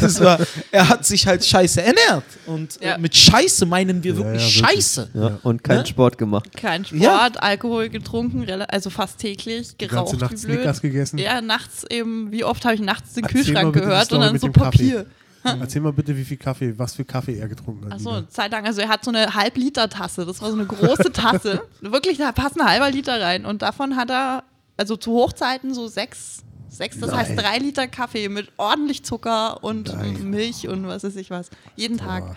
Das 0.00 0.20
war, 0.20 0.38
er 0.70 0.88
hat 0.88 1.04
sich 1.04 1.26
halt 1.26 1.44
scheiße 1.44 1.82
ernährt. 1.82 2.24
Und 2.46 2.78
Ja. 2.80 2.94
äh, 2.94 2.98
mit 2.98 3.16
Scheiße 3.16 3.66
meinen 3.66 4.02
wir 4.02 4.12
Ja, 4.12 4.18
wirklich 4.18 4.56
ja, 4.56 4.62
wirklich. 4.62 4.76
Scheiße. 4.84 5.10
Ja. 5.14 5.38
Und 5.42 5.64
keinen 5.64 5.80
Ne? 5.80 5.86
Sport 5.86 6.18
gemacht. 6.18 6.50
Kein 6.56 6.84
Sport, 6.84 7.02
Ja. 7.02 7.28
Alkohol 7.38 7.88
getrunken, 7.88 8.46
also 8.68 8.90
fast 8.90 9.18
täglich, 9.18 9.76
Die 9.76 9.86
ganze 9.88 10.16
geraucht 10.16 10.20
Nacht 10.20 10.32
wie 10.32 10.46
blöd. 10.46 10.56
Snickers 10.58 10.80
gegessen. 10.82 11.18
Ja, 11.18 11.40
nachts 11.40 11.84
eben, 11.88 12.30
wie 12.32 12.44
oft 12.44 12.64
habe 12.64 12.74
ich 12.74 12.80
nachts 12.80 13.14
den 13.14 13.24
Erzähl 13.24 13.42
Kühlschrank 13.44 13.72
gehört 13.74 14.12
und 14.12 14.20
dann 14.20 14.38
so 14.38 14.48
dem 14.48 14.52
Kaffee. 14.52 15.04
Erzähl 15.60 15.80
mal 15.82 15.92
bitte, 15.92 16.16
wie 16.16 16.24
viel 16.24 16.36
Kaffee, 16.36 16.78
was 16.78 16.94
für 16.94 17.04
Kaffee 17.04 17.38
er 17.38 17.48
getrunken 17.48 17.86
hat. 17.86 17.94
Achso, 17.94 18.22
Zeit 18.22 18.52
lang, 18.52 18.66
also 18.66 18.80
er 18.80 18.88
hat 18.88 19.04
so 19.04 19.10
eine 19.10 19.34
Halb-Liter-Tasse, 19.34 20.26
das 20.26 20.42
war 20.42 20.50
so 20.50 20.56
eine 20.56 20.66
große 20.66 21.12
Tasse. 21.12 21.62
Wirklich, 21.80 22.18
da 22.18 22.32
passt 22.32 22.60
ein 22.60 22.66
halber 22.66 22.90
Liter 22.90 23.20
rein. 23.20 23.46
Und 23.46 23.62
davon 23.62 23.96
hat 23.96 24.10
er, 24.10 24.44
also 24.76 24.96
zu 24.96 25.12
Hochzeiten 25.12 25.72
so 25.74 25.88
sechs, 25.88 26.42
sechs 26.68 26.98
das 26.98 27.12
heißt 27.12 27.38
drei 27.38 27.58
Liter 27.58 27.88
Kaffee 27.88 28.28
mit 28.28 28.52
ordentlich 28.56 29.02
Zucker 29.04 29.62
und 29.64 29.92
Nein. 29.92 30.30
Milch 30.30 30.68
und 30.68 30.86
was 30.86 31.04
weiß 31.04 31.16
ich 31.16 31.30
was. 31.30 31.50
Jeden 31.76 31.98
Tag. 31.98 32.26
Boah, 32.26 32.36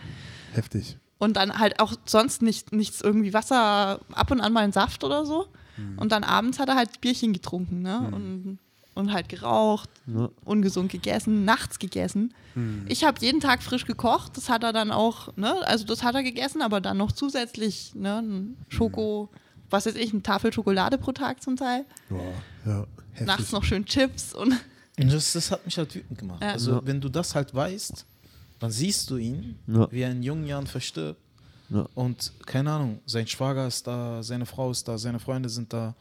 heftig. 0.54 0.98
Und 1.18 1.38
dann 1.38 1.58
halt 1.58 1.80
auch 1.80 1.94
sonst 2.06 2.42
nicht, 2.42 2.74
nichts 2.74 3.02
irgendwie 3.02 3.34
Wasser, 3.34 4.00
ab 4.12 4.32
und 4.32 4.42
an 4.42 4.52
mal 4.52 4.64
ein 4.64 4.74
Saft 4.74 5.04
oder 5.04 5.26
so. 5.26 5.48
Und 5.98 6.12
dann 6.12 6.24
abends 6.24 6.60
hat 6.60 6.70
er 6.70 6.76
halt 6.76 7.02
Bierchen 7.02 7.34
getrunken, 7.34 7.82
ne? 7.82 8.10
Und, 8.12 8.60
und 8.96 9.12
halt 9.14 9.30
geraucht, 9.30 9.90
Ja. 10.08 10.30
ungesund 10.46 10.92
gegessen, 10.92 11.46
nachts 11.46 11.80
gegessen. 11.80 12.34
Ich 12.88 13.04
habe 13.04 13.20
jeden 13.20 13.40
Tag 13.40 13.64
frisch 13.64 13.86
gekocht, 13.86 14.38
das 14.38 14.48
hat 14.50 14.64
er 14.64 14.74
dann 14.74 14.92
auch, 14.92 15.36
ne? 15.38 15.56
Also 15.66 15.86
das 15.86 16.04
hat 16.04 16.14
er 16.14 16.22
gegessen, 16.22 16.62
aber 16.62 16.82
dann 16.82 16.98
noch 16.98 17.12
zusätzlich, 17.12 17.94
ne? 17.96 18.20
ein 18.20 18.58
Schoko, 18.70 19.30
was 19.72 19.88
weiß 19.88 19.96
ich, 19.96 20.12
eine 20.14 20.22
Tafel 20.22 20.54
Schokolade 20.54 21.00
pro 21.00 21.12
Tag 21.14 21.42
zum 21.42 21.56
Teil. 21.56 21.86
Boah, 22.10 22.22
ja, 22.66 22.86
heftig. 23.14 23.28
Nachts 23.28 23.52
noch 23.52 23.64
schön 23.64 23.86
Chips 23.86 24.34
und 24.36 24.54
Und 25.00 25.12
das, 25.12 25.34
das 25.34 25.50
hat 25.50 25.66
mich 25.66 25.76
halt 25.80 25.96
wütend 25.96 26.20
gemacht. 26.20 26.44
Ja. 26.44 26.52
Also, 26.52 26.74
Ja. 26.74 26.82
wenn 26.86 27.02
du 27.02 27.10
das 27.10 27.34
halt 27.34 27.56
weißt, 27.56 28.06
dann 28.60 28.70
siehst 28.70 29.10
du 29.10 29.18
ihn, 29.18 29.58
Ja. 29.66 29.92
wie 29.92 30.02
er 30.02 30.12
in 30.12 30.22
jungen 30.22 30.46
Jahren 30.46 30.68
verstirbt. 30.68 31.20
Ja. 31.70 31.88
Und 31.96 32.32
keine 32.46 32.72
Ahnung, 32.72 33.00
sein 33.08 33.26
Schwager 33.26 33.66
ist 33.66 33.88
da, 33.88 34.22
seine 34.22 34.46
Frau 34.46 34.70
ist 34.70 34.88
da, 34.88 35.00
seine 35.00 35.18
Freunde 35.20 35.50
sind 35.50 35.74
da. 35.74 35.96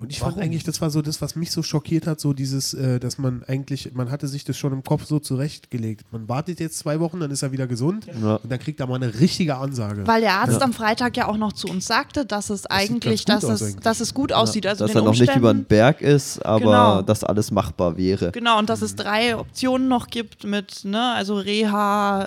Und 0.00 0.12
ich 0.12 0.20
Warum? 0.20 0.34
fand 0.34 0.44
eigentlich, 0.44 0.62
das 0.62 0.80
war 0.80 0.90
so 0.90 1.02
das, 1.02 1.20
was 1.20 1.34
mich 1.34 1.50
so 1.50 1.60
schockiert 1.64 2.06
hat, 2.06 2.20
so 2.20 2.32
dieses, 2.32 2.72
äh, 2.72 3.00
dass 3.00 3.18
man 3.18 3.42
eigentlich, 3.48 3.94
man 3.94 4.12
hatte 4.12 4.28
sich 4.28 4.44
das 4.44 4.56
schon 4.56 4.72
im 4.72 4.84
Kopf 4.84 5.04
so 5.06 5.18
zurechtgelegt. 5.18 6.04
Man 6.12 6.28
wartet 6.28 6.60
jetzt 6.60 6.78
zwei 6.78 7.00
Wochen, 7.00 7.18
dann 7.18 7.32
ist 7.32 7.42
er 7.42 7.50
wieder 7.50 7.66
gesund 7.66 8.06
Ja. 8.22 8.36
und 8.36 8.48
dann 8.48 8.60
kriegt 8.60 8.78
er 8.78 8.86
mal 8.86 8.94
eine 8.94 9.18
richtige 9.18 9.56
Ansage. 9.56 10.06
weil 10.06 10.20
der 10.20 10.34
Arzt 10.34 10.52
Ja. 10.52 10.60
am 10.60 10.72
Freitag 10.72 11.16
ja 11.16 11.26
auch 11.26 11.36
noch 11.36 11.52
zu 11.52 11.66
uns 11.66 11.86
sagte, 11.88 12.24
dass 12.24 12.48
es 12.48 12.64
eigentlich, 12.66 13.26
ganz 13.26 13.42
gut 13.42 13.50
dass 13.50 13.60
es, 13.60 13.66
eigentlich. 13.70 13.82
dass 13.82 13.98
es 14.00 14.14
gut 14.14 14.32
aussieht. 14.32 14.68
Also 14.68 14.84
dass 14.84 14.92
den 14.92 15.02
er 15.02 15.04
noch 15.04 15.10
nicht 15.18 15.22
über 15.22 15.52
den 15.52 15.62
Umständen- 15.62 15.64
Berg 15.64 16.00
ist, 16.00 16.46
aber 16.46 16.60
Genau. 16.60 17.02
dass 17.02 17.24
alles 17.24 17.50
machbar 17.50 17.96
wäre. 17.96 18.30
Genau, 18.30 18.56
und 18.60 18.70
dass 18.70 18.82
es 18.82 18.94
drei 18.94 19.36
Optionen 19.36 19.88
noch 19.88 20.06
gibt 20.06 20.44
mit, 20.44 20.84
ne, 20.84 21.12
also 21.14 21.36
Reha, 21.38 22.22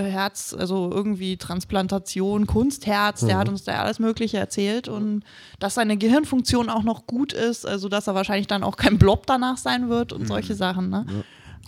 äh, 0.00 0.10
Herz, 0.10 0.54
also 0.58 0.90
irgendwie 0.92 1.38
Transplantation, 1.38 2.46
Kunstherz, 2.46 3.20
der 3.20 3.38
hat 3.38 3.48
uns 3.48 3.64
da 3.64 3.82
alles 3.82 3.98
Mögliche 3.98 4.36
erzählt 4.36 4.88
und 4.88 5.22
dass 5.58 5.74
seine 5.74 5.96
Gehirnfunktion 5.96 6.68
auch 6.68 6.82
noch 6.82 7.06
gut 7.06 7.13
ist, 7.32 7.66
also 7.66 7.88
dass 7.88 8.06
er 8.06 8.14
wahrscheinlich 8.14 8.46
dann 8.46 8.62
auch 8.62 8.76
kein 8.76 8.98
Blob 8.98 9.26
danach 9.26 9.56
sein 9.56 9.88
wird 9.88 10.12
und 10.12 10.26
solche 10.26 10.54
Sachen, 10.54 10.90
ne. 10.90 11.06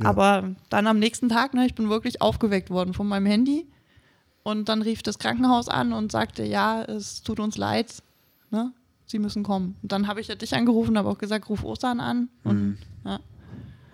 Aber 0.03 0.51
dann 0.69 0.87
am 0.87 0.99
nächsten 0.99 1.29
Tag, 1.29 1.55
ne, 1.55 1.65
ich 1.67 1.75
bin 1.75 1.89
wirklich 1.89 2.21
aufgeweckt 2.21 2.69
worden 2.71 2.93
von 2.93 3.09
meinem 3.09 3.27
Handy 3.27 3.67
und 4.43 4.69
dann 4.69 4.83
rief 4.83 5.03
das 5.03 5.19
Krankenhaus 5.19 5.69
an 5.69 5.93
und 5.93 6.13
sagte, 6.13 6.45
ja, 6.45 6.83
es 6.83 7.23
tut 7.23 7.41
uns 7.41 7.57
leid, 7.57 8.03
ne, 8.51 8.73
Sie 9.07 9.19
müssen 9.19 9.43
kommen. 9.43 9.77
Und 9.83 9.93
dann 9.93 10.07
habe 10.07 10.21
ich 10.21 10.29
ja 10.29 10.35
dich 10.35 10.55
angerufen, 10.55 10.99
habe 10.99 11.09
auch 11.09 11.19
gesagt, 11.19 11.49
ruf 11.49 11.65
Ostern 11.65 12.01
an 12.01 12.29
und 12.45 12.79
ja. 13.05 13.21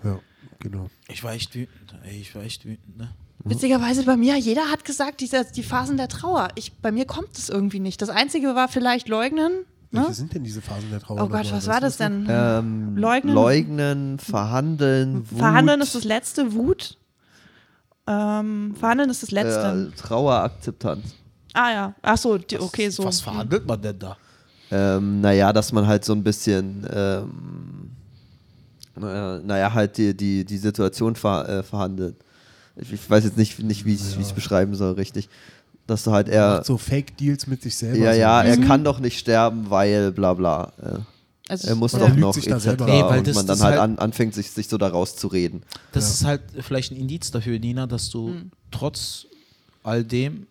Ja, 0.02 0.18
genau. 0.58 0.90
Ich 1.08 1.22
war 1.22 1.34
echt 1.34 1.54
wütend. 1.54 1.94
Ich 2.10 2.34
war 2.34 2.42
echt 2.42 2.64
wütend, 2.64 2.96
ne? 2.96 3.10
Witzigerweise 3.44 4.04
bei 4.04 4.16
mir, 4.16 4.36
jeder 4.36 4.70
hat 4.70 4.84
gesagt, 4.84 5.20
diese, 5.20 5.44
die 5.44 5.64
Phasen 5.64 5.96
der 5.96 6.08
Trauer. 6.08 6.48
Ich, 6.54 6.74
bei 6.74 6.92
mir 6.92 7.06
kommt 7.06 7.36
es 7.36 7.48
irgendwie 7.48 7.80
nicht. 7.80 8.00
Das 8.00 8.08
Einzige 8.08 8.54
war 8.54 8.68
vielleicht 8.68 9.08
leugnen. 9.08 9.64
Welche 9.92 10.08
Ne? 10.08 10.14
sind 10.14 10.34
denn 10.34 10.42
diese 10.42 10.62
Phasen 10.62 10.90
der 10.90 11.00
Trauer? 11.00 11.22
Oh 11.22 11.28
Gott, 11.28 11.52
was 11.52 11.66
war 11.66 11.80
das 11.80 11.98
denn? 11.98 12.26
Ähm, 12.28 12.96
Leugnen. 12.96 13.34
Leugnen, 13.34 14.18
verhandeln, 14.18 15.30
Wut, 15.30 15.38
Verhandeln 15.38 15.80
ist 15.82 15.94
das 15.94 16.04
letzte, 16.04 16.54
Wut. 16.54 16.96
Ähm, 18.06 18.74
verhandeln 18.78 19.10
ist 19.10 19.22
das 19.22 19.30
letzte. 19.30 19.90
äh, 19.92 19.96
Trauerakzeptanz. 19.96 21.14
ah 21.52 21.70
ja, 21.70 21.94
ach 22.02 22.16
so, 22.18 22.38
die, 22.38 22.58
okay, 22.58 22.88
so. 22.88 23.04
Was 23.04 23.20
verhandelt 23.20 23.66
man 23.66 23.80
denn 23.80 23.98
da? 23.98 24.16
Ähm, 24.70 25.20
naja, 25.20 25.52
dass 25.52 25.70
man 25.72 25.86
halt 25.86 26.04
so 26.04 26.14
ein 26.14 26.22
bisschen, 26.24 26.86
ähm, 26.90 27.90
naja, 28.96 29.38
naja, 29.44 29.72
halt 29.74 29.98
die, 29.98 30.16
die, 30.16 30.44
die 30.44 30.58
Situation 30.58 31.14
ver, 31.14 31.48
äh, 31.48 31.62
verhandelt. 31.62 32.16
Ich, 32.76 32.90
ich 32.92 33.10
weiß 33.10 33.24
jetzt 33.24 33.36
nicht, 33.36 33.58
nicht 33.62 33.84
wie 33.84 33.92
ich 33.94 34.00
es 34.18 34.32
beschreiben 34.32 34.74
soll, 34.74 34.92
richtig. 34.94 35.28
Dass 35.86 36.04
du 36.04 36.12
halt 36.12 36.28
Er 36.28 36.56
macht 36.56 36.66
so 36.66 36.78
Fake-Deals 36.78 37.46
mit 37.48 37.62
sich 37.62 37.74
selber. 37.76 37.98
ja, 37.98 38.12
so. 38.14 38.20
ja, 38.20 38.42
er 38.42 38.56
kann 38.58 38.84
doch 38.84 38.98
nicht 39.00 39.18
sterben, 39.18 39.68
weil 39.68 40.12
bla 40.12 40.32
bla. 40.34 40.72
Also, 41.48 41.68
er 41.68 41.74
muss 41.74 41.92
doch 41.92 42.00
er 42.02 42.14
noch 42.14 42.32
sich 42.32 42.46
etc. 42.48 42.66
Nee, 42.86 43.02
weil 43.02 43.18
und 43.18 43.26
das- 43.26 43.34
man 43.36 43.46
das 43.46 43.58
dann 43.58 43.66
halt, 43.68 43.80
halt- 43.80 43.80
an, 43.80 43.98
anfängt, 43.98 44.32
sich, 44.34 44.50
sich 44.52 44.68
so 44.68 44.78
daraus 44.78 45.16
zu 45.16 45.26
reden. 45.26 45.62
Das 45.92 46.04
Ja. 46.04 46.10
ist 46.12 46.24
halt 46.24 46.40
vielleicht 46.60 46.92
ein 46.92 46.96
Indiz 46.96 47.30
dafür, 47.32 47.58
Nina, 47.58 47.86
dass 47.86 48.10
du 48.10 48.28
Hm. 48.28 48.50
trotz 48.70 49.26
all 49.82 50.04
dem 50.04 50.46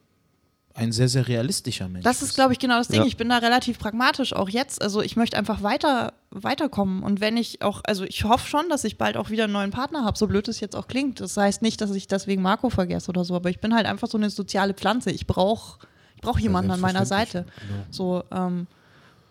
ein 0.73 0.91
sehr, 0.91 1.07
sehr 1.09 1.27
realistischer 1.27 1.87
Mensch 1.89 2.03
Das 2.03 2.21
ist, 2.21 2.33
glaube 2.35 2.53
ich, 2.53 2.59
genau 2.59 2.77
das 2.77 2.87
Ding. 2.87 3.01
Ja. 3.01 3.05
Ich 3.07 3.17
bin 3.17 3.29
da 3.29 3.37
relativ 3.37 3.77
pragmatisch, 3.79 4.33
auch 4.33 4.49
jetzt. 4.49 4.81
Also 4.81 5.01
ich 5.01 5.15
möchte 5.15 5.37
einfach 5.37 5.63
weiter, 5.63 6.13
weiterkommen. 6.29 7.03
Und 7.03 7.19
wenn 7.21 7.37
ich 7.37 7.61
auch, 7.61 7.81
also 7.83 8.03
ich 8.03 8.23
hoffe 8.23 8.47
schon, 8.47 8.69
dass 8.69 8.83
ich 8.83 8.97
bald 8.97 9.17
auch 9.17 9.29
wieder 9.29 9.45
einen 9.45 9.53
neuen 9.53 9.71
Partner 9.71 10.05
habe, 10.05 10.17
so 10.17 10.27
blöd 10.27 10.47
es 10.47 10.59
jetzt 10.59 10.75
auch 10.75 10.87
klingt. 10.87 11.19
Das 11.19 11.35
heißt 11.37 11.61
nicht, 11.61 11.81
dass 11.81 11.91
ich 11.91 12.07
deswegen 12.07 12.41
Marco 12.41 12.69
vergesse 12.69 13.09
oder 13.09 13.25
so, 13.25 13.35
aber 13.35 13.49
ich 13.49 13.59
bin 13.59 13.73
halt 13.75 13.85
einfach 13.85 14.07
so 14.07 14.17
eine 14.17 14.29
soziale 14.29 14.73
Pflanze. 14.73 15.11
Ich 15.11 15.27
brauche 15.27 15.79
ich 16.15 16.21
brauch 16.21 16.39
jemanden 16.39 16.71
an 16.71 16.79
meiner 16.79 17.05
Seite. 17.05 17.45
Genau. 17.67 17.83
So, 17.89 18.23
ähm, 18.31 18.67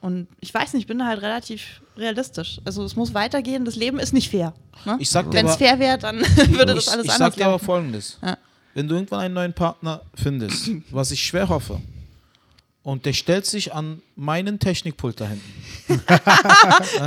und 0.01 0.29
ich 0.41 0.53
weiß 0.53 0.73
nicht, 0.73 0.83
ich 0.83 0.87
bin 0.87 0.99
da 0.99 1.07
halt 1.07 1.21
relativ 1.23 1.83
realistisch. 1.97 2.61
Also 2.65 2.83
es 2.85 2.97
muss 2.97 3.13
weitergehen, 3.15 3.65
das 3.65 3.77
Leben 3.77 3.99
ist 3.99 4.13
nicht 4.15 4.31
fair. 4.31 4.55
Ne? 4.87 4.97
Ich 4.99 5.13
Wenn 5.15 5.47
es 5.47 5.53
aber- 5.53 5.59
fair 5.59 5.79
wäre, 5.79 5.99
dann 5.99 6.21
würde 6.49 6.75
das 6.75 6.87
ich, 6.87 6.93
alles 6.93 7.05
ich 7.07 7.13
anders 7.13 7.19
sag 7.19 7.35
dir 7.35 7.47
aber 7.47 7.59
folgendes. 7.59 8.19
Ja. 8.23 8.37
Wenn 8.81 8.89
du 8.89 8.95
irgendwann 8.95 9.21
einen 9.21 9.35
neuen 9.35 9.53
Partner 9.53 10.01
findest, 10.15 10.71
was 10.91 11.11
ich 11.11 11.23
schwer 11.23 11.51
hoffe, 11.51 11.83
und 12.83 13.05
der 13.05 13.13
stellt 13.13 13.45
sich 13.45 13.75
an 13.75 14.01
meinen 14.21 14.59
Technikpult 14.59 15.21
da 15.21 15.27
hinten. 15.29 15.51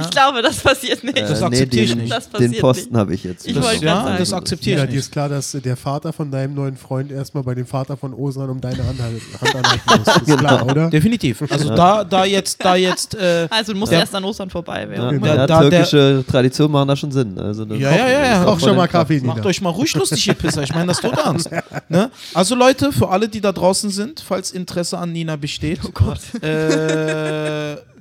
Ich 0.02 0.10
glaube, 0.10 0.42
das 0.42 0.58
passiert 0.58 1.04
nicht. 1.04 1.18
Das 1.18 1.42
Äh, 1.42 1.46
akzeptiere 1.46 1.84
ich 1.86 1.92
den, 1.92 2.00
nicht. 2.00 2.12
Das 2.12 2.30
Den 2.30 2.52
Posten 2.60 2.98
habe 2.98 3.14
ich 3.14 3.24
jetzt. 3.24 3.48
Ich 3.48 3.54
Das, 3.54 3.80
ja, 3.80 4.04
sagen. 4.04 4.16
das 4.18 4.34
akzeptiere 4.34 4.80
Ja, 4.80 4.84
ich 4.86 4.90
dir 4.90 4.98
ist 4.98 5.06
nicht. 5.06 5.12
klar, 5.14 5.30
dass 5.30 5.52
der 5.52 5.78
Vater 5.78 6.12
von 6.12 6.30
deinem 6.32 6.54
neuen 6.56 6.76
Freund 6.76 7.12
erstmal 7.12 7.44
bei 7.44 7.56
dem 7.56 7.66
Vater 7.66 7.96
von 7.96 8.14
Osan 8.14 8.50
um 8.50 8.60
deine 8.60 8.86
Hand, 8.86 9.00
halt- 9.02 9.22
Hand 9.42 9.56
anhalten 9.56 9.82
muss. 9.88 10.04
Das 10.06 10.16
ist 10.18 10.26
Genau. 10.26 10.38
klar, 10.40 10.66
oder? 10.66 10.90
Definitiv. 10.90 11.42
Also 11.50 11.70
da, 11.76 12.04
da 12.04 12.26
jetzt, 12.26 12.64
da 12.64 12.76
jetzt, 12.76 13.16
äh, 13.16 13.48
Also 13.50 13.74
du 13.74 13.80
musst 13.80 13.92
Der- 13.92 14.00
erst 14.00 14.16
an 14.16 14.24
Ostern 14.26 14.50
vorbei 14.50 14.82
Ja, 14.84 14.90
werden. 14.90 15.22
Genau. 15.22 15.34
ja, 15.34 15.48
Da- 15.48 15.62
türkische 15.62 16.26
Traditionen 16.30 16.72
machen 16.74 16.88
da 16.90 16.96
schon 16.96 17.12
Sinn. 17.12 17.38
Also 17.40 17.64
das- 17.66 17.80
Ja, 17.80 17.92
ja, 17.96 18.10
ja, 18.10 18.26
ja. 18.26 18.44
Koch 18.44 18.60
schon 18.60 18.76
mal 18.76 18.88
Kaffee. 18.88 19.22
Macht 19.22 19.46
euch 19.46 19.62
mal 19.62 19.70
ruhig 19.70 19.94
lustig, 19.96 20.28
ihr 20.28 20.34
Pisser. 20.34 20.64
Ich 20.64 20.74
meine 20.74 20.88
das 20.88 21.00
tot 21.00 21.14
ernst. 21.18 21.50
Ne? 21.90 22.10
Also 22.34 22.56
Leute, 22.56 22.92
für 22.92 23.10
alle, 23.10 23.28
die 23.30 23.40
da 23.42 23.52
draußen 23.52 23.90
sind, 23.90 24.24
falls 24.26 24.52
Interesse 24.52 24.98
an 24.98 25.12
Nina 25.12 25.36
besteht, 25.36 25.80
Oh 25.86 25.90
Gott. 25.94 26.20
äh, 26.42 27.03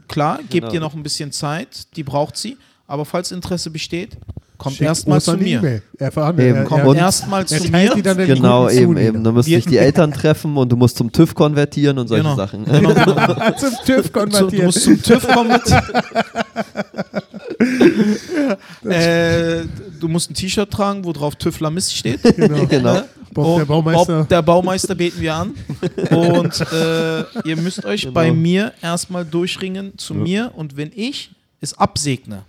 klar, 0.08 0.38
gebt 0.48 0.50
Genau. 0.66 0.72
ihr 0.74 0.80
noch 0.80 0.94
ein 0.94 1.02
bisschen 1.02 1.32
Zeit, 1.32 1.94
die 1.96 2.02
braucht 2.02 2.36
sie. 2.36 2.56
Aber 2.86 3.04
falls 3.04 3.32
Interesse 3.32 3.70
besteht, 3.70 4.16
kommt 4.58 4.80
erstmal 4.80 5.20
zu 5.20 5.36
mir. 5.36 5.58
E-Mail. 5.58 5.82
Er 5.98 6.12
verhandelt. 6.12 6.56
Eben, 6.56 6.64
Kommt 6.66 6.82
er, 6.82 6.88
Und- 6.88 6.96
erstmal 6.96 7.40
er 7.42 7.46
zu 7.46 7.70
mir. 7.70 8.02
dann 8.02 8.16
Genau, 8.18 8.68
eben, 8.68 8.96
eben. 8.96 9.12
Nina. 9.18 9.24
Da 9.24 9.32
müssen 9.32 9.50
sich 9.50 9.64
die 9.66 9.78
Eltern 9.78 10.12
treffen 10.12 10.56
und 10.56 10.70
du 10.70 10.76
musst 10.76 10.96
zum 10.98 11.10
TÜV 11.10 11.34
konvertieren 11.34 11.98
und 11.98 12.08
solche 12.08 12.22
Genau. 12.24 12.36
Sachen. 12.36 12.64
Genau, 12.64 12.92
genau. 12.94 13.50
Zum 13.52 13.70
TÜV 13.84 14.02
Zu, 14.02 14.02
du 14.02 14.08
konvertieren. 14.10 14.66
musst 14.66 14.82
zum 14.82 15.02
TÜV 15.02 15.26
mit. 15.48 15.62
äh, 18.92 19.62
du 20.02 20.08
musst 20.08 20.30
ein 20.30 20.34
T-Shirt 20.34 20.70
tragen, 20.70 21.04
wo 21.04 21.12
drauf 21.12 21.36
TÜV 21.36 21.60
Lamist 21.60 21.94
steht. 21.96 22.22
genau. 22.36 22.66
genau. 22.66 23.02
Bob, 23.32 23.58
der 23.58 23.64
Baumeister. 23.64 24.18
Bob, 24.18 24.28
der 24.28 24.42
Baumeister 24.42 24.94
beten 24.94 25.20
wir 25.20 25.34
an. 25.34 25.54
Und 26.10 26.60
äh, 26.72 27.20
ihr 27.48 27.56
müsst 27.56 27.84
euch 27.84 28.02
Genau. 28.02 28.12
bei 28.14 28.32
mir 28.32 28.72
erstmal 28.82 29.24
durchringen 29.24 29.96
zu 29.96 30.14
mir. 30.14 30.52
Und 30.54 30.76
wenn 30.76 30.90
ich 30.94 31.30
es 31.60 31.72
absegne, 31.78 32.42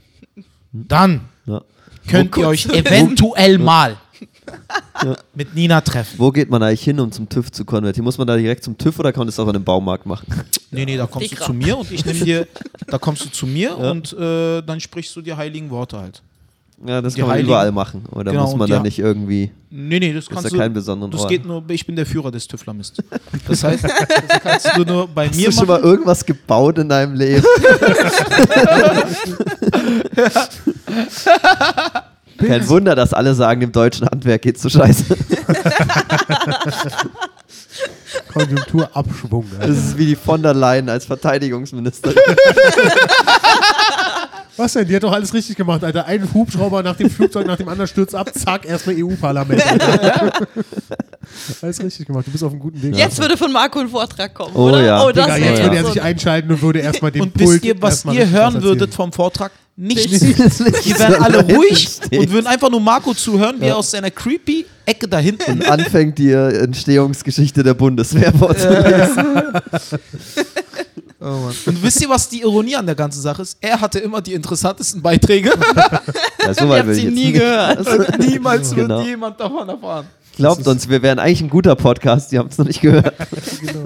dann 0.73 1.21
Ja. 1.45 1.61
könnt 2.09 2.35
Wo- 2.35 2.41
ihr 2.41 2.47
euch 2.49 2.65
eventuell 2.73 3.57
mal 3.59 3.97
mit 5.35 5.53
Nina 5.55 5.81
treffen. 5.81 6.15
Wo 6.17 6.31
geht 6.31 6.49
man 6.49 6.61
eigentlich 6.63 6.83
hin, 6.83 6.99
um 6.99 7.11
zum 7.11 7.27
TÜV 7.29 7.51
zu 7.51 7.65
konvertieren? 7.65 8.03
Muss 8.05 8.17
man 8.17 8.27
da 8.27 8.35
direkt 8.37 8.63
zum 8.63 8.77
TÜV 8.77 8.99
oder 8.99 9.11
kann 9.11 9.21
man 9.21 9.27
das 9.27 9.39
auch 9.39 9.47
in 9.47 9.55
einem 9.55 9.63
Baumarkt 9.63 10.05
machen? 10.05 10.27
Nee, 10.71 10.85
nee, 10.85 10.97
da 10.97 11.05
kommst 11.07 11.31
du 11.31 11.35
Dicker. 11.35 11.45
zu 11.45 11.53
mir 11.53 11.77
und 11.77 11.91
ich 11.91 12.05
nehme 12.05 12.19
dir, 12.19 12.47
da 12.87 12.97
kommst 12.97 13.23
du 13.25 13.29
zu 13.29 13.45
mir 13.47 13.77
und 13.77 14.13
äh, 14.13 14.61
dann 14.61 14.79
sprichst 14.79 15.15
du 15.15 15.21
die 15.21 15.33
heiligen 15.33 15.69
Worte 15.69 15.97
halt. 15.99 16.21
Ja, 16.85 17.01
das 17.01 17.13
kann 17.15 17.23
man 17.23 17.31
Heiligen- 17.31 17.47
überall 17.49 17.71
machen. 17.71 18.03
Oder 18.11 18.31
Genau, 18.31 18.43
muss 18.47 18.55
man 18.55 18.69
da 18.69 18.75
ja. 18.77 18.81
nicht 18.81 18.99
irgendwie. 18.99 19.51
Nee, 19.69 19.99
nee, 19.99 20.13
das 20.13 20.25
Ist 20.25 20.29
kannst 20.29 20.43
ja 20.45 20.49
du. 20.49 20.57
keinen 20.57 20.73
besonderen 20.73 21.11
Das 21.11 21.21
Ort. 21.21 21.29
geht 21.29 21.45
nur, 21.45 21.63
ich 21.69 21.85
bin 21.85 21.95
der 21.95 22.05
Führer 22.05 22.29
des 22.31 22.47
TÜV-Lamist. 22.47 23.01
Das 23.47 23.63
heißt, 23.63 23.83
das 23.85 23.91
kannst 24.43 24.69
du 24.77 24.83
nur 24.83 25.07
bei 25.07 25.27
Hast 25.29 25.35
mir 25.35 25.45
du 25.47 25.51
schon 25.53 25.67
machen. 25.67 25.81
mal 25.81 25.89
irgendwas 25.89 26.25
gebaut 26.25 26.77
in 26.77 26.89
deinem 26.89 27.15
Leben? 27.15 27.43
Kein 32.37 32.67
Wunder, 32.67 32.95
dass 32.95 33.13
alle 33.13 33.33
sagen, 33.35 33.61
im 33.61 33.71
deutschen 33.71 34.07
Handwerk 34.07 34.41
geht's 34.41 34.61
so 34.61 34.69
scheiße. 34.69 35.15
Konjunkturabschwung. 38.33 39.45
Das 39.51 39.59
Alter. 39.61 39.73
ist 39.73 39.97
wie 39.97 40.05
die 40.07 40.15
von 40.15 40.41
der 40.43 40.53
Leyen 40.53 40.89
als 40.89 41.05
Verteidigungsministerin. 41.05 42.17
Was 44.63 44.71
denn? 44.71 44.87
Die 44.87 44.95
hat 44.95 45.03
doch 45.03 45.11
alles 45.11 45.33
richtig 45.33 45.57
gemacht, 45.57 45.83
Alter. 45.83 46.05
Ein 46.05 46.33
Hubschrauber 46.33 46.81
nach 46.83 46.95
dem 46.95 47.09
Flugzeug, 47.09 47.45
nach 47.45 47.57
dem 47.57 47.67
anderen 47.67 47.85
stürzt 47.85 48.15
ab, 48.15 48.31
zack, 48.33 48.65
erstmal 48.65 48.95
EU-Parlament. 48.97 49.61
Alles 51.61 51.83
richtig 51.83 52.07
gemacht. 52.07 52.27
Du 52.27 52.31
bist 52.31 52.45
auf 52.45 52.51
einem 52.51 52.61
guten 52.61 52.81
Weg. 52.81 52.95
Jetzt 52.95 53.19
würde 53.19 53.35
von 53.35 53.51
Marco 53.51 53.79
ein 53.79 53.89
Vortrag 53.89 54.33
kommen, 54.33 54.55
Oh 54.55 54.69
oder? 54.69 54.81
ja. 54.81 55.05
Oh, 55.05 55.11
das 55.11 55.25
Digga, 55.25 55.37
jetzt 55.37 55.59
ja 55.59 55.65
würde 55.65 55.75
er 55.75 55.85
sich 55.85 56.01
einschalten 56.01 56.49
und 56.49 56.61
würde 56.61 56.79
erstmal 56.79 57.11
den 57.11 57.23
Und 57.23 57.33
Pult 57.33 57.49
wisst 57.49 57.65
ihr, 57.65 57.81
was 57.81 58.05
ihr 58.05 58.29
hören 58.29 58.55
was 58.55 58.63
würdet 58.63 58.93
vom 58.93 59.11
Vortrag? 59.11 59.51
Nichts. 59.75 60.21
Die 60.21 60.97
wären 60.97 61.21
alle 61.21 61.43
ruhig 61.43 61.99
und 62.15 62.31
würden 62.31 62.47
einfach 62.47 62.69
nur 62.69 62.79
Marco 62.79 63.13
zuhören, 63.13 63.59
wie 63.59 63.65
er 63.65 63.75
aus 63.75 63.91
seiner 63.91 64.11
creepy 64.11 64.65
Ecke 64.85 65.09
da 65.09 65.17
hinten 65.17 65.51
und 65.51 65.69
anfängt 65.69 66.19
die 66.19 66.31
Entstehungsgeschichte 66.31 67.63
der 67.63 67.73
Bundeswehr 67.73 68.31
vorzulesen. 68.31 69.25
Und 71.65 71.81
wisst 71.83 72.01
ihr, 72.01 72.09
was 72.09 72.27
die 72.29 72.41
Ironie 72.41 72.75
an 72.75 72.85
der 72.85 72.95
ganzen 72.95 73.21
Sache 73.21 73.41
ist? 73.41 73.57
Er 73.61 73.79
hatte 73.79 73.99
immer 73.99 74.21
die 74.21 74.33
interessantesten 74.33 75.01
Beiträge. 75.01 75.51
Ja, 76.43 76.53
so 76.53 76.65
Ihr 76.65 76.69
weit 76.71 76.79
habt 76.81 76.89
ich 76.91 76.97
sie 77.03 77.07
nie 77.09 77.31
gehört. 77.31 77.87
Und 77.87 78.19
niemals 78.29 78.75
wird 78.75 78.89
Genau. 78.89 79.01
jemand 79.01 79.39
davon 79.39 79.69
erfahren. 79.69 80.07
Glaubt 80.35 80.67
uns, 80.67 80.89
wir 80.89 81.01
wären 81.01 81.17
eigentlich 81.19 81.39
ein 81.39 81.49
guter 81.49 81.73
Podcast, 81.77 82.33
die 82.33 82.37
haben 82.39 82.49
es 82.49 82.57
noch 82.57 82.65
nicht 82.65 82.81
gehört. 82.81 83.13
genau. 83.61 83.85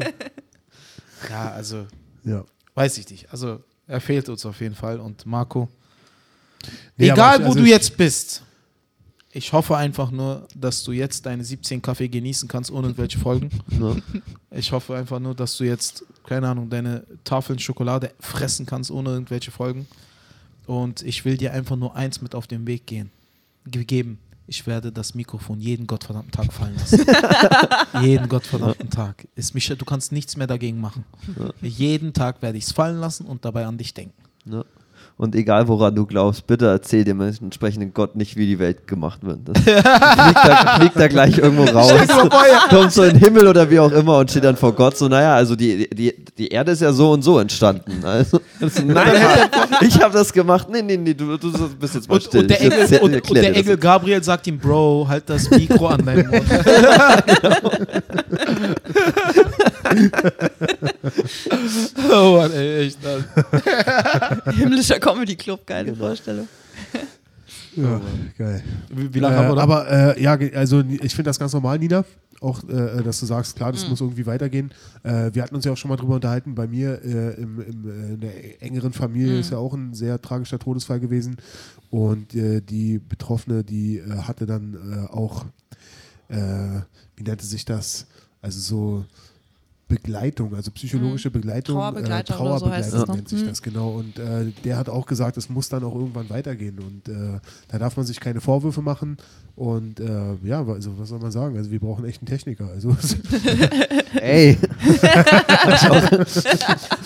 Ja, 1.30 1.52
also 1.52 1.86
Ja. 2.24 2.44
weiß 2.74 2.98
ich 2.98 3.08
nicht. 3.12 3.32
Also 3.32 3.60
er 3.88 4.02
fehlt 4.02 4.28
uns 4.30 4.44
auf 4.46 4.60
jeden 4.60 4.74
Fall. 4.74 5.00
Und 5.00 5.26
Marco, 5.28 5.70
Nee, 6.98 7.10
egal 7.12 7.36
ich- 7.40 7.42
wo 7.44 7.50
also 7.50 7.60
du 7.60 7.66
ich- 7.66 7.70
jetzt 7.72 7.96
bist, 7.96 8.42
ich 9.32 9.54
hoffe 9.54 9.78
einfach 9.78 10.10
nur, 10.10 10.48
dass 10.56 10.84
du 10.84 10.92
jetzt 10.94 11.28
deine 11.28 11.44
17 11.44 11.80
Kaffee 11.82 12.08
genießen 12.08 12.48
kannst, 12.48 12.72
ohne 12.72 12.88
irgendwelche 12.88 13.20
Folgen. 13.20 13.52
Ja. 13.80 13.96
Ich 14.50 14.72
hoffe 14.72 14.96
einfach 14.96 15.20
nur, 15.20 15.36
dass 15.36 15.56
du 15.58 15.64
jetzt, 15.64 16.04
keine 16.28 16.48
Ahnung, 16.50 16.70
deine 16.70 17.04
Tafeln 17.24 17.58
Schokolade 17.58 18.12
fressen 18.20 18.66
kannst, 18.68 18.92
ohne 18.92 19.10
irgendwelche 19.10 19.50
Folgen. 19.50 19.88
Und 20.68 21.02
ich 21.02 21.26
will 21.26 21.38
dir 21.38 21.54
einfach 21.54 21.76
nur 21.78 21.96
eins 21.96 22.22
mit 22.22 22.36
auf 22.36 22.46
den 22.46 22.68
Weg 22.68 22.86
gehen, 22.86 23.10
ge- 23.66 23.86
geben. 23.86 24.20
Ich 24.50 24.66
werde 24.68 24.92
das 24.94 25.14
Mikrofon 25.16 25.60
jeden 25.60 25.88
gottverdammten 25.88 26.32
Tag 26.32 26.54
fallen 26.54 26.76
lassen. 26.78 27.06
jeden 28.02 28.30
gottverdammten 28.30 28.90
Tag. 28.90 29.28
Ist 29.36 29.54
mich, 29.54 29.68
du 29.68 29.84
kannst 29.86 30.12
nichts 30.14 30.38
mehr 30.38 30.48
dagegen 30.48 30.80
machen. 30.80 31.04
Jeden 31.62 32.14
Tag 32.14 32.42
werde 32.42 32.58
ich 32.58 32.66
es 32.66 32.72
fallen 32.72 33.00
lassen 33.00 33.26
und 33.26 33.44
dabei 33.44 33.66
an 33.66 33.78
dich 33.78 33.94
denken. 33.94 34.14
Ja. 34.46 34.64
Und 35.20 35.36
egal 35.36 35.68
woran 35.68 35.96
du 35.96 36.06
glaubst, 36.06 36.46
bitte 36.46 36.68
erzähl 36.68 37.04
dem 37.04 37.20
entsprechenden 37.22 37.92
Gott 37.92 38.16
nicht, 38.16 38.36
wie 38.36 38.46
die 38.46 38.60
Welt 38.60 38.86
gemacht 38.86 39.24
wird. 39.24 39.40
Das 39.46 39.58
fliegt, 39.64 39.84
da, 39.84 40.78
fliegt 40.80 40.96
da 40.96 41.08
gleich 41.08 41.40
irgendwo 41.40 41.64
raus. 41.64 41.92
Kommt 42.70 42.92
so 42.92 43.02
in 43.02 43.14
den 43.16 43.20
Himmel 43.20 43.48
oder 43.48 43.68
wie 43.68 43.80
auch 43.80 43.92
immer 43.92 44.20
und 44.20 44.30
steht 44.30 44.44
dann 44.44 44.56
vor 44.58 44.74
Gott 44.74 44.96
so, 44.96 45.08
naja, 45.08 45.34
also 45.34 45.56
die, 45.56 45.90
die, 45.90 46.14
die 46.38 46.50
Erde 46.50 46.72
ist 46.74 46.84
ja 46.84 46.94
so 46.94 47.14
und 47.14 47.24
so 47.24 47.40
entstanden. 47.40 48.04
Also, 48.06 48.40
nein, 48.86 49.50
ich 49.82 50.00
habe 50.00 50.14
das 50.14 50.32
gemacht. 50.32 50.68
Nee, 50.70 50.84
nee, 50.84 50.98
nee, 50.98 51.16
du, 51.16 51.36
du 51.36 51.52
bist 51.80 51.96
jetzt 51.96 52.08
mal 52.08 52.16
Und, 52.16 52.24
still. 52.24 52.42
und 52.42 52.50
der, 52.52 52.62
Engel, 52.62 52.80
erzähl- 52.80 53.00
und, 53.00 53.16
und 53.16 53.36
der 53.36 53.56
Engel 53.56 53.78
Gabriel 53.78 54.24
sagt 54.24 54.46
ihm, 54.46 54.60
Bro, 54.60 55.08
halt 55.10 55.28
das 55.28 55.50
Mikro 55.50 55.88
an 55.88 56.06
deinem 56.06 56.30
Mund. 56.30 56.44
oh 62.12 62.38
Mann, 62.38 62.52
ey, 62.52 62.88
echt. 62.88 63.00
Das. 63.04 63.24
Himmlischer 64.56 65.00
Comedy 65.00 65.36
Club, 65.36 65.66
geile 65.66 65.96
Vorstellung. 65.96 66.48
Ja, 67.76 68.02
geil. 68.38 68.64
Wie, 68.90 69.14
wie 69.14 69.20
lange 69.20 69.36
äh, 69.36 69.38
haben 69.38 69.50
wir 69.50 69.56
da? 69.56 69.62
Aber 69.62 70.18
äh, 70.18 70.22
ja, 70.22 70.38
also 70.56 70.82
ich 70.82 71.14
finde 71.14 71.30
das 71.30 71.40
ganz 71.40 71.54
normal, 71.54 71.80
Nina. 71.80 72.04
Auch, 72.40 72.64
äh, 72.70 73.02
dass 73.02 73.20
du 73.20 73.26
sagst, 73.26 73.56
klar, 73.56 73.72
das 73.72 73.90
muss 73.90 74.00
irgendwie 74.00 74.28
weitergehen. 74.28 74.72
Äh, 75.04 75.32
wir 75.34 75.42
hatten 75.42 75.56
uns 75.56 75.66
ja 75.66 75.72
auch 75.72 75.78
schon 75.78 75.90
mal 75.90 75.96
drüber 75.96 76.16
unterhalten. 76.16 76.54
Bei 76.54 76.68
mir 76.68 77.02
äh, 77.04 77.34
im, 77.42 77.60
im, 77.62 77.90
äh, 77.90 78.14
in 78.14 78.20
der 78.20 78.62
engeren 78.62 78.94
Familie 78.94 79.40
ist 79.40 79.52
ja 79.52 79.58
auch 79.58 79.74
ein 79.74 79.96
sehr 79.96 80.22
tragischer 80.22 80.60
Todesfall 80.60 81.00
gewesen. 81.00 81.38
Und 81.90 82.36
äh, 82.36 82.62
die 82.62 83.00
Betroffene, 83.00 83.64
die 83.64 83.98
äh, 83.98 84.20
hatte 84.20 84.46
dann 84.46 84.76
äh, 84.76 85.08
auch, 85.12 85.46
äh, 86.30 86.82
wie 87.16 87.24
nannte 87.24 87.46
sich 87.46 87.66
das? 87.66 88.06
Also 88.42 88.60
so 88.60 89.06
Begleitung, 89.88 90.54
also 90.54 90.72
psychologische 90.72 91.32
Begleitung. 91.32 91.76
Trauerbegleiter 91.76 92.34
äh, 92.34 92.38
so 92.38 92.44
Trauerbegleitung 92.44 93.00
noch. 93.00 93.16
nennt 93.16 93.30
sich 93.30 93.42
Mhm. 93.44 93.48
das 93.48 93.62
genau. 93.62 93.90
Und 93.92 94.20
äh, 94.20 94.52
der 94.64 94.78
hat 94.78 94.90
auch 94.90 95.06
gesagt, 95.06 95.38
es 95.38 95.50
muss 95.50 95.70
dann 95.70 95.84
auch 95.84 95.96
irgendwann 95.96 96.30
weitergehen. 96.30 96.80
Und 96.80 97.08
äh, 97.08 97.40
da 97.70 97.80
darf 97.80 97.96
man 97.98 98.06
sich 98.06 98.20
keine 98.20 98.42
Vorwürfe 98.42 98.82
machen. 98.82 99.18
Und 99.58 100.00
äh, 100.00 100.36
ja, 100.44 100.64
also 100.64 101.00
was 101.00 101.10
soll 101.10 101.18
man 101.18 101.32
sagen? 101.32 101.58
Also 101.58 101.72
wir 101.72 101.80
brauchen 101.80 102.06
echt 102.06 102.22
einen 102.22 102.28
Techniker. 102.28 102.68
Also 102.68 102.96
Ey, 104.22 104.56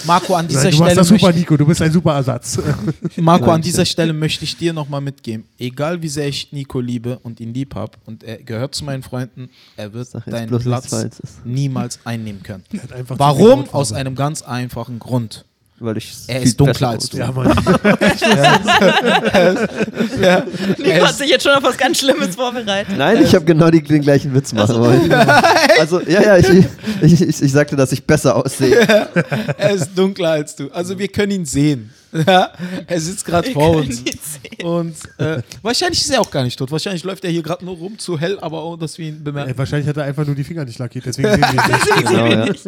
Marco, 0.06 0.36
an 0.36 0.50
dieser 0.50 0.70
du 0.70 0.76
machst 0.76 0.76
Stelle 0.76 0.96
das 0.96 1.08
super, 1.08 1.28
möchte, 1.28 1.40
Nico. 1.40 1.56
Du 1.56 1.66
bist 1.66 1.82
ein 1.82 1.94
super 1.94 2.16
Ersatz. 2.16 2.60
Marco, 3.16 3.50
an 3.52 3.62
dieser 3.62 3.86
Stelle 3.86 4.12
möchte 4.12 4.44
ich 4.44 4.58
dir 4.58 4.74
nochmal 4.74 5.00
mitgeben, 5.00 5.46
egal 5.58 6.02
wie 6.02 6.10
sehr 6.10 6.28
ich 6.28 6.52
Nico 6.52 6.82
liebe 6.82 7.20
und 7.20 7.40
ihn 7.40 7.54
lieb 7.54 7.74
habe 7.74 7.94
und 8.06 8.26
er 8.26 8.44
gehört 8.44 8.76
zu 8.76 8.84
meinen 8.84 9.02
Freunden, 9.02 9.50
er 9.78 9.94
wird 9.94 10.10
deinen 10.26 10.60
Platz 10.60 11.22
niemals 11.46 12.00
einnehmen 12.04 12.44
können. 12.44 12.66
Warum? 13.08 13.70
Aus 13.70 13.94
einem 13.94 14.16
ganz 14.16 14.42
einfachen 14.42 15.00
Grund. 15.00 15.46
Weil 15.82 15.98
ich 15.98 16.14
Er 16.28 16.42
ist 16.42 16.60
dunkler 16.60 16.90
als 16.90 17.10
du. 17.10 17.18
Ja, 17.18 17.32
Mann. 17.32 17.48
Ja, 20.22 20.44
Nico 20.78 21.06
hat 21.08 21.18
sich 21.18 21.30
jetzt 21.30 21.44
schon 21.44 21.54
auf 21.54 21.64
was 21.64 21.78
ganz 21.78 22.00
Schlimmes 22.00 22.36
vorbereitet. 22.36 22.96
Nein, 22.98 23.24
ich 23.24 23.34
habe 23.34 23.46
genau 23.46 23.70
die, 23.70 23.82
den 23.82 24.02
gleichen 24.02 24.34
Witz 24.34 24.54
machen 24.54 24.80
wollen. 24.80 25.12
Also, 25.80 26.02
ja, 26.02 26.22
ja, 26.22 26.38
ich, 26.38 26.48
ich, 27.02 27.22
ich, 27.22 27.42
ich 27.42 27.52
sagte, 27.52 27.76
dass 27.76 27.92
ich 27.92 28.06
besser 28.06 28.36
aussehe. 28.36 28.80
er 29.58 29.72
ist 29.72 29.90
dunkler 29.96 30.32
als 30.32 30.56
du. 30.56 30.70
Also 30.72 30.98
wir 31.00 31.08
können 31.08 31.32
ihn 31.32 31.46
sehen. 31.46 31.92
Ja, 32.28 32.52
er 32.88 33.00
sitzt 33.00 33.26
gerade 33.26 33.52
vor 33.52 33.78
uns. 33.78 34.04
Und 34.64 34.96
äh, 35.18 35.42
wahrscheinlich 35.62 36.02
ist 36.02 36.10
er 36.10 36.22
auch 36.22 36.30
gar 36.30 36.44
nicht 36.44 36.58
tot. 36.58 36.70
Wahrscheinlich 36.72 37.04
läuft 37.04 37.24
er 37.24 37.32
hier 37.32 37.42
gerade 37.42 37.64
nur 37.64 37.78
rum 37.78 37.98
zu 37.98 38.20
hell, 38.20 38.38
aber 38.40 38.64
ohne 38.66 38.80
dass 38.80 38.98
wir 38.98 39.08
ihn 39.08 39.24
bemerken. 39.24 39.58
wahrscheinlich 39.58 39.88
hat 39.88 39.98
er 39.98 40.04
einfach 40.04 40.26
nur 40.26 40.36
die 40.36 40.44
Finger 40.44 40.66
nicht 40.66 40.78
lackiert, 40.78 41.06
deswegen 41.06 41.30
sehen 41.32 41.42
wir 41.42 42.32
ihn 42.32 42.40
nicht. 42.52 42.68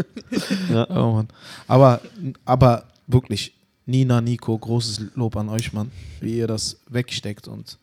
Genau, 0.67 0.79
ja. 0.79 0.89
Oh 0.89 1.13
Mann. 1.13 1.27
Aber, 1.67 2.01
aber 2.45 2.85
wirklich, 3.07 3.53
Nina, 3.85 4.21
Nico, 4.21 4.57
großes 4.57 5.01
Lob 5.15 5.35
an 5.35 5.49
euch, 5.49 5.73
Mann, 5.73 5.91
wie 6.21 6.37
ihr 6.37 6.47
das 6.47 6.77
wegsteckt. 6.87 7.47
Und 7.47 7.77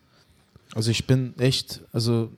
also 0.73 0.89
ich 0.89 1.05
bin 1.05 1.33
echt 1.37 1.81
also 1.93 2.31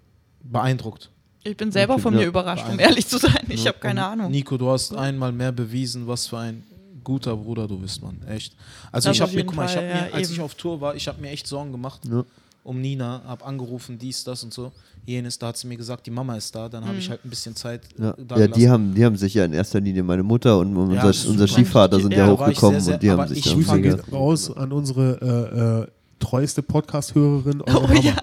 beeindruckt. 0.44 1.10
Ich 1.46 1.58
bin 1.58 1.72
selber 1.72 1.94
Okay, 1.94 2.04
von 2.04 2.14
ja. 2.14 2.22
mir 2.22 2.28
überrascht, 2.28 2.66
um 2.70 2.80
ehrlich 2.80 3.08
zu 3.08 3.18
sein. 3.18 3.46
Ich 3.50 3.68
habe 3.68 3.78
keine 3.80 4.06
Ahnung. 4.06 4.32
Nico, 4.32 4.58
du 4.58 4.70
hast 4.70 4.96
einmal 4.96 5.32
mehr 5.32 5.52
bewiesen, 5.52 6.08
was 6.08 6.28
für 6.28 6.40
ein 6.40 6.64
guter 7.04 7.36
Bruder 7.36 7.68
du 7.68 7.78
bist, 7.80 8.02
Mann. 8.02 8.18
Echt. 8.28 8.56
Also 8.92 9.10
Das 9.10 9.16
ich 9.18 9.22
habe 9.22 9.34
mir, 9.34 9.46
guck 9.46 9.56
mal, 9.56 9.66
ich 9.70 9.76
mir, 9.76 9.88
ja, 9.90 9.96
als 10.14 10.28
eben. 10.30 10.34
ich 10.34 10.42
auf 10.42 10.56
Tour 10.56 10.80
war, 10.82 10.96
ich 10.96 11.08
habe 11.08 11.20
mir 11.22 11.30
echt 11.30 11.48
Sorgen 11.48 11.72
gemacht 11.72 12.02
Ja. 12.10 12.24
um 12.64 12.80
Nina, 12.82 13.22
habe 13.26 13.44
angerufen, 13.46 13.98
dies, 14.00 14.24
das 14.24 14.44
und 14.44 14.54
so. 14.54 14.72
Jenes, 15.06 15.38
da 15.38 15.48
hat 15.48 15.58
sie 15.58 15.68
mir 15.68 15.76
gesagt, 15.76 16.06
die 16.06 16.12
Mama 16.12 16.38
ist 16.38 16.56
da. 16.56 16.70
Dann 16.70 16.84
habe 16.84 16.94
Mhm. 16.94 17.00
ich 17.00 17.10
halt 17.10 17.26
ein 17.26 17.30
bisschen 17.30 17.56
Zeit 17.58 17.82
Ja, 17.98 18.14
da 18.18 18.38
ja 18.38 18.48
die, 18.48 18.70
haben, 18.70 18.96
die 18.96 19.04
haben 19.04 19.18
sich 19.18 19.34
ja 19.34 19.44
in 19.44 19.52
erster 19.52 19.82
Linie 19.82 20.02
meine 20.02 20.24
Mutter 20.24 20.58
und 20.60 20.76
unser, 20.78 20.96
Ja, 20.96 21.04
unser. 21.30 21.48
Stiefvater 21.48 22.00
sind 22.00 22.14
ja, 22.14 22.26
hochgekommen 22.32 22.80
sehr, 22.80 22.82
sehr- 22.82 22.94
und 22.96 23.04
die 23.04 23.12
haben 23.12 23.28
sich 23.28 23.46
ich 23.46 23.66
dann 23.68 23.82
geht 23.82 24.12
raus 24.14 24.50
an 24.56 24.72
unsere 24.72 25.84
äh, 25.84 25.84
äh, 25.84 25.88
treueste 26.20 26.64
Podcast-Hörerin, 26.64 27.62
eure 27.64 27.78
Oh 27.84 27.88
Mama. 27.88 28.00
ja, 28.00 28.16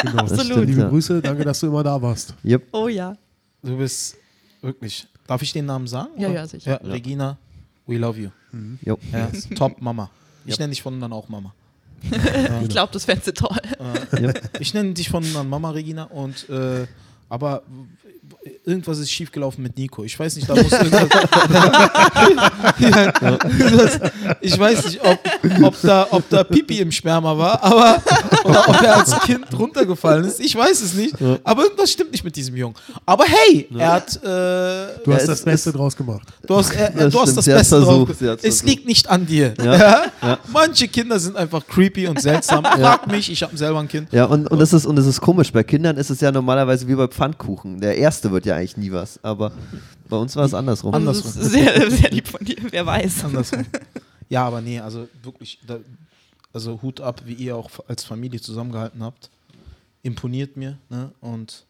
Genau. 0.00 0.16
Absolut. 0.22 0.66
Liebe 0.66 0.80
Ja. 0.82 0.88
Grüße, 0.88 1.20
danke, 1.22 1.44
dass 1.44 1.58
du 1.60 1.66
immer 1.66 1.82
da 1.82 2.00
warst. 2.00 2.34
Yep. 2.44 2.68
oh 2.72 2.86
ja. 2.88 3.16
Du 3.62 3.76
bist 3.76 4.16
wirklich. 4.60 5.06
Darf 5.26 5.42
ich 5.42 5.52
den 5.52 5.66
Namen 5.66 5.86
sagen? 5.88 6.10
Ja, 6.18 6.28
oder? 6.28 6.36
ja, 6.36 6.46
sicher. 6.46 6.80
Ja, 6.84 6.88
Regina, 6.90 7.38
we 7.86 7.96
love 7.98 8.18
you. 8.18 8.30
Jo. 8.82 8.98
Ja, 9.12 9.30
top 9.56 9.80
Mama. 9.80 10.10
Ich 10.44 10.58
nenne 10.58 10.70
dich 10.70 10.82
von 10.82 10.94
nun 10.94 11.02
an 11.04 11.12
auch 11.12 11.28
Mama. 11.28 11.54
Ich 12.62 12.68
glaube, 12.68 12.92
das 12.92 13.04
fändest 13.04 13.28
du 13.28 13.32
toll. 13.32 13.56
Äh, 13.78 14.32
Ich 14.60 14.74
nenne 14.74 14.92
dich 14.92 15.08
von 15.08 15.22
nun 15.22 15.36
an 15.36 15.48
Mama 15.48 15.70
Regina 15.70 16.04
und 16.04 16.48
äh, 16.48 16.86
aber 17.28 17.62
irgendwas 18.64 18.98
ist 18.98 19.10
schiefgelaufen 19.10 19.62
mit 19.62 19.76
Nico. 19.76 20.04
Ich 20.04 20.18
weiß 20.18 20.36
nicht, 20.36 20.48
da 20.48 20.54
muss 20.54 20.70
irgendwas. 20.72 21.02
ja, 22.78 23.12
das, 23.12 24.00
ich 24.40 24.58
weiß 24.58 24.84
nicht, 24.86 25.00
ob, 25.04 25.18
ob, 25.62 25.80
da, 25.82 26.06
ob 26.10 26.28
da 26.28 26.44
Pipi 26.44 26.78
im 26.80 26.90
Sperma 26.92 27.36
war, 27.36 27.62
aber 27.62 28.02
oder 28.44 28.68
ob 28.68 28.82
er 28.82 28.96
als 28.96 29.18
Kind 29.20 29.46
runtergefallen 29.58 30.24
ist. 30.24 30.40
Ich 30.40 30.54
weiß 30.56 30.80
es 30.82 30.94
nicht. 30.94 31.14
Aber 31.44 31.64
irgendwas 31.64 31.90
stimmt 31.92 32.12
nicht 32.12 32.24
mit 32.24 32.34
diesem 32.36 32.56
Jungen. 32.56 32.74
Aber 33.06 33.24
hey, 33.24 33.68
er 33.76 33.92
hat. 33.92 34.16
Äh, 34.16 35.02
Du 35.04 35.12
hast 35.12 35.26
das 35.28 35.42
Beste 35.42 35.70
ist- 35.70 35.76
draus 35.76 35.96
gemacht. 35.96 36.28
Du 36.46 36.56
hast, 36.56 36.72
äh, 36.74 36.90
Das 36.94 37.12
du 37.12 37.20
hast 37.20 37.36
das 37.36 37.44
Beste 37.44 37.80
sie 37.82 38.28
hat's 38.28 38.44
Es 38.44 38.58
versucht. 38.60 38.66
liegt 38.66 38.86
nicht 38.86 39.08
an 39.08 39.26
dir. 39.26 39.54
Ja, 39.62 39.76
ja. 40.20 40.38
Manche 40.52 40.88
Kinder 40.88 41.18
sind 41.18 41.36
einfach 41.36 41.64
creepy 41.66 42.06
und 42.08 42.20
seltsam. 42.20 42.64
Frag 42.64 43.06
mich, 43.06 43.30
ich 43.30 43.42
habe 43.42 43.56
selber 43.56 43.78
ein 43.80 43.88
Kind. 43.88 44.12
Ja, 44.12 44.24
und, 44.24 44.48
und, 44.50 44.60
es 44.60 44.72
ist, 44.72 44.86
und 44.86 44.98
es 44.98 45.06
ist 45.06 45.20
komisch. 45.20 45.52
Bei 45.52 45.62
Kindern 45.62 45.96
ist 45.96 46.10
es 46.10 46.20
ja 46.20 46.32
normalerweise 46.32 46.86
wie 46.88 46.94
bei 46.94 47.06
Pfannkuchen. 47.06 47.80
Der 47.80 47.96
erste 47.96 48.31
wird 48.32 48.46
ja 48.46 48.56
eigentlich 48.56 48.76
nie 48.76 48.92
was. 48.92 49.22
Aber 49.22 49.52
bei 50.08 50.16
uns 50.16 50.34
war 50.36 50.44
es 50.44 50.54
andersrum. 50.54 50.94
Anders. 50.94 51.22
Das 51.22 51.36
ist 51.36 51.52
sehr, 51.52 51.90
sehr 51.90 52.10
lieb 52.10 52.28
von 52.28 52.44
dir, 52.44 52.56
wer 52.70 52.84
weiß. 52.86 53.24
Andersrum. 53.24 53.64
Ja, 54.28 54.46
aber 54.46 54.60
nee, 54.60 54.80
also 54.80 55.08
wirklich, 55.22 55.58
da, 55.66 55.78
also 56.52 56.80
Hut 56.82 57.00
ab, 57.00 57.22
wie 57.26 57.34
ihr 57.34 57.56
auch 57.56 57.70
als 57.88 58.04
Familie 58.04 58.40
zusammengehalten 58.40 59.02
habt. 59.02 59.30
Imponiert 60.02 60.56
mir. 60.56 60.78
Ne? 60.88 61.12
Und 61.20 61.64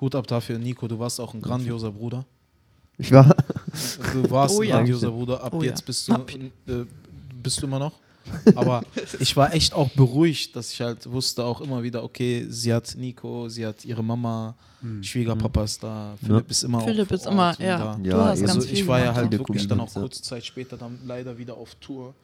Hut 0.00 0.14
ab 0.14 0.26
dafür, 0.26 0.58
Nico, 0.58 0.88
du 0.88 0.98
warst 0.98 1.20
auch 1.20 1.34
ein 1.34 1.42
grandioser 1.42 1.92
Bruder. 1.92 2.24
Ich 2.98 3.12
war. 3.12 3.34
Du 4.12 4.30
warst 4.30 4.56
Oh 4.56 4.60
ein 4.62 4.68
ja. 4.68 4.76
grandioser 4.76 5.10
Bruder. 5.10 5.42
Ab 5.42 5.54
Oh 5.54 5.62
ja. 5.62 5.70
jetzt 5.70 5.86
bist 5.86 6.08
du, 6.08 6.12
äh, 6.14 6.84
bist 7.42 7.62
du 7.62 7.66
immer 7.66 7.78
noch. 7.78 7.92
Aber 8.54 8.82
ich 9.20 9.36
war 9.36 9.52
echt 9.54 9.72
auch 9.74 9.88
beruhigt, 9.90 10.54
dass 10.56 10.72
ich 10.72 10.80
halt 10.80 11.10
wusste 11.10 11.44
auch 11.44 11.60
immer 11.60 11.82
wieder, 11.82 12.02
okay, 12.02 12.46
sie 12.48 12.72
hat 12.72 12.94
Nico, 12.96 13.48
sie 13.48 13.66
hat 13.66 13.84
ihre 13.84 14.02
Mama, 14.02 14.54
Schwiegerpapa 15.02 15.64
ist 15.64 15.82
da, 15.82 16.16
Philipp 16.24 16.50
ist 16.50 16.62
immer 16.62 16.80
Philipp 16.80 17.08
auch 17.10 17.14
ist 17.14 17.26
immer, 17.26 17.54
ja, 17.60 17.78
da. 17.78 18.00
Ja, 18.02 18.10
du 18.16 18.16
hast 18.24 18.40
ganz 18.40 18.56
Also 18.56 18.68
viel 18.68 18.78
ich 18.78 18.86
war 18.86 18.98
ja 19.00 19.14
halt 19.14 19.30
wirklich 19.30 19.68
dann 19.68 19.80
auch 19.80 19.94
ja. 19.94 20.00
kurze 20.00 20.22
Zeit 20.22 20.44
später 20.44 20.76
dann 20.78 20.98
leider 21.04 21.36
wieder 21.36 21.54
auf 21.54 21.74
Tour 21.76 22.14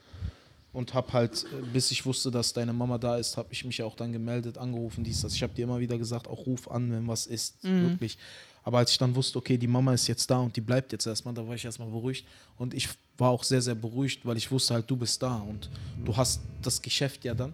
und 0.72 0.94
habe 0.94 1.12
halt, 1.12 1.46
bis 1.72 1.90
ich 1.90 2.04
wusste, 2.06 2.30
dass 2.30 2.52
deine 2.52 2.72
Mama 2.72 2.98
da 2.98 3.16
ist, 3.16 3.36
habe 3.36 3.48
ich 3.50 3.64
mich 3.64 3.82
auch 3.82 3.94
dann 3.94 4.12
gemeldet, 4.12 4.58
angerufen, 4.58 5.04
dies, 5.04 5.22
das. 5.22 5.34
Ich 5.34 5.42
habe 5.42 5.54
dir 5.54 5.64
immer 5.64 5.80
wieder 5.80 5.98
gesagt, 5.98 6.28
auch 6.28 6.46
ruf 6.46 6.70
an, 6.70 6.90
wenn 6.92 7.06
was 7.08 7.26
ist, 7.26 7.62
Mhm. 7.64 7.90
wirklich. 7.90 8.18
Aber 8.62 8.78
als 8.78 8.90
ich 8.90 8.98
dann 8.98 9.14
wusste, 9.14 9.38
okay, 9.38 9.56
die 9.56 9.68
Mama 9.68 9.94
ist 9.94 10.06
jetzt 10.08 10.28
da 10.30 10.38
und 10.38 10.56
die 10.56 10.60
bleibt 10.60 10.92
jetzt 10.92 11.06
erstmal, 11.06 11.32
da 11.32 11.46
war 11.46 11.54
ich 11.54 11.64
erstmal 11.64 11.88
beruhigt. 11.88 12.26
Und 12.58 12.74
ich 12.74 12.88
war 13.18 13.30
auch 13.30 13.44
sehr, 13.44 13.62
sehr 13.62 13.74
beruhigt, 13.74 14.24
weil 14.24 14.36
ich 14.36 14.50
wusste 14.50 14.74
halt, 14.74 14.90
du 14.90 14.96
bist 14.96 15.22
da 15.22 15.36
und 15.36 15.68
du 16.04 16.16
hast 16.16 16.40
das 16.62 16.80
Geschäft 16.82 17.24
ja 17.24 17.34
dann. 17.34 17.52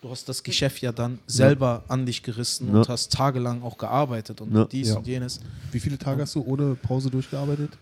Du 0.00 0.10
hast 0.10 0.28
das 0.28 0.42
Geschäft 0.44 0.80
ja 0.82 0.92
dann 0.92 1.18
selber 1.26 1.82
an 1.88 2.06
dich 2.06 2.22
gerissen 2.22 2.68
Ja. 2.68 2.78
und 2.78 2.88
hast 2.88 3.12
tagelang 3.12 3.62
auch 3.62 3.76
gearbeitet 3.78 4.40
und 4.40 4.54
Ja. 4.54 4.64
dies 4.64 4.88
Ja. 4.90 4.96
und 4.96 5.06
jenes. 5.06 5.40
Wie 5.72 5.80
viele 5.80 5.98
Tage 5.98 6.22
hast 6.22 6.34
du 6.36 6.42
ohne 6.44 6.74
Pause 6.76 7.10
durchgearbeitet? 7.10 7.76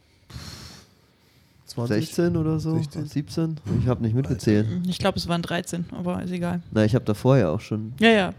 20? 1.66 2.06
16 2.06 2.36
oder 2.36 2.58
so? 2.60 2.74
16. 2.76 3.06
17? 3.06 3.56
Ich 3.82 3.88
habe 3.88 4.02
nicht 4.02 4.14
mitgezählt. 4.14 4.66
Ich 4.88 4.98
glaube, 4.98 5.18
es 5.18 5.26
waren 5.28 5.42
13, 5.42 5.84
aber 5.92 6.22
ist 6.22 6.30
egal. 6.30 6.62
Na, 6.70 6.84
ich 6.84 6.94
habe 6.94 7.04
davor 7.04 7.36
ja 7.36 7.50
auch 7.50 7.60
schon. 7.60 7.92
Ja, 7.98 8.08
ja. 8.08 8.34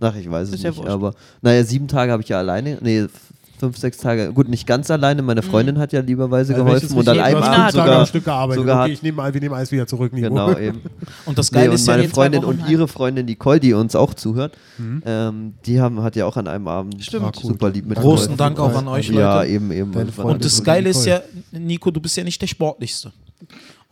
Ach, 0.00 0.16
ich 0.16 0.28
weiß 0.30 0.48
es 0.48 0.56
Ist 0.56 0.64
ja 0.64 0.70
nicht. 0.70 0.86
aber 0.86 1.14
naja, 1.40 1.64
sieben 1.64 1.88
Tage 1.88 2.12
habe 2.12 2.22
ich 2.22 2.28
ja 2.28 2.38
alleine. 2.38 2.76
Nee, 2.82 3.06
fünf, 3.58 3.76
sechs 3.78 3.98
Tage. 3.98 4.32
Gut, 4.32 4.48
nicht 4.48 4.66
ganz 4.66 4.90
alleine. 4.90 5.22
Meine 5.22 5.42
Freundin 5.42 5.78
hat 5.78 5.92
ja 5.92 6.00
lieberweise 6.00 6.52
Also, 6.54 6.64
geholfen 6.64 6.96
und 6.96 7.08
an 7.08 7.18
einem 7.20 7.36
hast 7.38 7.44
Nina 7.50 7.56
Abend 7.62 7.74
Tage 7.74 7.82
am 7.82 7.86
sogar. 7.92 8.06
Stück 8.06 8.24
gearbeitet. 8.24 8.60
sogar 8.62 8.82
okay, 8.84 8.92
ich 8.92 9.02
nehme, 9.02 9.34
wir 9.34 9.40
nehmen 9.40 9.54
alles 9.54 9.70
wieder 9.72 9.86
zurück, 9.86 10.12
Nico. 10.12 10.28
Genau, 10.28 10.56
eben. 10.58 10.80
Und 11.26 11.38
das 11.38 11.50
Nee, 11.52 11.58
Geile 11.58 11.70
und 11.70 11.74
ist 11.76 11.86
ja, 11.86 11.94
meine 11.96 12.08
zwei 12.08 12.14
Freundin 12.14 12.44
und 12.44 12.68
ihre 12.68 12.88
Freundin 12.88 13.26
Nicole, 13.26 13.60
die 13.60 13.72
uns 13.74 13.94
auch 13.96 14.14
zuhört, 14.14 14.56
Mhm. 14.78 15.02
ähm, 15.06 15.54
die 15.66 15.80
haben, 15.80 16.02
hat 16.02 16.16
ja 16.16 16.26
auch 16.26 16.36
an 16.36 16.48
einem 16.48 16.66
Abend 16.68 17.02
Stimmt. 17.04 17.26
Ah, 17.26 17.32
cool. 17.42 17.50
super 17.52 17.70
lieb 17.70 17.86
mit 17.86 17.98
Großen 17.98 18.36
Dank 18.36 18.58
auch 18.58 18.74
an 18.74 18.88
euch, 18.88 19.08
Leute. 19.08 19.20
Ja, 19.20 19.44
eben, 19.44 19.70
eben. 19.70 19.92
Und 19.94 20.44
das 20.44 20.58
und 20.58 20.64
Geile 20.64 20.88
ist 20.90 21.06
ja. 21.06 21.20
Nico, 21.52 21.90
du 21.90 22.00
bist 22.00 22.16
ja 22.16 22.24
nicht 22.24 22.42
der 22.42 22.46
Sportlichste. 22.48 23.12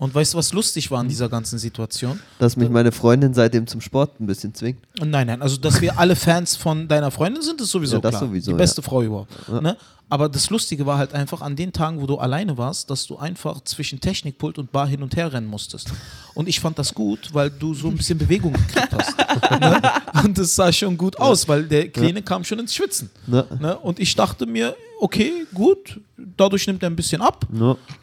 Und 0.02 0.12
weißt 0.12 0.34
du, 0.34 0.38
was 0.38 0.52
lustig 0.52 0.90
war 0.90 0.98
an 0.98 1.08
dieser 1.08 1.28
ganzen 1.28 1.60
Situation? 1.60 2.18
Dass 2.40 2.56
mich 2.56 2.68
meine 2.68 2.90
Freundin 2.90 3.34
seitdem 3.34 3.68
zum 3.68 3.80
Sport 3.80 4.18
ein 4.18 4.26
bisschen 4.26 4.52
zwingt. 4.52 4.80
Nein, 4.98 5.28
nein, 5.28 5.40
also 5.40 5.56
dass 5.56 5.80
wir 5.80 5.96
alle 5.96 6.16
Fans 6.16 6.56
von 6.56 6.88
deiner 6.88 7.12
Freundin 7.12 7.40
sind, 7.40 7.60
ist 7.60 7.70
sowieso 7.70 7.98
Ja, 7.98 8.00
das 8.00 8.10
klar. 8.16 8.22
sowieso, 8.22 8.50
Die 8.50 8.56
beste 8.56 8.80
ja. 8.80 8.88
Frau 8.88 9.02
überhaupt. 9.02 9.48
Ne? 9.62 9.76
Aber 10.08 10.28
das 10.28 10.50
Lustige 10.50 10.84
war 10.86 10.98
halt 10.98 11.14
einfach 11.14 11.40
an 11.40 11.54
den 11.54 11.72
Tagen, 11.72 12.00
wo 12.00 12.06
du 12.06 12.18
alleine 12.18 12.58
warst, 12.58 12.90
dass 12.90 13.06
du 13.06 13.16
einfach 13.16 13.60
zwischen 13.62 14.00
Technikpult 14.00 14.58
und 14.58 14.72
Bar 14.72 14.88
hin 14.88 15.04
und 15.04 15.14
her 15.14 15.32
rennen 15.32 15.46
musstest. 15.46 15.92
Und 16.34 16.48
ich 16.48 16.58
fand 16.58 16.80
das 16.80 16.92
gut, 16.92 17.30
weil 17.32 17.50
du 17.50 17.72
so 17.72 17.86
ein 17.86 17.96
bisschen 17.96 18.18
Bewegung 18.18 18.52
gekriegt 18.54 18.92
hast. 18.92 19.16
ne? 19.60 19.80
Und 20.24 20.36
das 20.36 20.56
sah 20.56 20.72
schon 20.72 20.98
gut 20.98 21.16
aus, 21.20 21.46
weil 21.46 21.62
der 21.62 21.88
Kleine 21.90 22.22
kam 22.22 22.42
schon 22.42 22.58
ins 22.58 22.74
Schwitzen. 22.74 23.08
Ne? 23.28 23.78
Und 23.78 24.00
ich 24.00 24.16
dachte 24.16 24.46
mir, 24.46 24.74
okay, 25.00 25.46
gut, 25.52 26.00
dadurch 26.36 26.66
nimmt 26.66 26.82
er 26.82 26.90
ein 26.90 26.94
bisschen 26.96 27.20
ab. 27.22 27.46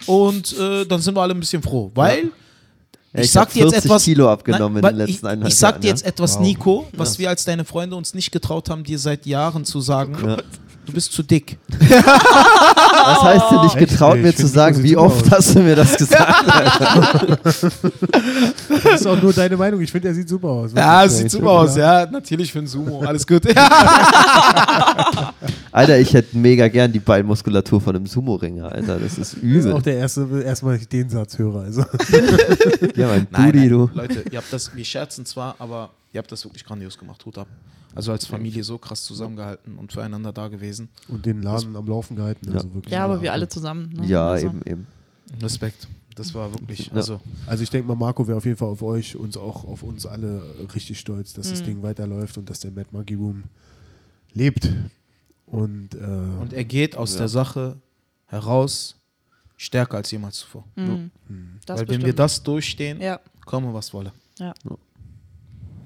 Und 0.05 0.57
äh, 0.57 0.85
dann 0.85 0.99
sind 1.01 1.15
wir 1.15 1.21
alle 1.21 1.33
ein 1.33 1.39
bisschen 1.39 1.61
froh, 1.61 1.88
weil 1.95 2.25
Ja, 3.13 3.19
ich, 3.21 3.21
ich 3.25 3.31
sag 3.31 3.51
dir 3.51 3.63
jetzt 3.63 3.71
40 3.73 3.85
etwas. 3.85 4.03
Kilo 4.03 4.29
abgenommen 4.31 4.77
in 4.77 4.83
weil 4.83 4.93
den 4.93 5.07
letzten 5.07 5.41
ich, 5.41 5.47
ich 5.47 5.55
sag 5.55 5.81
dir 5.81 5.87
ja. 5.87 5.93
jetzt 5.93 6.05
etwas, 6.05 6.35
Wow. 6.35 6.41
Nico, 6.41 6.87
was 6.93 7.17
wir 7.19 7.29
als 7.29 7.43
deine 7.45 7.65
Freunde 7.65 7.95
uns 7.95 8.13
nicht 8.13 8.31
getraut 8.31 8.69
haben, 8.69 8.83
dir 8.83 8.99
seit 8.99 9.25
Jahren 9.25 9.65
zu 9.65 9.81
sagen. 9.81 10.15
Ja. 10.25 10.37
Du 10.89 10.95
bist 10.95 11.13
zu 11.13 11.21
dick. 11.21 11.57
Was 11.69 13.21
heißt 13.21 13.45
denn 13.51 13.61
nicht 13.61 13.75
Echt? 13.75 13.89
getraut, 13.91 14.15
Nee, 14.15 14.23
mir 14.23 14.29
ich 14.29 14.35
zu 14.37 14.41
find, 14.43 14.53
sagen? 14.55 14.81
Wie 14.83 14.97
oft 14.97 15.23
aus. 15.27 15.31
hast 15.31 15.55
du 15.55 15.59
mir 15.59 15.75
das 15.75 15.95
gesagt? 15.95 16.45
Das 18.83 19.01
ist 19.01 19.07
auch 19.07 19.21
nur 19.21 19.33
deine 19.33 19.55
Meinung. 19.57 19.81
Ich 19.81 19.91
finde, 19.91 20.07
er 20.07 20.13
sieht 20.15 20.29
super 20.29 20.47
aus. 20.47 20.71
Ja, 20.73 21.03
es 21.03 21.17
sieht 21.17 21.29
super 21.29 21.49
aus, 21.51 21.75
ja. 21.75 22.05
Natürlich 22.09 22.49
für 22.51 22.59
ein 22.59 22.67
Sumo. 22.67 23.01
Alles 23.01 23.27
gut. 23.27 23.43
Alter, 25.71 25.99
ich 25.99 26.11
hätte 26.13 26.35
mega 26.37 26.67
gern 26.69 26.91
die 26.91 26.99
Beinmuskulatur 26.99 27.79
von 27.81 27.95
einem 27.95 28.05
Sumo-Ringer, 28.07 28.71
Alter. 28.71 28.97
Das 28.99 29.17
ist 29.17 29.33
Das 29.33 29.33
ist 29.33 29.65
auch 29.67 29.69
übel. 29.69 29.81
der 29.83 29.97
erste, 29.97 30.27
erstmal 30.43 30.75
ich 30.77 30.87
den 30.87 31.09
Satz 31.09 31.37
höre. 31.37 31.61
Also. 31.61 31.83
Ja, 32.95 33.07
mein 33.07 33.25
Booty, 33.27 33.69
du. 33.69 33.89
Leute, 33.93 34.23
ihr 34.31 34.37
habt 34.39 34.51
das, 34.51 34.75
wir 34.75 34.85
scherzen 34.85 35.25
zwar, 35.25 35.55
aber 35.59 35.89
ihr 36.13 36.17
habt 36.19 36.31
das 36.31 36.43
wirklich 36.45 36.65
grandios 36.65 36.97
gemacht. 36.97 37.23
Hut 37.25 37.37
ab. 37.37 37.47
Also 37.99 38.11
als 38.13 38.25
Familie 38.25 38.63
so 38.63 38.77
krass 38.77 39.03
zusammengehalten 39.03 39.77
und 39.77 39.91
füreinander 39.91 40.31
da 40.33 40.47
gewesen. 40.47 40.89
Und 41.09 41.25
den 41.25 41.41
Laden 41.41 41.75
am 41.75 41.85
Laufen 41.87 42.15
gehalten. 42.15 42.51
Also 42.53 42.73
wirklich 42.73 42.93
Ja, 42.93 43.05
aber 43.05 43.21
wir 43.21 43.33
alle 43.33 43.47
zusammen. 43.49 43.91
Ne? 43.93 44.05
Ja, 44.07 44.29
Also, 44.31 44.47
eben, 44.47 44.61
eben. 44.65 44.87
Respekt. 45.41 45.87
Das 46.15 46.33
war 46.33 46.51
wirklich, 46.53 46.87
Ja. 46.87 46.93
also 46.93 47.19
Also 47.45 47.63
ich 47.63 47.69
denke 47.69 47.87
mal, 47.87 47.95
Marco 47.95 48.27
wäre 48.27 48.37
auf 48.37 48.45
jeden 48.45 48.57
Fall 48.57 48.69
auf 48.69 48.81
euch 48.81 49.15
und 49.15 49.37
auch 49.37 49.63
auf 49.65 49.83
uns 49.83 50.05
alle 50.05 50.41
richtig 50.73 50.99
stolz, 50.99 51.33
dass 51.33 51.47
Mhm. 51.47 51.51
das 51.51 51.63
Ding 51.63 51.81
weiterläuft 51.83 52.37
und 52.37 52.49
dass 52.49 52.59
der 52.61 52.71
Mad 52.71 52.87
Monkey 52.91 53.15
Room 53.15 53.43
lebt. 54.33 54.69
Und, 55.45 55.95
äh, 55.95 55.97
und 56.41 56.53
er 56.53 56.63
geht 56.65 56.95
aus 56.95 57.13
Ja. 57.13 57.19
der 57.19 57.27
Sache 57.29 57.77
heraus 58.27 58.95
stärker 59.57 59.97
als 59.97 60.11
jemals 60.11 60.37
zuvor. 60.39 60.63
Mhm. 60.75 61.11
Das 61.65 61.79
Weil 61.79 61.89
wenn 61.89 62.05
wir 62.05 62.13
das 62.13 62.43
durchstehen, 62.43 63.01
Ja. 63.01 63.19
komme 63.45 63.73
was 63.73 63.93
wolle. 63.93 64.11
Ja. 64.39 64.53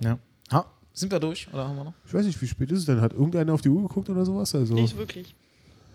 Ja. 0.03 0.17
Sind 0.93 1.11
wir 1.11 1.19
durch 1.19 1.47
oder 1.51 1.67
haben 1.67 1.75
wir 1.75 1.83
noch? 1.85 1.93
ich 2.05 2.13
weiß 2.13 2.25
nicht, 2.25 2.39
wie 2.41 2.47
spät 2.47 2.71
ist 2.71 2.79
es 2.79 2.85
denn? 2.85 3.01
Hat 3.01 3.13
irgendeiner 3.13 3.53
auf 3.53 3.61
die 3.61 3.69
Uhr 3.69 3.81
geguckt 3.87 4.09
oder 4.09 4.25
sowas? 4.25 4.53
Also, 4.53 4.73
Nicht 4.75 4.97
wirklich. 4.97 5.33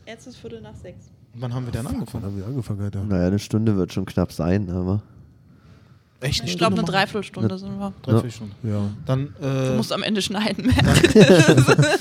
Jetzt 0.06 0.26
ist 0.26 0.36
Viertel 0.38 0.60
nach 0.60 0.74
sechs. 0.74 1.06
Wann 1.34 1.54
haben 1.54 1.66
wir 1.66 1.72
denn 1.72 1.84
wann 1.84 1.94
angefangen? 1.94 2.24
haben 2.24 2.36
wir 2.36 2.46
angefangen, 2.46 2.80
Alter? 2.80 3.04
Naja, 3.04 3.26
eine 3.28 3.38
Stunde 3.38 3.76
wird 3.76 3.92
schon 3.92 4.06
knapp 4.06 4.32
sein, 4.32 4.68
aber. 4.70 5.02
Echt 6.20 6.42
Ich 6.44 6.58
glaube, 6.58 6.72
eine 6.72 6.82
Stunde 6.82 6.92
Dreiviertelstunde 6.92 7.58
sind 7.58 7.70
wir. 7.70 7.76
machen? 7.78 7.94
Dreiviertel 8.02 8.30
Stunden. 8.32 8.68
Ja. 8.68 8.90
Dann 9.06 9.34
Du 9.40 9.46
äh, 9.46 9.76
musst 9.76 9.92
am 9.92 10.02
Ende 10.02 10.20
schneiden. 10.20 10.64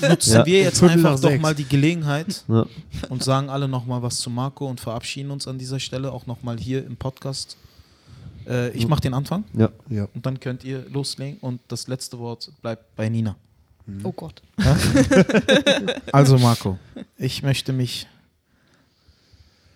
nutzen 0.10 0.34
Ja. 0.34 0.46
wir 0.46 0.62
jetzt 0.62 0.80
Viertel 0.80 0.98
einfach 0.98 1.20
doch 1.20 1.30
sechs. 1.30 1.42
mal 1.42 1.54
die 1.54 1.66
Gelegenheit 1.66 2.44
Ja. 2.48 2.66
und 3.10 3.24
sagen 3.24 3.50
alle 3.50 3.68
nochmal 3.68 4.02
was 4.02 4.18
zu 4.18 4.32
Marco 4.32 4.66
und 4.68 4.80
verabschieden 4.80 5.30
uns 5.30 5.48
an 5.48 5.60
dieser 5.60 5.80
Stelle 5.80 6.12
auch 6.12 6.26
nochmal 6.26 6.58
hier 6.58 6.84
im 6.84 6.98
Podcast. 6.98 7.58
Äh, 8.48 8.70
ich 8.72 8.88
mache 8.88 9.02
den 9.02 9.14
Anfang 9.14 9.44
ja. 9.54 9.70
ja. 9.90 10.08
und 10.14 10.26
dann 10.26 10.40
könnt 10.40 10.64
ihr 10.64 10.88
loslegen 10.90 11.40
und 11.40 11.60
das 11.68 11.88
letzte 11.88 12.18
Wort 12.20 12.52
bleibt 12.62 12.96
bei 12.96 13.10
Nina. 13.10 13.36
oh 14.04 14.12
Gott. 14.12 14.42
Also 16.12 16.38
Marco, 16.38 16.78
ich 17.18 17.44
möchte 17.44 17.74
mich. 17.74 18.08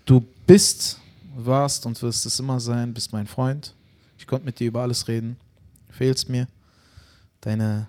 Du 0.06 0.26
bist, 0.48 1.00
warst 1.36 1.86
und 1.86 2.02
wirst 2.02 2.26
es 2.26 2.40
immer 2.40 2.60
sein, 2.60 2.94
bist 2.94 3.14
mein 3.14 3.28
Freund. 3.28 3.74
Ich 4.18 4.26
konnte 4.28 4.46
mit 4.46 4.60
dir 4.60 4.68
über 4.68 4.82
alles 4.82 5.08
reden. 5.08 5.38
Fehlst 5.90 6.30
mir. 6.30 6.48
Deine 7.42 7.88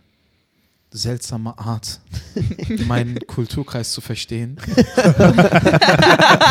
seltsame 0.93 1.59
Art, 1.59 2.01
meinen 2.87 3.19
Kulturkreis 3.27 3.93
zu 3.93 4.01
verstehen. 4.01 4.57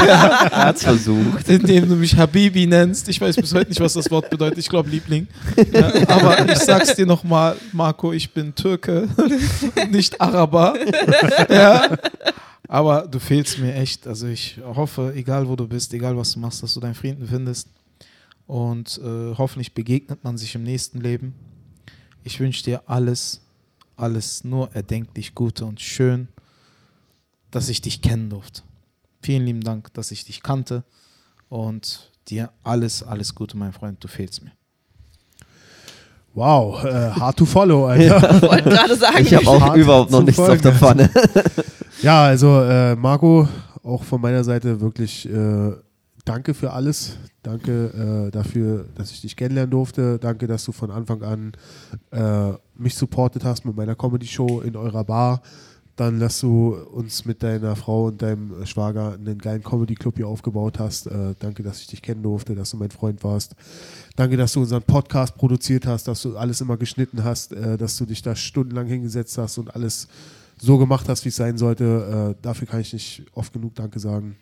Er 0.01 0.65
hat's 0.65 0.83
versucht. 0.83 1.47
Indem 1.47 1.87
du 1.87 1.95
mich 1.95 2.15
Habibi 2.17 2.65
nennst. 2.65 3.07
Ich 3.09 3.21
weiß 3.21 3.35
bis 3.35 3.53
heute 3.53 3.69
nicht, 3.69 3.79
was 3.79 3.93
das 3.93 4.09
Wort 4.09 4.29
bedeutet. 4.29 4.57
Ich 4.57 4.69
glaube 4.69 4.89
Liebling. 4.89 5.27
Ja, 5.71 5.91
aber 6.07 6.49
ich 6.49 6.59
sag's 6.59 6.95
dir 6.95 7.05
nochmal, 7.05 7.55
Marco, 7.71 8.11
ich 8.13 8.33
bin 8.33 8.53
Türke, 8.55 9.07
nicht 9.91 10.19
Araber. 10.19 10.75
Ja. 11.49 11.97
Aber 12.67 13.07
du 13.07 13.19
fehlst 13.19 13.59
mir 13.59 13.75
echt. 13.75 14.07
Also 14.07 14.27
ich 14.27 14.59
hoffe, 14.63 15.13
egal 15.15 15.47
wo 15.47 15.55
du 15.55 15.67
bist, 15.67 15.93
egal 15.93 16.17
was 16.17 16.33
du 16.33 16.39
machst, 16.39 16.63
dass 16.63 16.73
du 16.73 16.79
deinen 16.79 16.95
Frieden 16.95 17.27
findest. 17.27 17.67
Und 18.47 18.99
äh, 19.03 19.35
hoffentlich 19.37 19.73
begegnet 19.73 20.23
man 20.23 20.37
sich 20.37 20.55
im 20.55 20.63
nächsten 20.63 20.99
Leben. 20.99 21.33
Ich 22.23 22.39
wünsche 22.39 22.63
dir 22.63 22.83
alles, 22.85 23.41
alles 24.01 24.43
nur 24.43 24.73
erdenklich 24.75 25.35
Gute 25.35 25.65
und 25.65 25.79
schön, 25.79 26.27
dass 27.51 27.69
ich 27.69 27.81
dich 27.81 28.01
kennen 28.01 28.29
durfte. 28.29 28.61
Vielen 29.21 29.45
lieben 29.45 29.61
Dank, 29.61 29.93
dass 29.93 30.11
ich 30.11 30.25
dich 30.25 30.41
kannte. 30.41 30.83
Und 31.49 32.11
dir 32.29 32.49
alles, 32.63 33.03
alles 33.03 33.35
Gute, 33.35 33.57
mein 33.57 33.73
Freund. 33.73 34.03
Du 34.03 34.07
fehlst 34.07 34.43
mir. 34.43 34.51
Wow, 36.33 36.81
äh, 36.85 37.11
hard 37.11 37.37
to 37.37 37.45
follow, 37.45 37.85
Alter. 37.87 38.35
Ich 38.37 38.41
wollte 38.41 38.69
gerade 38.69 38.95
sagen, 38.95 39.17
Ich 39.19 39.33
habe 39.35 39.47
auch 39.47 39.75
überhaupt 39.75 40.11
noch 40.11 40.23
nichts 40.23 40.39
auf 40.39 40.45
Folgen. 40.47 40.63
der 40.63 40.73
Pfanne. 40.73 41.09
Ja, 42.01 42.23
also 42.23 42.63
äh, 42.63 42.95
Marco, 42.95 43.47
auch 43.83 44.03
von 44.03 44.19
meiner 44.19 44.43
Seite 44.43 44.81
wirklich 44.81 45.29
äh, 45.29 45.71
danke 46.31 46.53
für 46.53 46.71
alles. 46.71 47.17
Danke 47.43 48.27
äh, 48.27 48.31
dafür, 48.31 48.85
dass 48.95 49.11
ich 49.11 49.21
dich 49.21 49.35
kennenlernen 49.35 49.71
durfte. 49.71 50.17
Danke, 50.17 50.47
dass 50.47 50.63
du 50.63 50.71
von 50.71 50.89
Anfang 50.89 51.23
an 51.23 51.51
äh, 52.11 52.53
mich 52.75 52.95
supportet 52.95 53.43
hast 53.43 53.65
mit 53.65 53.75
meiner 53.75 53.95
Comedy-Show 53.95 54.61
in 54.61 54.77
eurer 54.77 55.03
Bar. 55.03 55.41
Dann, 55.97 56.21
dass 56.21 56.39
du 56.39 56.73
uns 56.73 57.25
mit 57.25 57.43
deiner 57.43 57.75
Frau 57.75 58.05
und 58.05 58.21
deinem 58.21 58.65
Schwager 58.65 59.13
einen 59.13 59.39
geilen 59.39 59.61
Comedy-Club 59.61 60.15
hier 60.15 60.27
aufgebaut 60.29 60.79
hast. 60.79 61.07
Äh, 61.07 61.35
danke, 61.37 61.63
dass 61.63 61.81
ich 61.81 61.87
dich 61.87 62.01
kennen 62.01 62.23
durfte, 62.23 62.55
dass 62.55 62.71
du 62.71 62.77
mein 62.77 62.91
Freund 62.91 63.21
warst. 63.25 63.53
Danke, 64.15 64.37
dass 64.37 64.53
du 64.53 64.61
unseren 64.61 64.83
Podcast 64.83 65.35
produziert 65.35 65.85
hast, 65.85 66.07
dass 66.07 66.21
du 66.21 66.37
alles 66.37 66.61
immer 66.61 66.77
geschnitten 66.77 67.25
hast, 67.25 67.51
äh, 67.51 67.77
dass 67.77 67.97
du 67.97 68.05
dich 68.05 68.21
da 68.21 68.37
stundenlang 68.37 68.87
hingesetzt 68.87 69.37
hast 69.37 69.57
und 69.57 69.75
alles 69.75 70.07
so 70.57 70.77
gemacht 70.77 71.09
hast, 71.09 71.25
wie 71.25 71.29
es 71.29 71.35
sein 71.35 71.57
sollte. 71.57 72.35
Äh, 72.39 72.41
dafür 72.41 72.67
kann 72.67 72.79
ich 72.79 72.93
nicht 72.93 73.25
oft 73.33 73.51
genug 73.51 73.75
Danke 73.75 73.99
sagen. 73.99 74.37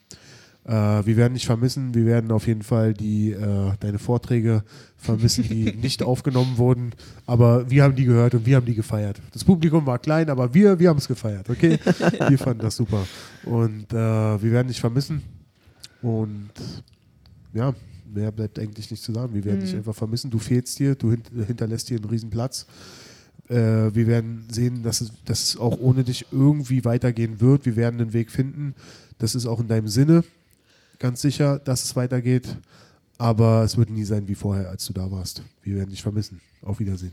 Äh, 0.70 1.04
wir 1.04 1.18
werden 1.18 1.34
dich 1.34 1.48
vermissen. 1.48 1.96
Wir 1.96 2.06
werden 2.06 2.32
auf 2.32 2.46
jeden 2.46 2.62
Fall 2.62 2.94
die, 2.94 3.32
äh, 3.32 3.72
deine 3.80 3.98
Vorträge 3.98 4.64
vermissen, 4.98 5.44
die 5.50 5.74
nicht 5.82 6.04
aufgenommen 6.04 6.60
wurden. 6.60 6.92
Aber 7.26 7.72
wir 7.72 7.84
haben 7.84 7.96
die 7.96 8.06
gehört 8.06 8.36
und 8.36 8.46
wir 8.46 8.58
haben 8.58 8.68
die 8.68 8.76
gefeiert. 8.76 9.20
Das 9.32 9.44
Publikum 9.44 9.88
war 9.88 9.98
klein, 9.98 10.30
aber 10.30 10.54
wir, 10.54 10.78
wir 10.78 10.90
haben 10.90 10.98
es 10.98 11.08
gefeiert, 11.08 11.50
okay? 11.50 11.80
wir 12.30 12.38
fanden 12.38 12.62
das 12.62 12.76
super. 12.76 13.04
Und 13.46 13.92
äh, 13.92 13.96
wir 13.96 14.52
werden 14.52 14.68
dich 14.68 14.80
vermissen. 14.80 15.24
Und 16.04 16.52
ja, 17.52 17.74
mehr 18.14 18.32
bleibt 18.32 18.60
eigentlich 18.60 18.92
nicht 18.92 19.02
zu 19.02 19.12
sagen. 19.12 19.34
Wir 19.34 19.46
werden 19.46 19.62
dich 19.62 19.76
einfach 19.76 19.96
vermissen. 19.96 20.30
Du 20.30 20.38
fehlst 20.38 20.78
hier, 20.78 20.94
du 20.94 21.10
hint 21.10 21.32
hinterlässt 21.48 21.88
hier 21.88 21.98
einen 21.98 22.10
riesen 22.10 22.30
Platz. 22.30 22.68
Äh, 23.48 23.56
wir 23.56 24.06
werden 24.06 24.46
sehen, 24.52 24.84
dass 24.84 25.02
es, 25.02 25.14
dass 25.26 25.42
es 25.46 25.58
auch 25.58 25.80
ohne 25.80 26.04
dich 26.04 26.28
irgendwie 26.32 26.86
weitergehen 26.86 27.42
wird. 27.42 27.66
Wir 27.66 27.76
werden 27.76 28.00
einen 28.00 28.14
Weg 28.14 28.30
finden. 28.30 28.76
Das 29.18 29.34
ist 29.34 29.48
auch 29.48 29.60
in 29.60 29.68
deinem 29.68 29.88
Sinne, 29.88 30.24
ganz 31.00 31.22
sicher, 31.22 31.60
dass 31.60 31.84
es 31.84 31.96
weitergeht. 31.96 32.58
Aber 33.18 33.64
es 33.64 33.78
wird 33.78 33.90
nie 33.90 34.06
sein 34.06 34.28
wie 34.28 34.36
vorher, 34.36 34.70
als 34.70 34.86
du 34.86 34.94
da 34.94 35.12
warst. 35.12 35.42
Wir 35.62 35.76
werden 35.76 35.90
dich 35.90 36.02
vermissen. 36.02 36.40
Auf 36.62 36.80
Wiedersehen. 36.80 37.12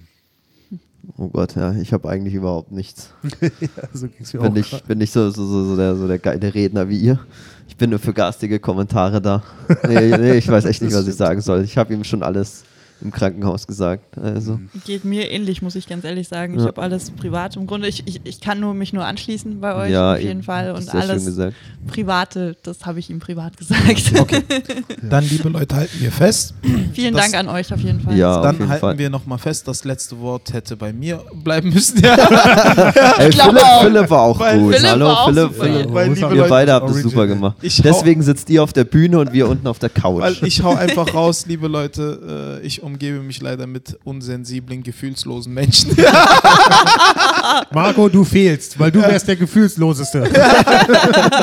Oh 1.17 1.29
Gott, 1.29 1.55
ja, 1.55 1.73
ich 1.73 1.93
habe 1.93 2.09
eigentlich 2.09 2.35
überhaupt 2.35 2.73
nichts. 2.73 3.11
ja, 3.41 3.69
so 3.93 4.09
ging's 4.09 4.33
mir 4.33 4.41
Bin 4.41 4.51
auch 4.51 4.55
nicht, 4.55 4.71
grad. 4.71 4.87
bin 4.87 4.99
nicht 4.99 5.13
so, 5.13 5.31
so, 5.31 5.47
so, 5.47 5.65
so, 5.65 5.77
der, 5.77 5.97
so 5.97 6.09
der 6.09 6.19
geile 6.19 6.53
Redner 6.53 6.89
wie 6.89 6.99
ihr. 6.99 7.21
Ich 7.69 7.77
bin 7.77 7.91
nur 7.91 8.01
für 8.01 8.13
garstige 8.13 8.59
Kommentare 8.59 9.21
da. 9.21 9.43
Nee, 9.89 10.17
nee 10.17 10.35
ich 10.35 10.49
weiß 10.49 10.65
echt 10.65 10.83
nicht, 10.83 10.95
was 10.95 11.07
ich 11.07 11.15
sagen 11.15 11.41
soll. 11.41 11.63
Ich 11.63 11.79
habe 11.79 11.95
ihm 11.95 12.03
schon 12.03 12.23
alles 12.23 12.65
im 13.03 13.11
Krankenhaus 13.13 13.67
gesagt. 13.67 14.17
Also. 14.19 14.59
Geht 14.87 15.05
mir 15.05 15.31
ähnlich, 15.31 15.61
muss 15.63 15.75
ich 15.75 15.87
ganz 15.89 16.05
ehrlich 16.05 16.29
sagen. 16.29 16.55
Ich 16.55 16.61
Ja. 16.63 16.69
habe 16.69 16.81
alles 16.83 17.11
privat. 17.11 17.57
Im 17.57 17.67
Grunde, 17.67 17.89
ich, 17.89 18.07
ich, 18.07 18.21
ich 18.25 18.41
kann 18.41 18.59
nur 18.61 18.73
mich 18.75 18.93
nur 18.93 19.05
anschließen 19.05 19.61
bei 19.61 19.75
euch 19.75 19.91
ja, 19.91 20.15
auf 20.15 20.19
jeden 20.21 20.31
eben. 20.39 20.43
Fall. 20.43 20.73
Und 20.73 20.93
alles. 20.95 21.27
Private, 21.87 22.57
das 22.63 22.85
habe 22.87 22.99
ich 22.99 23.11
ihm 23.11 23.19
privat 23.21 23.57
gesagt. 23.57 24.13
Okay. 24.19 24.43
Dann, 25.03 25.29
liebe 25.29 25.49
Leute, 25.49 25.77
halten 25.77 26.01
wir 26.01 26.11
fest. 26.11 26.55
Vielen 26.95 27.15
Das- 27.15 27.31
Dank 27.31 27.35
an 27.49 27.55
euch 27.55 27.73
auf 27.73 27.81
jeden 27.81 28.01
Fall. 28.01 28.17
Ja, 28.17 28.37
auf 28.39 28.43
Dann 28.43 28.57
jeden 28.57 28.69
halten 28.69 28.81
Fall. 28.81 28.99
wir 28.99 29.11
nochmal 29.11 29.39
fest, 29.39 29.69
das 29.69 29.85
letzte 29.85 30.19
Wort 30.21 30.53
hätte 30.53 30.77
bei 30.77 30.93
mir 30.93 31.23
bleiben 31.45 31.71
müssen. 31.71 32.03
Ja. 32.03 32.15
Ey, 33.19 33.33
Philipp. 33.33 33.61
Philipp 33.83 34.11
war 34.11 34.23
auch 34.23 34.39
Weil 34.39 34.59
gut. 34.59 34.75
Philipp 34.75 34.91
Hallo, 34.91 35.09
auch 35.11 35.29
Philipp. 35.29 35.53
super. 35.53 35.65
Philipp. 35.65 35.93
Weil, 35.95 36.17
Wir 36.17 36.29
Leute, 36.29 36.49
beide 36.49 36.73
haben 36.73 36.87
das 36.87 36.93
Original. 36.97 37.11
super 37.13 37.27
gemacht. 37.27 37.57
Ich 37.63 37.83
Deswegen 37.83 38.23
sitzt 38.23 38.51
ihr 38.51 38.63
auf 38.63 38.73
der 38.73 38.85
Bühne 38.85 39.19
und 39.19 39.33
wir 39.33 39.49
unten 39.49 39.67
auf 39.67 39.79
der 39.79 39.91
Couch. 39.91 40.21
Weil 40.21 40.37
ich 40.43 40.63
hau 40.63 40.75
einfach 40.75 41.13
raus, 41.15 41.47
liebe 41.47 41.69
Leute, 41.69 42.59
äh, 42.63 42.67
ich 42.67 42.83
umgebe 42.87 43.21
mich 43.21 43.41
leider 43.43 43.67
mit 43.67 43.99
unsensiblen, 44.05 44.83
gefühlslosen 44.83 45.53
Menschen. 45.53 45.91
Marco, 47.73 48.09
du 48.09 48.25
fehlst, 48.25 48.79
weil 48.79 48.91
du 48.91 49.01
wärst 49.03 49.27
der 49.27 49.37
Gefühlsloseste. 49.37 50.21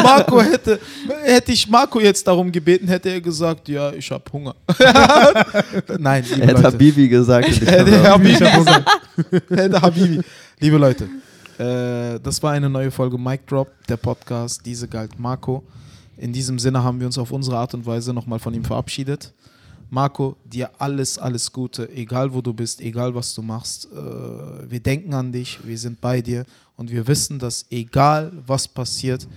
Marco 0.02 0.42
hätte, 0.42 0.80
hätte 1.24 1.52
ich 1.52 1.68
Marco 1.70 2.00
jetzt 2.00 2.26
darum 2.26 2.52
gebeten, 2.52 2.88
hätte 2.88 3.10
er 3.10 3.22
gesagt, 3.22 3.68
ja, 3.68 3.92
ich 3.92 4.10
habe 4.10 4.24
Hunger. 4.32 4.56
Nein, 6.00 6.24
liebe 6.30 6.48
hat 6.48 6.54
Leute. 6.54 6.64
Habibi 6.68 7.10
gesagt. 7.10 7.48
Hätte 7.48 8.04
hab- 8.04 8.20
Habibi 8.20 8.34
gesagt. 8.38 8.86
Hätte 9.50 9.82
Habibi. 9.82 10.22
Liebe 10.60 10.78
Leute, 10.78 11.04
äh, 11.58 12.20
das 12.22 12.42
war 12.42 12.54
eine 12.54 12.70
neue 12.70 12.90
Folge 12.92 13.18
Mic 13.18 13.42
Drop, 13.48 13.68
der 13.88 13.98
Podcast. 13.98 14.66
Diese 14.66 14.88
galt 14.88 15.20
Marco. 15.20 15.64
In 16.18 16.32
diesem 16.32 16.58
Sinne 16.58 16.84
haben 16.84 17.00
wir 17.00 17.08
uns 17.08 17.18
auf 17.18 17.32
unsere 17.32 17.58
Art 17.58 17.74
und 17.74 17.86
Weise 17.86 18.14
nochmal 18.14 18.40
von 18.40 18.54
ihm 18.54 18.64
verabschiedet. 18.64 19.34
Marco, 19.94 20.38
dir 20.44 20.72
alles, 20.80 21.20
alles 21.20 21.52
Gute, 21.52 21.88
egal 21.92 22.34
wo 22.34 22.42
du 22.42 22.52
bist, 22.52 22.82
egal 22.82 23.14
was 23.14 23.36
du 23.36 23.44
machst. 23.44 23.86
Äh, 23.92 23.96
wir 23.96 24.80
denken 24.80 25.14
an 25.14 25.32
dich, 25.32 25.60
wir 25.64 25.78
sind 25.78 26.02
bei 26.02 26.20
dir 26.20 26.46
und 26.76 26.90
wir 26.90 27.06
wissen, 27.06 27.38
dass 27.38 27.68
egal 27.70 28.32
was 28.48 28.68
passiert, 28.68 29.28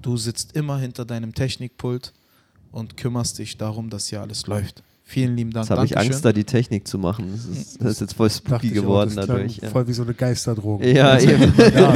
du 0.00 0.16
sitzt 0.16 0.56
immer 0.56 0.78
hinter 0.78 1.04
deinem 1.04 1.34
Technikpult 1.34 2.14
und 2.72 2.96
kümmerst 2.96 3.38
dich 3.38 3.58
darum, 3.58 3.90
dass 3.90 4.06
hier 4.06 4.22
alles 4.22 4.46
läuft. 4.46 4.82
Vielen 5.08 5.36
lieben 5.36 5.52
Dank. 5.52 5.66
Jetzt 5.66 5.70
habe 5.70 5.86
ich. 5.86 5.96
Angst, 5.96 6.24
da 6.24 6.32
die 6.32 6.42
Technik 6.42 6.88
zu 6.88 6.98
machen. 6.98 7.30
Das 7.32 7.44
ist, 7.44 7.80
das 7.80 7.92
ist 7.92 8.00
jetzt 8.00 8.14
voll 8.14 8.28
spooky 8.28 8.70
auch, 8.70 8.74
geworden 8.74 9.12
das 9.14 9.24
klang 9.26 9.38
dadurch. 9.38 9.58
Ja, 9.58 9.68
Voll 9.68 9.86
wie 9.86 9.92
so 9.92 10.02
eine 10.02 10.14
Geisterdroge. 10.14 10.90
ja 10.92 11.16
eben. 11.20 11.54
Ja, 11.58 11.94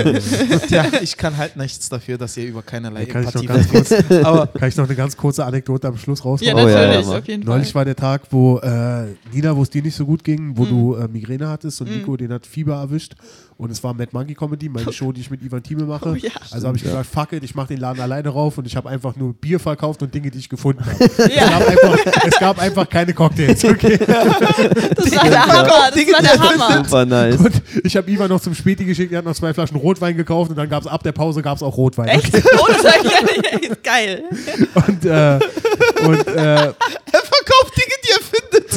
Ja, 0.68 0.86
ich 1.02 1.16
kann 1.16 1.36
halt 1.36 1.56
nichts 1.56 1.88
dafür, 1.88 2.18
dass 2.18 2.36
ihr 2.36 2.46
über 2.46 2.62
keinerlei 2.62 3.06
kann, 3.06 3.26
ich 3.26 3.34
noch 3.34 3.42
Empathie 3.42 3.68
kurz, 3.68 3.92
Aber 4.24 4.46
kann 4.46 4.68
ich 4.68 4.76
noch 4.76 4.84
eine 4.86 4.94
ganz 4.94 5.16
kurze 5.16 5.44
Anekdote 5.44 5.88
am 5.88 5.96
Schluss 5.98 6.24
raushauen? 6.24 6.56
Ja, 6.56 6.64
Oh, 6.64 6.68
ja, 6.68 6.74
natürlich, 6.86 7.00
ja, 7.02 7.08
Mann. 7.08 7.18
auf 7.18 7.26
jeden 7.28 7.44
Neulich 7.44 7.66
Fall. 7.72 7.74
war 7.80 7.84
der 7.84 7.96
Tag, 7.96 8.22
wo 8.30 8.58
äh, 8.58 9.06
Nina, 9.32 9.56
wo 9.56 9.62
es 9.64 9.70
dir 9.70 9.82
nicht 9.82 9.96
so 9.96 10.06
gut 10.06 10.22
ging, 10.22 10.56
wo 10.56 10.62
Mhm. 10.62 10.68
du 10.68 10.94
äh, 10.94 11.08
Migräne 11.08 11.48
hattest 11.48 11.80
und 11.80 11.90
Mhm. 11.90 11.96
Nico, 11.96 12.16
den 12.16 12.32
hat 12.32 12.46
Fieber 12.46 12.76
erwischt. 12.76 13.14
Und 13.60 13.70
es 13.70 13.84
war 13.84 13.92
Mad 13.92 14.08
Monkey 14.12 14.34
Comedy, 14.34 14.70
meine 14.70 14.90
Show, 14.90 15.12
die 15.12 15.20
ich 15.20 15.30
mit 15.30 15.42
Ivan 15.42 15.62
Thieme 15.62 15.84
mache. 15.84 16.08
Oh 16.08 16.14
ja. 16.14 16.30
Also 16.50 16.66
habe 16.66 16.78
ich 16.78 16.82
gesagt, 16.82 17.06
fuck 17.12 17.34
it, 17.34 17.44
ich 17.44 17.54
mache 17.54 17.68
den 17.68 17.76
Laden 17.76 18.00
alleine 18.00 18.30
rauf 18.30 18.56
und 18.56 18.66
ich 18.66 18.74
habe 18.74 18.88
einfach 18.88 19.16
nur 19.16 19.34
Bier 19.34 19.60
verkauft 19.60 20.02
und 20.02 20.14
Dinge, 20.14 20.30
die 20.30 20.38
ich 20.38 20.48
gefunden 20.48 20.82
habe. 20.82 20.96
Es, 21.20 21.34
Ja, 21.36 21.46
gab 21.50 21.68
einfach, 21.68 22.24
es 22.26 22.38
gab 22.38 22.58
einfach 22.58 22.88
keine 22.88 23.12
Cocktails. 23.12 23.62
Okay? 23.62 23.98
das 23.98 24.08
war 25.14 25.28
der 25.28 25.46
Hammer. 25.46 25.90
Das 25.94 26.06
war 26.06 26.22
der 26.22 26.38
Hammer. 26.38 26.84
Super 26.84 27.04
nice. 27.04 27.36
Und 27.36 27.62
ich 27.84 27.94
habe 27.98 28.10
Ivan 28.10 28.30
noch 28.30 28.40
zum 28.40 28.54
Späti 28.54 28.86
geschickt, 28.86 29.12
er 29.12 29.18
hat 29.18 29.26
noch 29.26 29.34
zwei 29.34 29.52
Flaschen 29.52 29.76
Rotwein 29.76 30.16
gekauft 30.16 30.48
und 30.48 30.56
dann 30.56 30.70
gab 30.70 30.82
es 30.82 30.88
ab 30.88 31.02
der 31.02 31.12
Pause 31.12 31.42
gab's 31.42 31.62
auch 31.62 31.76
Rotwein. 31.76 32.08
Echt? 32.08 32.32
Scheiß. 32.32 32.42
Ist 33.60 33.84
geil. 33.84 34.24
Und, 34.74 35.04
äh, 35.04 35.38
und 36.06 36.26
äh, 36.28 36.64
er 36.64 36.74
verkauft 37.12 37.76
Dinge, 37.76 37.94
die 38.04 38.10
er 38.10 38.20
findet. 38.22 38.70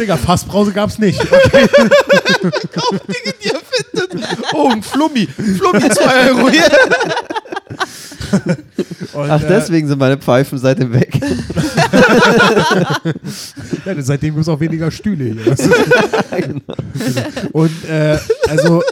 Digga, 0.00 0.16
Fassbrause 0.16 0.72
gab's 0.72 0.98
nicht. 0.98 1.20
Okay. 1.20 1.68
Verkauft 1.68 3.02
Dinge, 3.06 3.34
die 3.44 3.48
er 3.50 3.60
findet. 3.70 4.26
Oh, 4.54 4.68
ein 4.70 4.82
Flummi. 4.82 5.26
Flummi 5.26 5.88
2 5.90 6.28
Euro. 6.30 6.48
Ja. 6.48 6.64
Und, 9.12 9.30
Ach, 9.30 9.42
äh, 9.42 9.48
deswegen 9.48 9.88
sind 9.88 9.98
meine 9.98 10.16
Pfeifen 10.16 10.56
seitdem 10.58 10.92
weg. 10.94 11.12
Ja, 13.84 13.94
seitdem 14.02 14.34
gibt 14.34 14.42
es 14.42 14.48
auch 14.48 14.60
weniger 14.60 14.90
Stühle 14.90 15.24
hier. 15.24 15.46
Ist- 15.52 15.68
Und 17.52 17.84
äh, 17.88 18.18
also. 18.48 18.82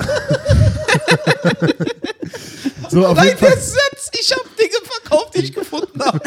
so 2.88 3.06
auf 3.06 3.16
Nein, 3.16 3.26
jeden 3.28 3.38
der 3.40 3.48
Fall. 3.50 3.58
Satz. 3.58 4.10
Ich 4.18 4.32
habe 4.32 4.42
Dinge 4.58 4.78
verkauft, 4.82 5.34
die 5.36 5.40
ich 5.40 5.52
gefunden 5.54 6.00
habe. 6.02 6.20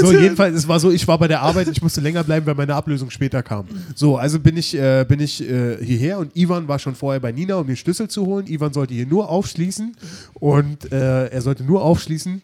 So 0.00 0.12
jedenfalls, 0.12 0.56
es 0.56 0.68
war 0.68 0.80
so, 0.80 0.90
ich 0.90 1.06
war 1.08 1.18
bei 1.18 1.28
der 1.28 1.42
Arbeit, 1.42 1.68
ich 1.68 1.82
musste 1.82 2.00
länger 2.00 2.24
bleiben, 2.24 2.46
weil 2.46 2.54
meine 2.54 2.74
Ablösung 2.74 3.10
später 3.10 3.42
kam. 3.42 3.66
So, 3.94 4.16
also 4.16 4.38
bin 4.38 4.56
ich, 4.56 4.74
äh, 4.74 5.04
bin 5.08 5.20
ich 5.20 5.40
äh, 5.48 5.76
hierher 5.84 6.18
und 6.18 6.36
Ivan 6.36 6.68
war 6.68 6.78
schon 6.78 6.94
vorher 6.94 7.20
bei 7.20 7.32
Nina, 7.32 7.56
um 7.56 7.66
den 7.66 7.76
Schlüssel 7.76 8.08
zu 8.08 8.26
holen. 8.26 8.46
Ivan 8.46 8.72
sollte 8.72 8.94
hier 8.94 9.06
nur 9.06 9.28
aufschließen 9.28 9.96
und 10.34 10.92
äh, 10.92 11.26
er 11.26 11.42
sollte 11.42 11.64
nur 11.64 11.82
aufschließen. 11.82 12.42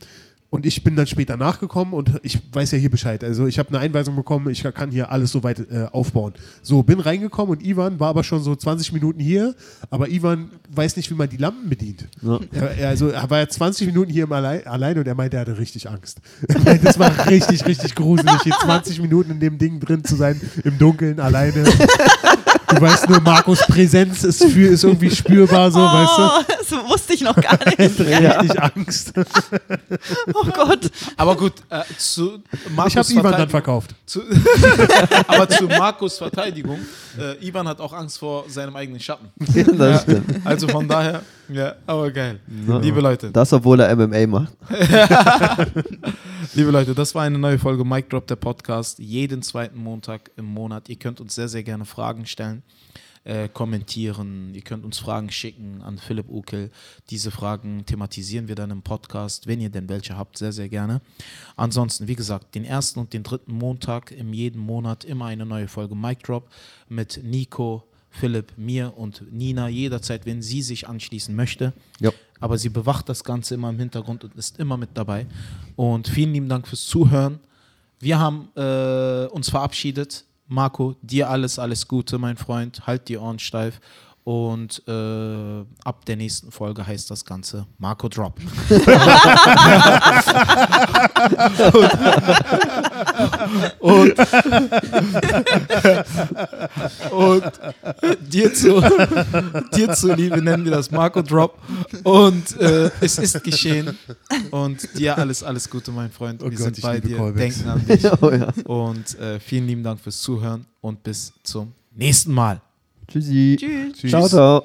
Und 0.54 0.66
ich 0.66 0.84
bin 0.84 0.94
dann 0.94 1.08
später 1.08 1.36
nachgekommen 1.36 1.92
und 1.94 2.12
ich 2.22 2.38
weiß 2.52 2.70
ja 2.70 2.78
hier 2.78 2.88
Bescheid. 2.88 3.24
Also 3.24 3.48
ich 3.48 3.58
habe 3.58 3.70
eine 3.70 3.80
Einweisung 3.80 4.14
bekommen, 4.14 4.50
ich 4.50 4.62
kann 4.62 4.92
hier 4.92 5.10
alles 5.10 5.32
so 5.32 5.42
weit 5.42 5.58
äh, 5.58 5.86
aufbauen. 5.90 6.32
So, 6.62 6.84
bin 6.84 7.00
reingekommen 7.00 7.56
und 7.56 7.66
Ivan 7.66 7.98
war 7.98 8.10
aber 8.10 8.22
schon 8.22 8.40
so 8.40 8.54
20 8.54 8.92
Minuten 8.92 9.18
hier, 9.18 9.56
aber 9.90 10.08
Ivan 10.08 10.52
weiß 10.70 10.94
nicht, 10.96 11.10
wie 11.10 11.14
man 11.14 11.28
die 11.28 11.38
Lampen 11.38 11.68
bedient. 11.68 12.06
Ja. 12.22 12.38
Er, 12.52 12.70
er, 12.78 12.88
also, 12.90 13.08
er 13.08 13.28
war 13.28 13.40
ja 13.40 13.48
20 13.48 13.88
Minuten 13.88 14.12
hier 14.12 14.22
im 14.22 14.32
Allein, 14.32 14.64
allein 14.68 14.96
und 14.96 15.08
er 15.08 15.16
meinte, 15.16 15.38
er 15.38 15.40
hatte 15.40 15.58
richtig 15.58 15.90
Angst. 15.90 16.20
Er 16.46 16.60
meinte, 16.60 16.84
Das 16.84 17.00
war 17.00 17.26
richtig, 17.26 17.66
richtig 17.66 17.96
gruselig, 17.96 18.42
hier 18.44 18.54
20 18.54 19.00
Minuten 19.00 19.32
in 19.32 19.40
dem 19.40 19.58
Ding 19.58 19.80
drin 19.80 20.04
zu 20.04 20.14
sein, 20.14 20.40
im 20.62 20.78
Dunkeln, 20.78 21.18
alleine. 21.18 21.64
Du 22.74 22.80
weißt 22.80 23.08
nur, 23.08 23.20
Markus 23.20 23.60
Präsenz 23.66 24.24
ist, 24.24 24.44
für, 24.44 24.68
ist 24.68 24.84
irgendwie 24.84 25.10
spürbar, 25.10 25.70
so, 25.70 25.80
weißt 25.80 26.12
Oh, 26.18 26.54
das 26.58 26.90
wusste 26.90 27.14
ich 27.14 27.22
noch 27.22 27.36
gar 27.36 27.58
nicht. 27.66 27.98
du? 27.98 28.02
Richtig 28.04 28.62
Angst. 28.62 29.12
Oh 30.32 30.43
Gott. 30.52 30.90
Aber 31.16 31.36
gut, 31.36 31.52
äh, 31.70 31.82
zu 31.96 32.42
Markus 32.74 32.92
Ich 32.92 32.96
habe 32.96 33.08
Ivan 33.12 33.22
dann 33.22 33.48
Verteidigung- 33.48 33.50
verkauft. 33.50 33.94
Zu, 34.06 34.22
aber 35.26 35.48
zu 35.48 35.64
Markus 35.66 36.18
Verteidigung, 36.18 36.78
äh, 37.18 37.46
Ivan 37.46 37.66
hat 37.68 37.80
auch 37.80 37.92
Angst 37.92 38.18
vor 38.18 38.44
seinem 38.48 38.76
eigenen 38.76 39.00
Schatten. 39.00 39.28
Ja, 39.54 39.62
das 39.64 40.02
stimmt. 40.02 40.44
Also 40.44 40.68
von 40.68 40.86
daher, 40.88 41.22
ja, 41.48 41.74
aber 41.86 42.10
geil. 42.10 42.40
Ja. 42.68 42.78
Liebe 42.78 43.00
Leute, 43.00 43.30
Das, 43.30 43.52
obwohl 43.52 43.80
er 43.80 43.94
MMA 43.96 44.26
macht. 44.26 44.52
liebe 46.54 46.70
Leute, 46.70 46.94
das 46.94 47.14
war 47.14 47.22
eine 47.22 47.38
neue 47.38 47.58
Folge 47.58 47.84
Mic 47.84 48.08
Drop, 48.08 48.26
der 48.26 48.36
Podcast. 48.36 48.98
Jeden 48.98 49.42
zweiten 49.42 49.78
Montag 49.78 50.30
im 50.36 50.44
Monat. 50.46 50.88
Ihr 50.88 50.96
könnt 50.96 51.20
uns 51.20 51.34
sehr, 51.34 51.48
sehr 51.48 51.62
gerne 51.62 51.84
Fragen 51.84 52.26
stellen, 52.26 52.62
äh, 53.24 53.48
kommentieren. 53.48 54.54
Ihr 54.54 54.62
könnt 54.62 54.84
uns 54.84 54.98
Fragen 54.98 55.30
schicken 55.30 55.82
an 55.82 55.98
Philipp 55.98 56.28
Ukel. 56.28 56.70
Diese 57.10 57.30
Fragen 57.30 57.84
thematisieren 57.86 58.48
wir 58.48 58.54
dann 58.54 58.70
im 58.70 58.82
Podcast, 58.82 59.46
wenn 59.46 59.60
ihr 59.60 59.70
denn 59.70 59.88
welche 59.88 60.16
habt, 60.16 60.38
sehr, 60.38 60.52
sehr 60.52 60.68
gerne. 60.68 61.00
Ansonsten, 61.56 62.06
wie 62.06 62.14
gesagt, 62.14 62.54
den 62.54 62.64
ersten 62.64 63.00
und 63.00 63.12
den 63.12 63.22
dritten 63.22 63.52
Montag 63.52 64.12
im 64.12 64.32
jeden 64.32 64.60
Monat 64.60 65.04
immer 65.04 65.26
eine 65.26 65.46
neue 65.46 65.68
Folge 65.68 65.94
Mic 65.94 66.22
Drop 66.22 66.50
mit 66.88 67.20
Nico, 67.24 67.84
Philipp, 68.10 68.52
mir 68.56 68.96
und 68.96 69.24
Nina 69.32 69.68
jederzeit, 69.68 70.24
wenn 70.26 70.40
sie 70.40 70.62
sich 70.62 70.88
anschließen 70.88 71.34
möchte. 71.34 71.72
Ja. 72.00 72.12
Aber 72.40 72.58
sie 72.58 72.68
bewacht 72.68 73.08
das 73.08 73.24
Ganze 73.24 73.54
immer 73.54 73.70
im 73.70 73.78
Hintergrund 73.78 74.22
und 74.22 74.34
ist 74.36 74.58
immer 74.58 74.76
mit 74.76 74.90
dabei. 74.94 75.26
Und 75.76 76.08
vielen 76.08 76.32
lieben 76.32 76.48
Dank 76.48 76.68
fürs 76.68 76.86
Zuhören. 76.86 77.40
Wir 78.00 78.18
haben 78.18 78.50
äh, 78.54 79.26
uns 79.32 79.48
verabschiedet. 79.48 80.24
Marco, 80.46 80.94
dir 81.02 81.30
alles, 81.30 81.58
alles 81.58 81.88
Gute, 81.88 82.18
mein 82.18 82.36
Freund. 82.36 82.86
Halt 82.86 83.08
die 83.08 83.18
Ohren 83.18 83.38
steif. 83.38 83.80
Und 84.24 84.82
äh, 84.88 85.64
ab 85.84 86.06
der 86.06 86.16
nächsten 86.16 86.50
Folge 86.50 86.86
heißt 86.86 87.10
das 87.10 87.26
Ganze 87.26 87.66
Marco 87.76 88.08
Drop. 88.08 88.40
Und, 93.78 94.14
und 97.10 97.52
dir 98.32 98.52
zu, 98.54 98.80
dir 99.74 99.92
zu 99.92 100.12
Liebe 100.14 100.42
nennen 100.42 100.64
wir 100.64 100.72
das 100.72 100.90
Marco 100.90 101.22
Drop. 101.22 101.58
Und 102.02 102.60
äh, 102.60 102.90
es 103.00 103.18
ist 103.18 103.42
geschehen. 103.44 103.96
Und 104.50 104.88
dir 104.98 105.18
alles, 105.18 105.42
alles 105.42 105.68
Gute, 105.68 105.90
mein 105.90 106.10
Freund. 106.10 106.42
Oh 106.42 106.50
wir 106.50 106.56
Gott, 106.56 106.74
sind 106.74 106.82
bei 106.82 107.00
dir, 107.00 107.16
Callbacks. 107.16 107.56
denken 107.58 107.68
an 107.68 107.86
dich. 107.88 108.04
oh 108.22 108.30
ja. 108.30 108.52
Und 108.64 109.18
äh, 109.18 109.40
vielen 109.40 109.66
lieben 109.66 109.82
Dank 109.82 110.00
fürs 110.00 110.20
Zuhören 110.20 110.66
und 110.80 111.02
bis 111.02 111.32
zum 111.42 111.72
nächsten 111.94 112.32
Mal. 112.32 112.60
Tschüssi. 113.08 113.56
Tschüss. 113.58 113.98
Tschüss. 113.98 114.10
Ciao, 114.10 114.28
ciao. 114.28 114.64